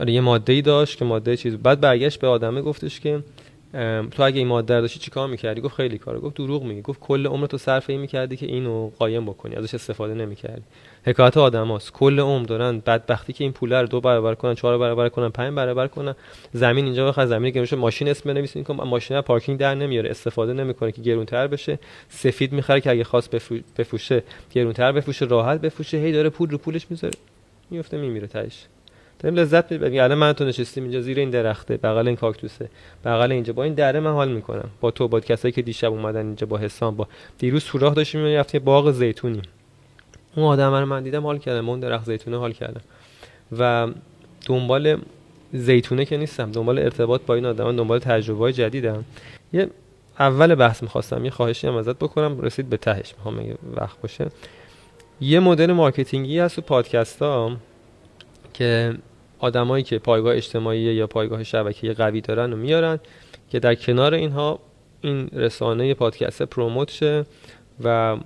آره 0.00 0.12
یه 0.12 0.20
ماده 0.20 0.52
ای 0.52 0.62
داشت 0.62 0.98
که 0.98 1.04
ماده 1.04 1.36
چیز 1.36 1.56
بعد 1.56 1.80
برگشت 1.80 2.20
به 2.20 2.26
آدمه 2.26 2.62
گفتش 2.62 3.00
که 3.00 3.20
تو 4.10 4.22
اگه 4.22 4.38
این 4.38 4.46
ماده 4.46 4.80
داشتی 4.80 4.98
چیکار 4.98 5.28
می‌کردی؟ 5.28 5.60
گفت 5.60 5.74
خیلی 5.74 5.98
کار 5.98 6.20
گفت 6.20 6.36
دروغ 6.36 6.62
میگی. 6.62 6.82
گفت 6.82 7.00
کل 7.00 7.26
عمر 7.26 7.46
تو 7.46 7.58
صرف 7.58 7.90
این 7.90 8.00
می‌کردی 8.00 8.36
که 8.36 8.46
اینو 8.46 8.90
قایم 8.98 9.24
بکنی 9.24 9.54
ازش 9.54 9.74
استفاده 9.74 10.14
نمی‌کردی. 10.14 10.62
حکایت 11.06 11.36
آدماست 11.36 11.92
کل 11.92 12.20
عمر 12.20 12.46
دارن 12.46 12.82
بدبختی 12.86 13.32
که 13.32 13.44
این 13.44 13.52
پول 13.52 13.72
رو 13.72 13.86
دو 13.86 14.00
برابر 14.00 14.34
کنن 14.34 14.54
چهار 14.54 14.78
برابر 14.78 15.08
کنن 15.08 15.28
پنج 15.28 15.54
برابر 15.54 15.86
کنن. 15.86 16.14
زمین 16.52 16.84
اینجا 16.84 17.06
بخواد 17.08 17.26
زمینی 17.26 17.52
که 17.52 17.60
میشه 17.60 17.76
ماشین 17.76 18.08
اسم 18.08 18.34
بنویسین 18.34 18.64
که 18.64 18.72
ماشین 18.72 19.20
پارکینگ 19.20 19.58
در 19.58 19.74
نمیاره. 19.74 20.10
استفاده 20.10 20.52
نمی‌کنه 20.52 20.92
که 20.92 21.02
گرونتر 21.02 21.46
بشه. 21.46 21.78
سفید 22.08 22.52
می‌خره 22.52 22.80
که 22.80 22.90
اگه 22.90 23.04
خواست 23.04 23.30
بفروشه 23.78 24.22
گرونتر 24.54 24.92
بفروشه 24.92 25.24
راحت 25.24 25.60
بفروشه. 25.60 25.96
هی 25.98 26.12
داره 26.12 26.30
پول 26.30 26.50
رو 26.50 26.58
پولش 26.58 26.86
می‌ذاره. 26.90 27.14
میفته 27.70 27.96
میمیره 27.96 28.26
تاش 28.26 28.64
داریم 29.18 29.38
لذت 29.38 29.72
می‌بریم 29.72 30.02
الان 30.02 30.18
من 30.18 30.32
تو 30.32 30.44
نشستیم 30.44 30.82
اینجا 30.82 31.00
زیر 31.00 31.18
این 31.18 31.30
درخته 31.30 31.76
بغل 31.76 32.06
این 32.08 32.16
کاکتوسه 32.16 32.70
بغل 33.04 33.32
اینجا. 33.32 33.52
با 33.52 33.62
این 33.62 33.74
دره 33.74 34.00
من 34.00 34.12
حال 34.12 34.32
می‌کنم. 34.32 34.68
با 34.80 34.90
تو 34.90 35.08
با 35.08 35.20
کسایی 35.20 35.52
که 35.52 35.62
دیشب 35.62 35.92
اومدن 35.92 36.26
اینجا 36.26 36.46
با 36.46 36.58
حسام 36.58 36.96
با 36.96 37.08
دیروز 37.38 37.62
سوراخ 37.62 37.94
داشتیم 37.94 38.20
می‌رفتیم 38.20 38.64
باغ 38.64 38.90
زیتونی. 38.90 39.42
اون 40.36 40.46
آدم 40.46 40.74
رو 40.74 40.86
من 40.86 41.02
دیدم 41.02 41.22
حال 41.22 41.38
کردم 41.38 41.68
اون 41.68 41.80
درخت 41.80 42.06
زیتونه 42.06 42.38
حال 42.38 42.52
کردم. 42.52 42.80
و 43.58 43.88
دنبال 44.46 45.00
زیتونه 45.52 46.04
که 46.04 46.16
نیستم 46.16 46.52
دنبال 46.52 46.78
ارتباط 46.78 47.20
با 47.26 47.34
این 47.34 47.46
آدم 47.46 47.76
دنبال 47.76 47.98
تجربه 47.98 48.38
های 48.38 48.52
جدیدم. 48.52 49.04
یه 49.52 49.70
اول 50.18 50.54
بحث 50.54 50.82
می‌خواستم 50.82 51.24
یه 51.24 51.30
خواهشی 51.30 51.66
هم 51.66 51.76
ازت 51.76 51.96
بکنم 51.96 52.40
رسید 52.40 52.68
به 52.68 52.76
تهش. 52.76 53.14
می‌خوام 53.16 53.54
وقت 53.76 54.00
باشه. 54.00 54.26
یه 55.20 55.40
مدل 55.40 55.72
marketingی 55.72 56.38
هست 56.38 56.56
تو 56.56 56.62
پادکست 56.62 57.22
ها 57.22 57.56
که 58.54 58.94
آدمایی 59.38 59.84
که 59.84 59.98
پایگاه 59.98 60.36
اجتماعی 60.36 60.80
یا 60.80 61.06
پایگاه 61.06 61.44
شبکه 61.44 61.92
قوی 61.92 62.20
دارن 62.20 62.52
و 62.52 62.56
میارن 62.56 62.98
که 63.50 63.60
در 63.60 63.74
کنار 63.74 64.14
اینها 64.14 64.58
این 65.00 65.28
رسانه 65.32 65.94
پادکست 65.94 66.42
promote 66.42 66.90
شه 66.90 67.24
و 67.84 68.16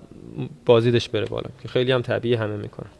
بازدیدش 0.66 1.08
بره 1.08 1.26
بالا 1.26 1.50
که 1.62 1.68
خیلی 1.68 1.92
هم 1.92 2.02
طبیعی 2.02 2.34
همه 2.34 2.56
می‌کنن. 2.56 2.90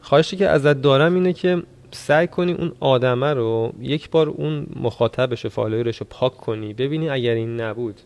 خواهشی 0.00 0.36
که 0.36 0.48
ازت 0.48 0.82
دارم 0.82 1.14
اینه 1.14 1.32
که 1.32 1.62
سعی 1.90 2.26
کنی 2.26 2.52
اون 2.52 2.72
آدمه 2.80 3.32
رو 3.32 3.72
یک 3.80 4.10
بار 4.10 4.28
اون 4.28 4.66
مخاطبش 4.76 5.46
و 5.46 5.48
followerش 5.48 5.96
رو 5.96 6.06
پاک 6.10 6.36
کنی 6.36 6.74
ببینی 6.74 7.08
اگر 7.08 7.34
این 7.34 7.60
نبود 7.60 8.00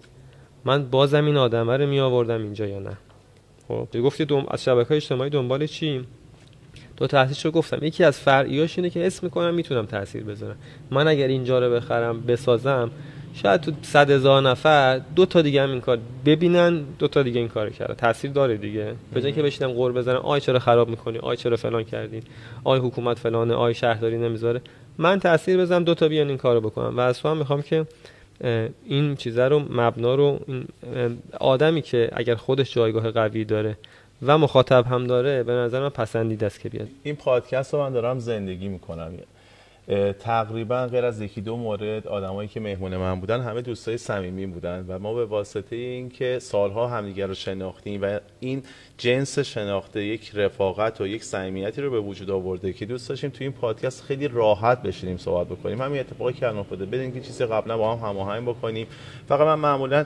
من 0.65 0.91
بازم 0.91 1.25
این 1.25 1.37
آدمه 1.37 1.77
رو 1.77 1.87
می 1.87 2.01
آوردم 2.01 2.43
اینجا 2.43 2.67
یا 2.67 2.79
نه. 2.79 2.97
خب 3.69 3.89
گفتی 4.05 4.25
دوم 4.25 4.47
از 4.51 4.65
شبکه 4.65 4.95
اجتماعی 4.95 5.31
دنبال 5.31 5.67
چی؟ 5.67 6.05
دو 6.97 7.07
تا 7.07 7.13
اصلیش 7.13 7.45
رو 7.45 7.51
گفتم. 7.51 7.79
یکی 7.83 8.05
از 8.05 8.19
فرعیاش 8.19 8.79
اینه 8.79 8.91
که 8.91 9.07
اسم 9.07 9.27
می‌کنم 9.27 9.55
می‌تونم 9.55 9.87
تاثیر 9.87 10.25
بذارم. 10.25 10.57
من 10.91 11.09
اگر 11.09 11.27
اینجا 11.27 11.59
رو 11.59 11.75
بخرم 11.75 12.21
بسازم 12.21 12.91
شاید 13.35 13.61
تو 13.61 13.73
صد 13.83 14.11
هزار 14.11 14.43
نفر 14.43 15.01
دو 15.17 15.27
تا 15.27 15.43
دیگه 15.43 15.63
هم 15.63 15.71
این 15.71 15.81
کار 15.81 15.99
ببینن 16.25 16.85
دو 16.99 17.09
تا 17.09 17.23
دیگه 17.23 17.41
این 17.41 17.49
کار 17.49 17.71
کرده 17.71 17.95
تاثیر 17.95 18.31
داره 18.31 18.57
دیگه. 18.57 18.95
به 19.15 19.23
جای 19.23 19.33
اینکه 19.33 19.43
بشینم 19.43 19.73
غر 19.73 19.93
بزنم 19.93 20.17
آی 20.17 20.41
چرا 20.41 20.59
خراب 20.59 20.89
می‌کنی؟ 20.89 21.19
آی 21.19 21.37
چرا 21.37 21.57
فلان 21.57 21.85
کردین 21.85 22.23
آی 22.65 22.79
حکومت 22.79 23.19
فلانه 23.19 23.55
آی 23.55 23.75
شهرداری 23.75 24.19
نمی‌ذاره. 24.19 24.61
من 24.99 25.21
تاثیر 25.21 25.61
بذارم 25.61 25.85
دو 25.85 25.95
تا 25.95 26.09
بیان 26.09 26.29
این 26.29 26.39
کارو 26.39 26.61
بکنم 26.61 26.97
و 26.97 27.01
از 27.01 27.21
تو 27.21 27.29
هم 27.29 27.37
می‌خوام 27.37 27.63
که 27.63 27.87
این 28.87 29.16
چیزه 29.16 29.49
رو 29.49 29.59
مبنا 29.59 30.14
رو 30.14 30.40
این 30.49 30.66
آدمی 31.40 31.83
که 31.83 32.11
اگر 32.12 32.35
خودش 32.35 32.75
جایگاه 32.75 33.11
قوی 33.11 33.44
داره 33.44 33.77
و 34.22 34.38
مخاطب 34.38 34.87
هم 34.87 35.07
داره 35.07 35.42
به 35.42 35.53
نظر 35.53 35.81
من 35.81 35.88
پسندیده 35.88 36.46
است 36.46 36.61
که 36.61 36.68
بیاد. 36.68 36.88
این 37.03 37.16
پادکست 37.16 37.75
رو 37.75 37.81
من 37.81 37.92
دارم 37.92 38.18
زندگی 38.18 38.68
می‌کنم. 38.68 39.12
تقریبا 40.18 40.87
غیر 40.87 41.05
از 41.05 41.20
یکی 41.20 41.40
دو 41.40 41.57
مورد 41.57 42.07
آدمایی 42.07 42.49
که 42.49 42.61
مهمون 42.61 42.96
من 42.96 43.20
بودن 43.20 43.40
همه 43.40 43.62
دوستای 43.62 43.99
صمیمی 43.99 44.46
بودن 44.46 44.85
و 44.88 44.99
ما 44.99 45.14
به 45.14 45.25
واسطه 45.25 45.77
اینکه 45.77 46.38
سالها 46.38 46.88
همدیگر 46.88 47.27
رو 47.27 47.35
شناختیم 47.35 48.03
و 48.03 48.18
این 48.40 48.62
جنس 48.99 49.38
شناخته 49.38 50.05
یک 50.05 50.31
رفاقت 50.35 51.01
و 51.01 51.07
یک 51.07 51.25
صمیمیتی 51.25 51.83
رو 51.83 51.90
به 51.90 52.01
وجود 52.01 52.31
آورده 52.31 52.72
که 52.72 52.87
دوست 52.87 53.09
داشتیم 53.09 53.31
تو 53.31 53.44
این 53.44 53.53
پادکست 53.53 54.03
خیلی 54.03 54.29
راحت 54.29 54.83
بشینیم 54.83 55.16
صحبت 55.16 55.46
بکنیم. 55.46 55.83
همین 55.83 56.01
اتفاقی 56.01 56.33
که 56.33 56.46
الان 56.46 56.59
افتاده 56.59 56.87
بدین 56.87 57.12
که 57.12 57.20
چیزی 57.20 57.44
قبلا 57.44 57.79
با 57.79 57.96
هم 57.96 58.09
هماهنگ 58.09 58.49
بکنیم. 58.49 58.87
فقط 59.29 59.40
من 59.40 59.55
معمولا 59.55 60.05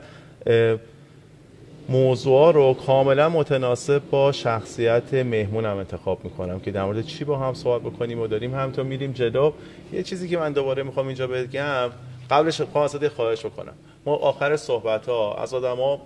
موضوع 1.90 2.52
رو 2.52 2.74
کاملا 2.74 3.28
متناسب 3.28 4.02
با 4.10 4.32
شخصیت 4.32 5.14
مهمونم 5.14 5.76
انتخاب 5.76 6.24
می‌کنم 6.24 6.60
که 6.60 6.70
در 6.70 6.84
مورد 6.84 7.04
چی 7.04 7.24
با 7.24 7.38
هم 7.38 7.54
صحبت 7.54 7.92
بکنیم 7.92 8.20
و 8.20 8.26
داریم 8.26 8.54
همینطور 8.54 8.84
میریم 8.84 9.12
جلو. 9.12 9.52
یه 9.92 10.02
چیزی 10.02 10.28
که 10.28 10.38
من 10.38 10.52
دوباره 10.52 10.82
می‌خوام 10.82 11.06
اینجا 11.06 11.26
بگم 11.26 11.90
قبلش 12.30 12.60
خواهم 12.60 13.08
خواهش 13.08 13.46
بکنم. 13.46 13.72
ما 14.06 14.14
آخر 14.14 14.56
صحبت 14.56 15.08
ها 15.08 15.34
از 15.34 15.54
آدما 15.54 16.00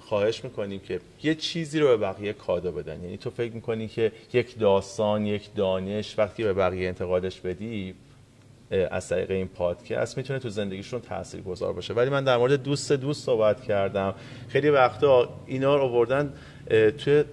خواهش 0.00 0.44
می‌کنیم 0.44 0.80
که 0.80 1.00
یه 1.22 1.34
چیزی 1.34 1.80
رو 1.80 1.88
به 1.88 1.96
بقیه 1.96 2.32
کادو 2.32 2.72
بدن. 2.72 3.02
یعنی 3.02 3.16
تو 3.16 3.30
فکر 3.30 3.52
می‌کنی 3.52 3.88
که 3.88 4.12
یک 4.32 4.58
داستان 4.58 5.26
یک 5.26 5.54
دانش 5.56 6.18
وقتی 6.18 6.44
به 6.44 6.52
بقیه 6.52 6.88
انتقادش 6.88 7.40
بدی 7.40 7.94
از 8.70 9.08
طریق 9.08 9.30
این 9.30 9.48
پادکست 9.48 10.16
می‌تونه 10.16 10.38
تو 10.38 10.48
زندگیشون 10.48 11.00
تاثیر 11.00 11.40
گذار 11.40 11.72
باشه. 11.72 11.94
ولی 11.94 12.10
من 12.10 12.24
در 12.24 12.36
مورد 12.36 12.62
دوست 12.62 12.92
دوست 12.92 13.26
صحبت 13.26 13.62
کردم. 13.62 14.14
خیلی 14.48 14.70
وقتا 14.70 15.28
اینا 15.46 15.76
رو 15.76 15.82
آوردن 15.82 16.32
توی 16.98 17.24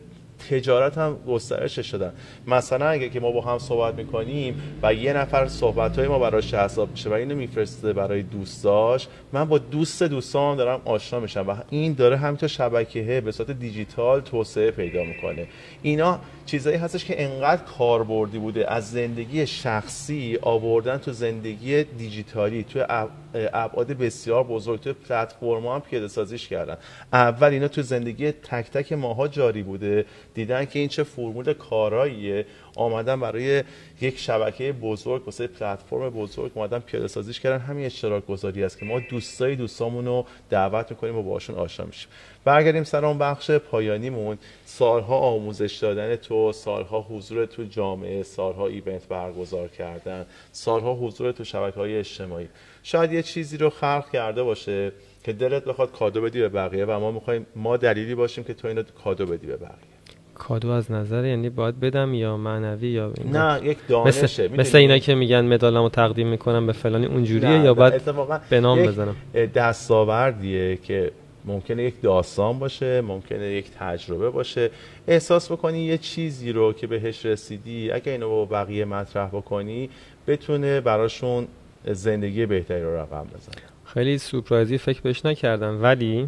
تجارت 0.50 0.98
هم 0.98 1.18
گسترش 1.28 1.80
شدن. 1.80 2.14
مثلا 2.48 2.90
اگه 2.90 3.10
که 3.10 3.20
ما 3.20 3.32
با 3.32 3.42
هم 3.42 3.60
صحبت 3.60 3.96
می‌کنیم 3.96 4.62
و 4.84 4.94
یه 4.94 5.14
نفر 5.14 5.48
صحبت 5.48 6.00
های 6.00 6.08
ما 6.08 6.20
براش 6.20 6.54
حساب 6.54 6.92
میشه 6.92 7.10
و 7.10 7.14
اینو 7.14 7.36
میفرسته 7.36 7.94
برای 7.94 8.24
دوستاش 8.24 9.08
من 9.34 9.46
با 9.46 9.58
دوست 9.58 10.04
دوستان 10.04 10.58
دارم 10.58 10.82
آشنا 10.86 11.20
میشم 11.20 11.50
و 11.50 11.56
این 11.70 11.94
داره 11.94 12.18
همینطور 12.18 12.50
شبکه 12.50 13.22
به 13.26 13.32
صورت 13.32 13.52
دیجیتال 13.52 14.22
توسعه 14.22 14.72
پیدا 14.72 15.04
می‌کنه. 15.04 15.48
اینا 15.82 16.20
چیزایی 16.46 16.78
هستش 16.78 17.06
که 17.06 17.24
انقدر 17.24 17.62
کاربردی 17.78 18.38
بوده 18.38 18.72
از 18.72 18.92
زندگی 18.92 19.48
شخصی 19.48 20.38
آوردن 20.42 20.98
تو 20.98 21.12
زندگی 21.12 21.84
دیجیتالی 21.84 22.64
تو 22.64 23.08
ابعاد 23.54 23.88
بسیار 23.88 24.44
بزرگ 24.44 24.80
تو 24.80 24.94
پلتفرم 24.94 25.68
هم 25.68 25.82
پیاده 25.82 26.08
سازیش 26.08 26.48
کردن. 26.48 26.78
اول 27.14 27.48
اینا 27.48 27.68
تو 27.68 27.82
زندگی 27.82 28.32
تک 28.32 28.72
تک 28.72 28.94
ماها 28.94 29.28
جاری 29.28 29.64
بوده. 29.64 30.06
دیدن 30.38 30.66
که 30.66 30.80
این 30.80 30.88
چه 30.88 31.04
فرمول 31.04 31.54
کاراییه. 31.54 32.46
آمدن 32.76 33.20
برای 33.20 33.64
یک 34.02 34.20
شبکه 34.20 34.72
بزرگ 34.72 35.26
واسه 35.26 35.48
پلتفرم 35.48 36.10
بزرگ 36.10 36.52
اومدن 36.56 36.80
پیاده 36.80 37.08
سازیش 37.08 37.40
کردن. 37.40 37.66
همین 37.66 37.86
اشتراک 37.86 38.26
گذاری 38.26 38.64
است 38.64 38.80
که 38.80 38.86
ما 38.86 39.00
دوستای 39.00 39.56
دوستامون 39.56 40.06
رو 40.06 40.26
دعوت 40.50 40.92
می‌کنیم 40.92 41.18
و 41.18 41.24
باشون 41.24 41.56
آشنا 41.56 41.86
میشیم. 41.86 42.10
برگردیم 42.44 42.84
سر 42.84 43.06
اون 43.06 43.18
بخش 43.18 43.52
پایانیمون. 43.52 44.38
سالها 44.66 45.18
آموزش 45.18 45.78
دادن 45.78 46.16
تو 46.16 46.52
سالها 46.52 47.02
حضور 47.02 47.46
تو 47.46 47.64
جامعه 47.64 48.24
سالها 48.24 48.68
ایونت 48.68 49.08
برگزار 49.08 49.68
کردن 49.68 50.26
سالها 50.52 50.94
حضور 50.94 51.32
تو 51.32 51.44
شبکه 51.44 51.80
های 51.80 51.98
اجتماعی. 51.98 52.48
شاید 52.84 53.14
یه 53.14 53.24
چیزی 53.24 53.58
رو 53.58 53.70
خلق 53.70 54.12
کرده 54.14 54.44
باشه 54.44 54.92
که 55.24 55.34
دلت 55.34 55.66
بخواد 55.66 55.92
کادو 55.92 56.22
بدی 56.22 56.40
به 56.40 56.50
بقیه 56.50 56.86
و 56.86 57.00
ما 57.00 57.12
می‌خوایم 57.12 57.46
ما 57.56 57.78
دلیلی 57.78 58.16
باشیم 58.16 58.44
که 58.44 58.54
تو 58.54 58.68
اینو 58.68 58.84
کادو 59.04 59.26
بدی 59.26 59.48
به 59.48 59.58
بقیه. 59.58 59.97
کادو 60.38 60.70
از 60.70 60.92
نظر 60.92 61.26
یعنی 61.26 61.50
باید 61.50 61.80
بدم 61.80 62.14
یا 62.14 62.38
معنوی 62.38 62.90
یا 62.90 63.14
نه 63.32 63.60
یک 63.64 63.78
دانشه 63.88 64.24
مثل, 64.24 64.48
مثل 64.58 64.78
اینا 64.78 64.98
که 64.98 65.16
میگن 65.16 65.42
مدالمو 65.46 65.90
تقدیم 65.90 66.28
می‌کنم 66.28 66.68
به 66.68 66.74
فلانی 66.74 67.06
اونجوریه 67.06 67.60
یا 67.60 67.74
باید 67.74 68.02
به 68.50 68.60
نام 68.60 68.84
بزنم؟ 68.84 69.16
دستاوردیه 69.56 70.78
که 70.78 71.12
ممکنه 71.46 71.84
یک 71.84 72.02
داستان 72.02 72.60
باشه 72.60 73.02
ممکنه 73.02 73.46
یک 73.46 73.72
تجربه 73.80 74.30
باشه. 74.30 74.70
احساس 75.08 75.52
بکنی 75.52 75.80
یه 75.80 75.98
چیزی 75.98 76.52
رو 76.52 76.74
که 76.74 76.88
بهش 76.88 77.26
رسیدی 77.26 77.92
اگه 77.92 78.12
اینو 78.12 78.30
با 78.30 78.46
بقیه 78.46 78.86
مطرح 78.86 79.28
بکنی 79.28 79.90
بتونه 80.28 80.82
براشون 80.82 81.48
زندگی 81.92 82.46
بهتری 82.46 82.84
رو 82.84 82.98
رقم 82.98 83.24
بزنه. 83.24 83.64
خیلی 83.86 84.18
سورپرایزی 84.18 84.78
فکر 84.78 85.02
بهش 85.02 85.26
نکردم 85.26 85.84
ولی 85.84 86.28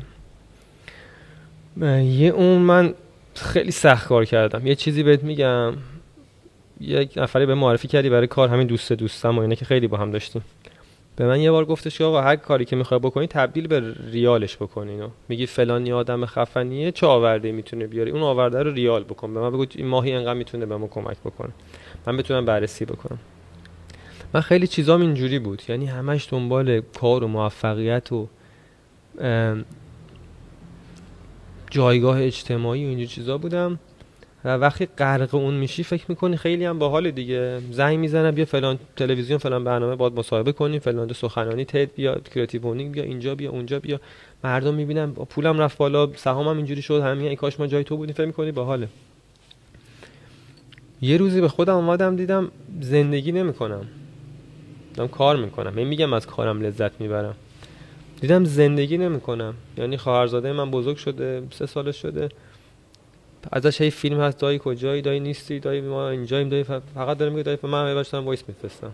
یه 2.03 2.30
اون 2.30 2.57
من 2.57 2.93
خیلی 3.44 3.72
سخت 3.72 4.08
کار 4.08 4.26
کردم. 4.26 4.68
یه 4.68 4.76
چیزی 4.76 5.04
بهت 5.04 5.24
میگم. 5.24 5.74
یک 6.82 7.14
نفری 7.18 7.46
به 7.46 7.56
معرفی 7.56 7.88
کردی 7.88 8.10
برای 8.10 8.28
کار 8.28 8.50
همین 8.50 8.68
دوست 8.68 8.94
دوستم 8.94 9.38
و 9.38 9.42
اینه 9.42 9.56
که 9.56 9.66
خیلی 9.66 9.88
با 9.88 9.98
هم 9.98 10.12
داشتیم. 10.12 10.42
به 11.16 11.28
من 11.28 11.40
یه 11.40 11.52
بار 11.52 11.66
گفتش 11.66 11.98
که 11.98 12.04
آقا 12.04 12.22
هر 12.22 12.36
کاری 12.36 12.66
که 12.66 12.76
می‌خوای 12.76 13.00
بکنی 13.00 13.28
تبدیل 13.28 13.68
به 13.68 13.96
ریالش 14.12 14.58
بکنی 14.58 14.92
اینو. 14.92 15.10
میگی 15.30 15.46
فلانی 15.46 15.92
آدم 15.92 16.26
خفنیه 16.26 16.92
چه 16.92 17.08
آورده 17.08 17.52
می‌تونه 17.52 17.88
بیاری؟ 17.88 18.12
اون 18.12 18.22
آورده 18.22 18.64
رو 18.64 18.72
ریال 18.72 19.04
بکن. 19.04 19.34
به 19.34 19.40
من 19.40 19.50
بگو 19.50 19.66
این 19.76 19.88
ماهی 19.88 20.14
انقدر 20.14 20.34
می‌تونه 20.34 20.66
به 20.66 20.78
ما 20.78 20.88
کمک 20.88 21.18
بکنه. 21.26 21.50
من 22.08 22.18
بتونم 22.18 22.46
بررسی 22.46 22.86
بکنم. 22.86 23.20
من 24.34 24.42
خیلی 24.42 24.68
چیزام 24.68 25.02
اینجوری 25.02 25.40
بود. 25.40 25.62
یعنی 25.70 25.86
همش 25.86 26.28
دنبال 26.32 26.82
کار 26.82 27.24
و 27.24 27.28
موفقیت 27.28 28.12
و 28.12 28.28
جایگاه 31.70 32.22
اجتماعی 32.24 32.86
و 32.86 32.88
اینجور 32.88 33.07
چیزا 33.07 33.38
بودم. 33.38 33.80
و 34.45 34.57
وقتی 34.57 34.86
غرق 34.86 35.36
اون 35.36 35.53
میشی 35.53 35.84
فکر 35.84 36.05
می‌کنی 36.09 36.38
خیلی 36.38 36.65
هم 36.65 36.80
باحال 36.80 37.11
دیگه. 37.11 37.59
زنگ 37.72 37.99
می‌زنم 37.99 38.32
بیا 38.32 38.45
فلان 38.45 38.80
تلویزیون 38.95 39.38
فلان 39.38 39.63
برنامه 39.63 39.95
باید 39.95 40.13
مصاحبه 40.13 40.51
کنیم 40.51 40.80
فلان 40.80 41.13
سخنرانی 41.13 41.65
تد 41.65 41.93
بیا 41.95 42.15
کریتیو 42.34 42.74
بیا 42.74 43.03
اینجا 43.03 43.36
بیا 43.36 43.51
اونجا 43.51 43.80
بیا. 43.80 43.99
مردم 44.43 44.74
می‌بینم 44.74 45.13
پولم 45.13 45.59
رفت 45.59 45.78
بالا 45.78 46.09
سهامم 46.15 46.57
اینجوری 46.57 46.82
شد 46.82 47.01
همین 47.01 47.28
ای 47.28 47.36
کاش 47.36 47.59
ما 47.59 47.67
جای 47.67 47.84
تو 47.84 47.97
بودیم. 47.97 48.15
فکر 48.15 48.26
می‌کنی 48.26 48.51
باحاله. 48.51 48.88
یه 51.01 51.17
روزی 51.17 51.41
به 51.41 51.47
خودم 51.47 51.76
اومدم 51.76 52.15
دیدم 52.15 52.51
زندگی 52.82 53.32
نمی‌کنم. 53.32 53.88
دارم 54.95 55.09
کار 55.09 55.36
می‌کنم. 55.36 55.74
من 55.74 55.84
میگم 55.84 56.13
از 56.13 56.28
کارم 56.28 56.61
لذت 56.61 57.01
می‌برم. 57.01 57.36
دیدم 58.22 58.45
زندگی 58.45 58.97
نمی‌کنم. 58.97 59.53
یعنی 59.78 59.97
خواهرزاده 59.97 60.51
من 60.53 60.72
بزرگ 60.72 60.97
شده 60.97 61.43
سه 61.51 61.65
سالش 61.65 62.01
شده. 62.01 62.30
ازش 63.51 63.82
هی 63.82 63.91
فیلم 63.91 64.22
هست 64.22 64.39
دایی 64.39 64.59
کجایی 64.63 65.01
دایی 65.01 65.20
نیستی 65.20 65.59
دایی 65.59 65.82
ما 65.82 66.09
اینجاییم 66.09 66.49
دایی 66.49 66.63
فقط 66.63 67.17
داره 67.17 67.32
میگه 67.32 67.43
دایی 67.43 67.57
من 67.63 68.03
دارم 68.03 68.26
وایس 68.26 68.43
میفرستم. 68.47 68.91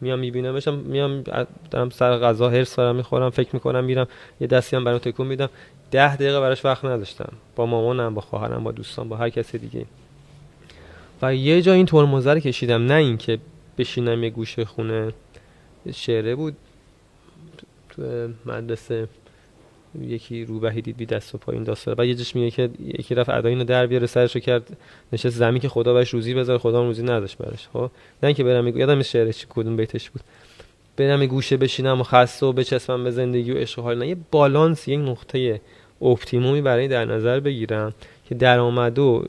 میام 0.00 0.18
میبینمشم 0.18 0.74
میام 0.74 1.22
دارم 1.70 1.90
سر 1.90 2.18
غذا 2.18 2.48
هرس 2.48 2.76
دارم 2.76 2.96
می‌خورم 2.96 3.30
فکر 3.30 3.48
می‌کنم 3.52 3.84
میرم 3.84 4.08
یه 4.40 4.46
دستی 4.46 4.76
هم 4.76 4.84
برام 4.84 4.98
تکون 4.98 5.26
میدم. 5.26 5.48
ده 5.90 6.16
دقیقه 6.16 6.40
براش 6.40 6.64
وقت 6.64 6.84
نداشتم. 6.84 7.32
با 7.56 7.66
مامانم 7.66 8.14
با 8.14 8.20
خواهرم 8.20 8.64
با 8.64 8.72
دوستان 8.72 9.08
با 9.08 9.16
هر 9.16 9.30
کسی 9.30 9.58
دیگه. 9.58 9.84
و 11.22 11.34
یه 11.34 11.62
جا 11.62 11.72
این 11.72 11.86
ترمزه 11.86 12.40
کشیدم. 12.40 12.86
نه 12.86 12.94
اینکه 12.94 13.38
بشینم 13.78 14.24
یه 14.24 14.30
گوشه 14.30 14.64
خونه 14.64 15.12
شعره 15.94 16.34
بود. 16.34 16.56
مدرسه 18.46 19.08
یکی 20.00 20.44
روبهی 20.44 20.82
دید 20.82 20.96
بی 20.96 21.06
دست 21.06 21.34
و 21.34 21.38
پایین 21.38 21.64
داستاره 21.64 21.94
بعد 21.94 22.08
یه 22.08 22.14
جش 22.14 22.36
میگه 22.36 22.50
که 22.50 22.70
یکی 22.80 23.14
رفت 23.14 23.30
ادای 23.30 23.52
اینو 23.52 23.64
در 23.64 23.86
بیاره 23.86 24.06
سرشو 24.06 24.38
کرد 24.38 24.76
نشست 25.12 25.36
زمین 25.36 25.60
که 25.60 25.68
خدا 25.68 25.94
بهش 25.94 26.10
روزی 26.10 26.34
بذاره 26.34 26.58
خدا 26.58 26.84
روزی 26.84 27.02
نداشت 27.02 27.38
براش. 27.38 27.68
خب؟ 27.72 27.90
نه 28.22 28.26
اینکه 28.26 28.44
برم 28.44 28.64
میگه 28.64 28.78
یادم 28.78 29.02
شعر 29.02 29.32
چی 29.32 29.46
کدوم 29.48 29.76
بیتش 29.76 30.10
بود. 30.10 30.22
برم 30.96 31.26
گوشه 31.26 31.56
بشینم 31.56 32.00
و 32.00 32.04
خسته 32.04 32.46
و 32.46 32.52
بچسبم 32.52 33.04
به 33.04 33.10
زندگی 33.10 33.52
و 33.52 33.58
عشق 33.58 33.82
حال. 33.82 33.98
نه 33.98 34.08
یه 34.08 34.16
بالانس 34.30 34.88
یک 34.88 34.98
نقطه 34.98 35.60
اپتیمومی 36.02 36.60
برای 36.60 36.88
در 36.88 37.04
نظر 37.04 37.40
بگیرم 37.40 37.94
که 38.28 38.34
درآمد 38.34 38.98
و 38.98 39.24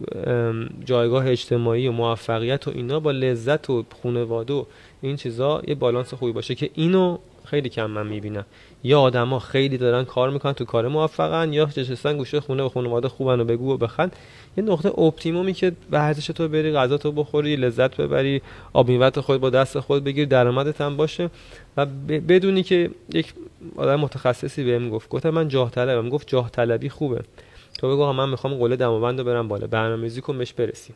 جایگاه 0.85 1.27
اجتماعی 1.27 1.87
و 1.87 1.91
موفقیت 1.91 2.67
و 2.67 2.71
اینا 2.75 2.99
با 2.99 3.11
لذت 3.11 3.69
و 3.69 3.85
خانواده 4.03 4.53
و 4.53 4.65
این 5.01 5.15
چیزا 5.15 5.61
یه 5.67 5.75
بالانس 5.75 6.13
خوبی 6.13 6.31
باشه 6.31 6.55
که 6.55 6.69
اینو 6.73 7.17
خیلی 7.49 7.69
کم 7.69 7.85
من 7.85 8.07
می‌بینم. 8.07 8.45
یا 8.83 9.01
آدما 9.01 9.39
خیلی 9.39 9.77
دارن 9.77 10.05
کار 10.05 10.29
می‌کنن 10.29 10.53
تو 10.53 10.65
کار 10.65 10.87
موفقن 10.87 11.53
یا 11.53 11.65
نشستن 11.77 12.17
گوشه 12.17 12.39
خونه 12.39 12.63
و 12.63 12.69
خانواده 12.69 13.07
خوبن 13.09 13.39
و 13.39 13.43
بگو 13.43 13.73
و 13.73 13.77
بخند. 13.77 14.15
یه 14.57 14.63
نقطه 14.63 14.99
اپتیمومی 14.99 15.53
که 15.53 15.71
ورزش 15.91 16.27
تو 16.27 16.47
بری 16.47 16.73
غذا 16.73 16.97
تو 16.97 17.11
بخوری 17.11 17.55
لذت 17.55 17.97
ببری 17.97 18.41
آب 18.73 18.89
میوت 18.89 19.19
خود 19.19 19.41
با 19.41 19.49
دست 19.49 19.79
خود 19.79 20.03
بگیر 20.03 20.25
درآمدت 20.27 20.81
هم 20.81 20.97
باشه. 20.97 21.29
و 21.77 21.85
بدونی 22.29 22.63
که 22.63 22.89
یک 23.13 23.33
آدم 23.77 23.95
متخصصی 23.95 24.63
بهم 24.63 24.89
گفت. 24.89 25.09
گفتم 25.09 25.29
من 25.29 25.47
جاه 25.47 25.71
طلبم. 25.71 26.09
گفت 26.09 26.27
جاه 26.27 26.49
طلبی 26.49 26.89
خوبه. 26.89 27.21
تو 27.79 27.89
بگو 27.89 28.13
من 28.13 28.29
می‌خوام 28.29 28.53
قله 28.53 28.75
دماوند 28.75 29.23
برم 29.23 29.47
بالا. 29.47 29.67
برنامه‌ریزی 29.67 30.21
کن 30.21 30.37
بهش 30.37 30.53
برسی 30.53 30.93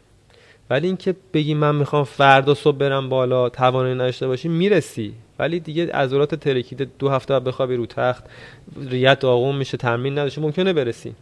ولی 0.70 0.88
اینکه 0.88 1.16
بگی 1.34 1.53
من 1.53 1.76
می‌خوام 1.76 2.03
فردا 2.03 2.53
صبح 2.53 2.78
برم 2.78 3.09
بالا 3.09 3.49
توانایی 3.49 3.95
نداشته 3.95 4.28
باشی 4.28 4.47
می‌رسی. 4.47 5.14
ولی 5.39 5.59
دیگه 5.59 5.91
عضلات 5.91 6.36
ترکیده 6.36 6.88
دو 6.99 7.09
هفته 7.09 7.39
بخوابی 7.39 7.76
رو 7.76 7.86
تخت 7.86 8.24
ریت 8.89 9.20
داغون 9.20 9.55
میشه 9.55 9.78
تمرین 9.78 10.14
نداشته 10.14 10.41
ممکنه 10.41 10.74
برسی. 10.74 11.14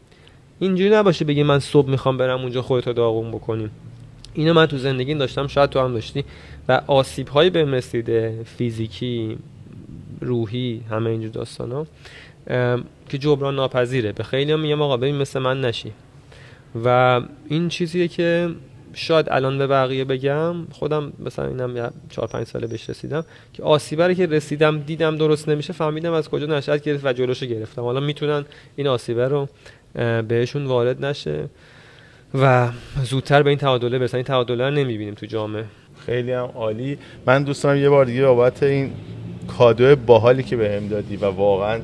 اینجوری 0.60 0.90
نباشه 0.90 1.26
بگی 1.26 1.44
من 1.44 1.60
صبح 1.60 1.90
می‌خوام 1.90 2.18
برم 2.18 2.42
اونجا 2.42 2.62
خودتو 2.62 2.94
داغون 2.94 3.32
بکنیم 3.32 3.72
اینو 4.34 4.54
من 4.54 4.66
تو 4.66 4.78
زندگی 4.78 5.16
داشتم 5.16 5.48
شاید 5.48 5.70
تو 5.70 5.80
هم 5.80 5.94
داشتی. 5.94 6.26
و 6.70 6.82
آسیب 6.88 7.28
هایی 7.28 7.50
به 7.50 7.64
رسیده 7.66 8.44
فیزیکی 8.58 9.38
روحی 10.22 10.82
همه 10.90 11.10
اینجور 11.10 11.32
داستان 11.32 11.72
ها 11.72 11.88
که 13.10 13.18
جبران 13.18 13.56
ناپذیره. 13.56 14.12
به 14.12 14.24
خیلی 14.24 14.52
هم 14.52 14.60
میگم 14.60 14.82
آقا 14.82 14.98
ببین 14.98 15.16
مثل 15.16 15.40
من 15.40 15.62
نشی. 15.62 15.92
و 16.86 17.22
این 17.48 17.70
چیزیه 17.70 18.08
که 18.08 18.50
شاید 18.94 19.28
الان 19.30 19.58
به 19.58 19.68
بقیه 19.68 20.06
بگم 20.06 20.56
خودم 20.72 21.14
مثلا 21.20 21.48
اینم 21.48 21.94
4 22.10 22.28
5 22.28 22.48
ساله 22.48 22.68
بهش 22.68 22.90
رسیدم 22.90 23.26
که 23.54 23.64
آسیبه 23.64 24.16
که 24.16 24.26
رسیدم 24.26 24.80
دیدم 24.80 25.18
درست 25.18 25.50
نمیشه 25.50 25.74
فهمیدم 25.74 26.14
از 26.14 26.30
کجا 26.30 26.46
نشأت 26.46 26.84
گرفت 26.84 27.06
و 27.06 27.14
جلوشو 27.14 27.46
گرفتم. 27.46 27.82
حالا 27.82 28.00
می‌تونن 28.00 28.46
این 28.76 28.88
آسیبه 28.88 29.28
رو 29.28 29.50
بهشون 30.28 30.66
وارد 30.66 31.06
نشه 31.06 31.44
و 32.34 32.70
زودتر 33.04 33.44
به 33.44 33.50
این 33.50 33.60
تعادله 33.60 34.00
برسن. 34.00 34.18
این 34.18 34.26
تعادله 34.26 34.70
رو 34.70 34.76
نمی‌بینیم 34.76 35.14
تو 35.14 35.26
جامعه. 35.26 35.66
خیلی 36.06 36.32
هم 36.32 36.52
عالی. 36.56 36.98
من 37.26 37.44
دوستم 37.44 37.76
یه 37.76 37.90
بار 37.90 38.06
دیگه 38.06 38.26
بابت 38.26 38.64
این 38.64 38.92
کادو 39.58 39.96
باحالی 39.96 40.44
که 40.44 40.56
بهم 40.56 40.88
دادی 40.88 41.16
و 41.16 41.26
واقعا 41.26 41.80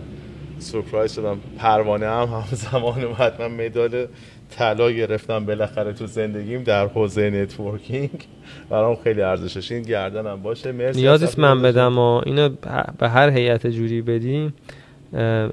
سورپرایز 0.59 1.13
شدم. 1.13 1.39
پروانه 1.57 2.05
هم 2.05 2.27
همزمان 2.27 3.03
اومد. 3.03 3.41
من 3.41 3.65
مدال 3.65 4.07
طلا 4.49 4.91
گرفتم 4.91 5.45
بالاخره 5.45 5.93
تو 5.93 6.05
زندگیم 6.05 6.63
در 6.63 6.87
حوزه 6.87 7.29
networking. 7.29 8.27
برام 8.69 8.95
خیلی 9.03 9.21
ارزشش 9.21 9.71
این 9.71 9.81
گردنم 9.81 10.41
باشه. 10.41 10.71
مرسی 10.71 10.99
نیازیست 10.99 11.39
من 11.39 11.61
بدم 11.61 11.97
و 11.97 12.21
اینو 12.25 12.49
به 12.99 13.09
هر 13.09 13.29
هیئت 13.29 13.67
جوری 13.67 14.01
بدیم 14.01 14.53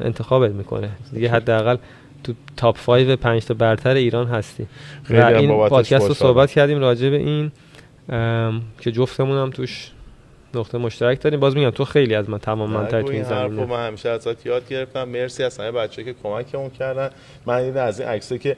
انتخابت 0.01 0.51
می‌کنه. 0.51 0.91
دیگه 1.13 1.29
حداقل 1.29 1.77
تو 2.25 2.33
تاپ 2.57 2.79
5 2.87 3.17
5 3.17 3.45
تا 3.45 3.55
برتر 3.55 3.95
ایران 3.95 4.27
هستی. 4.27 4.67
و 5.11 5.25
این 5.25 5.69
پادکست 5.69 6.09
رو 6.09 6.15
صحبت 6.15 6.51
کردیم 6.51 6.79
راجع 6.79 7.11
به 7.11 7.17
این 7.17 7.53
که 8.81 8.93
جفتمون 8.93 9.39
هم 9.39 9.51
توش 9.51 9.91
نقطه 10.55 10.79
مشترک 10.79 11.21
داریم. 11.21 11.41
باز 11.41 11.57
میگم 11.57 11.71
تو 11.71 11.85
خیلی 11.85 12.15
از 12.15 12.31
من 12.31 12.39
تمام 12.39 12.71
من 12.71 12.87
تو 12.87 12.97
این 12.97 13.23
زمینه. 13.23 13.65
من 13.65 13.87
همیشه 13.87 14.09
ازت 14.09 14.47
یاد 14.47 14.69
گرفتم. 14.69 15.09
مرسی 15.09 15.43
از 15.43 15.59
همه 15.59 15.71
بچه‌ها 15.71 16.13
که 16.13 16.15
کمکمون 16.23 16.71
کردن. 16.71 17.11
من 17.47 17.55
این 17.55 17.77
از 17.77 18.01
این 18.01 18.09
عکسایی 18.09 18.39
که 18.39 18.57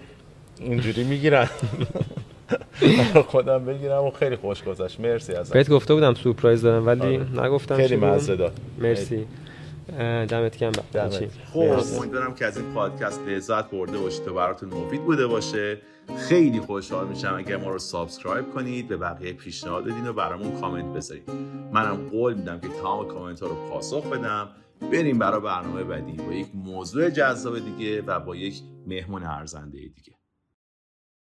اینجوری 0.60 1.04
می‌گیرن. 1.04 1.48
خودم 3.26 3.64
بگیرم 3.64 4.04
و 4.04 4.10
خیلی 4.10 4.36
خوش 4.36 4.62
گذشت. 4.62 5.00
مرسی 5.00 5.32
از 5.32 5.50
بهت 5.50 5.70
گفته 5.70 5.94
بودم 5.94 6.14
سورپرایز 6.14 6.62
دارم 6.62 6.86
ولی 6.86 7.00
آره. 7.00 7.44
نگفتم 7.44 7.76
خیلی 7.76 7.96
مزه 7.96 8.36
داد 8.36 8.52
مرسی. 8.78 9.26
دمت 10.28 10.56
گرم. 10.56 10.72
خب 11.52 11.60
امیدوارم 11.98 12.34
که 12.34 12.46
از 12.46 12.56
این 12.58 12.72
پادکست 12.74 13.20
لذت 13.28 13.70
برده 13.70 13.98
باشید 13.98 14.28
و 14.28 14.34
براتون 14.34 14.68
مفید 14.68 15.04
بوده 15.04 15.26
باشه. 15.26 15.78
خیلی 16.28 16.60
خوشحال 16.60 17.08
میشم 17.08 17.34
اگر 17.38 17.56
ما 17.56 17.70
رو 17.70 17.78
subscribe 17.78 18.50
کنید 18.54 18.88
به 18.88 18.96
بقیه 18.96 19.32
پیشنهاد 19.32 19.84
بدین 19.84 20.06
و 20.06 20.12
برامون 20.12 20.60
کامنت 20.60 20.96
بذارید. 20.96 21.30
منم 21.72 22.08
قول 22.10 22.34
میدم 22.34 22.60
که 22.60 22.68
تمام 22.68 23.08
کامنت 23.08 23.40
ها 23.40 23.46
رو 23.46 23.54
پاسخ 23.70 24.06
بدم. 24.06 24.48
بریم 24.92 25.18
برای 25.18 25.40
برنامه 25.40 25.84
بعدی 25.84 26.12
با 26.12 26.32
یک 26.32 26.46
موضوع 26.54 27.10
جذاب 27.10 27.58
دیگه 27.58 28.02
و 28.02 28.20
با 28.20 28.36
یک 28.36 28.54
مهمون 28.86 29.22
ارزنده 29.22 29.78
دیگه. 29.78 30.15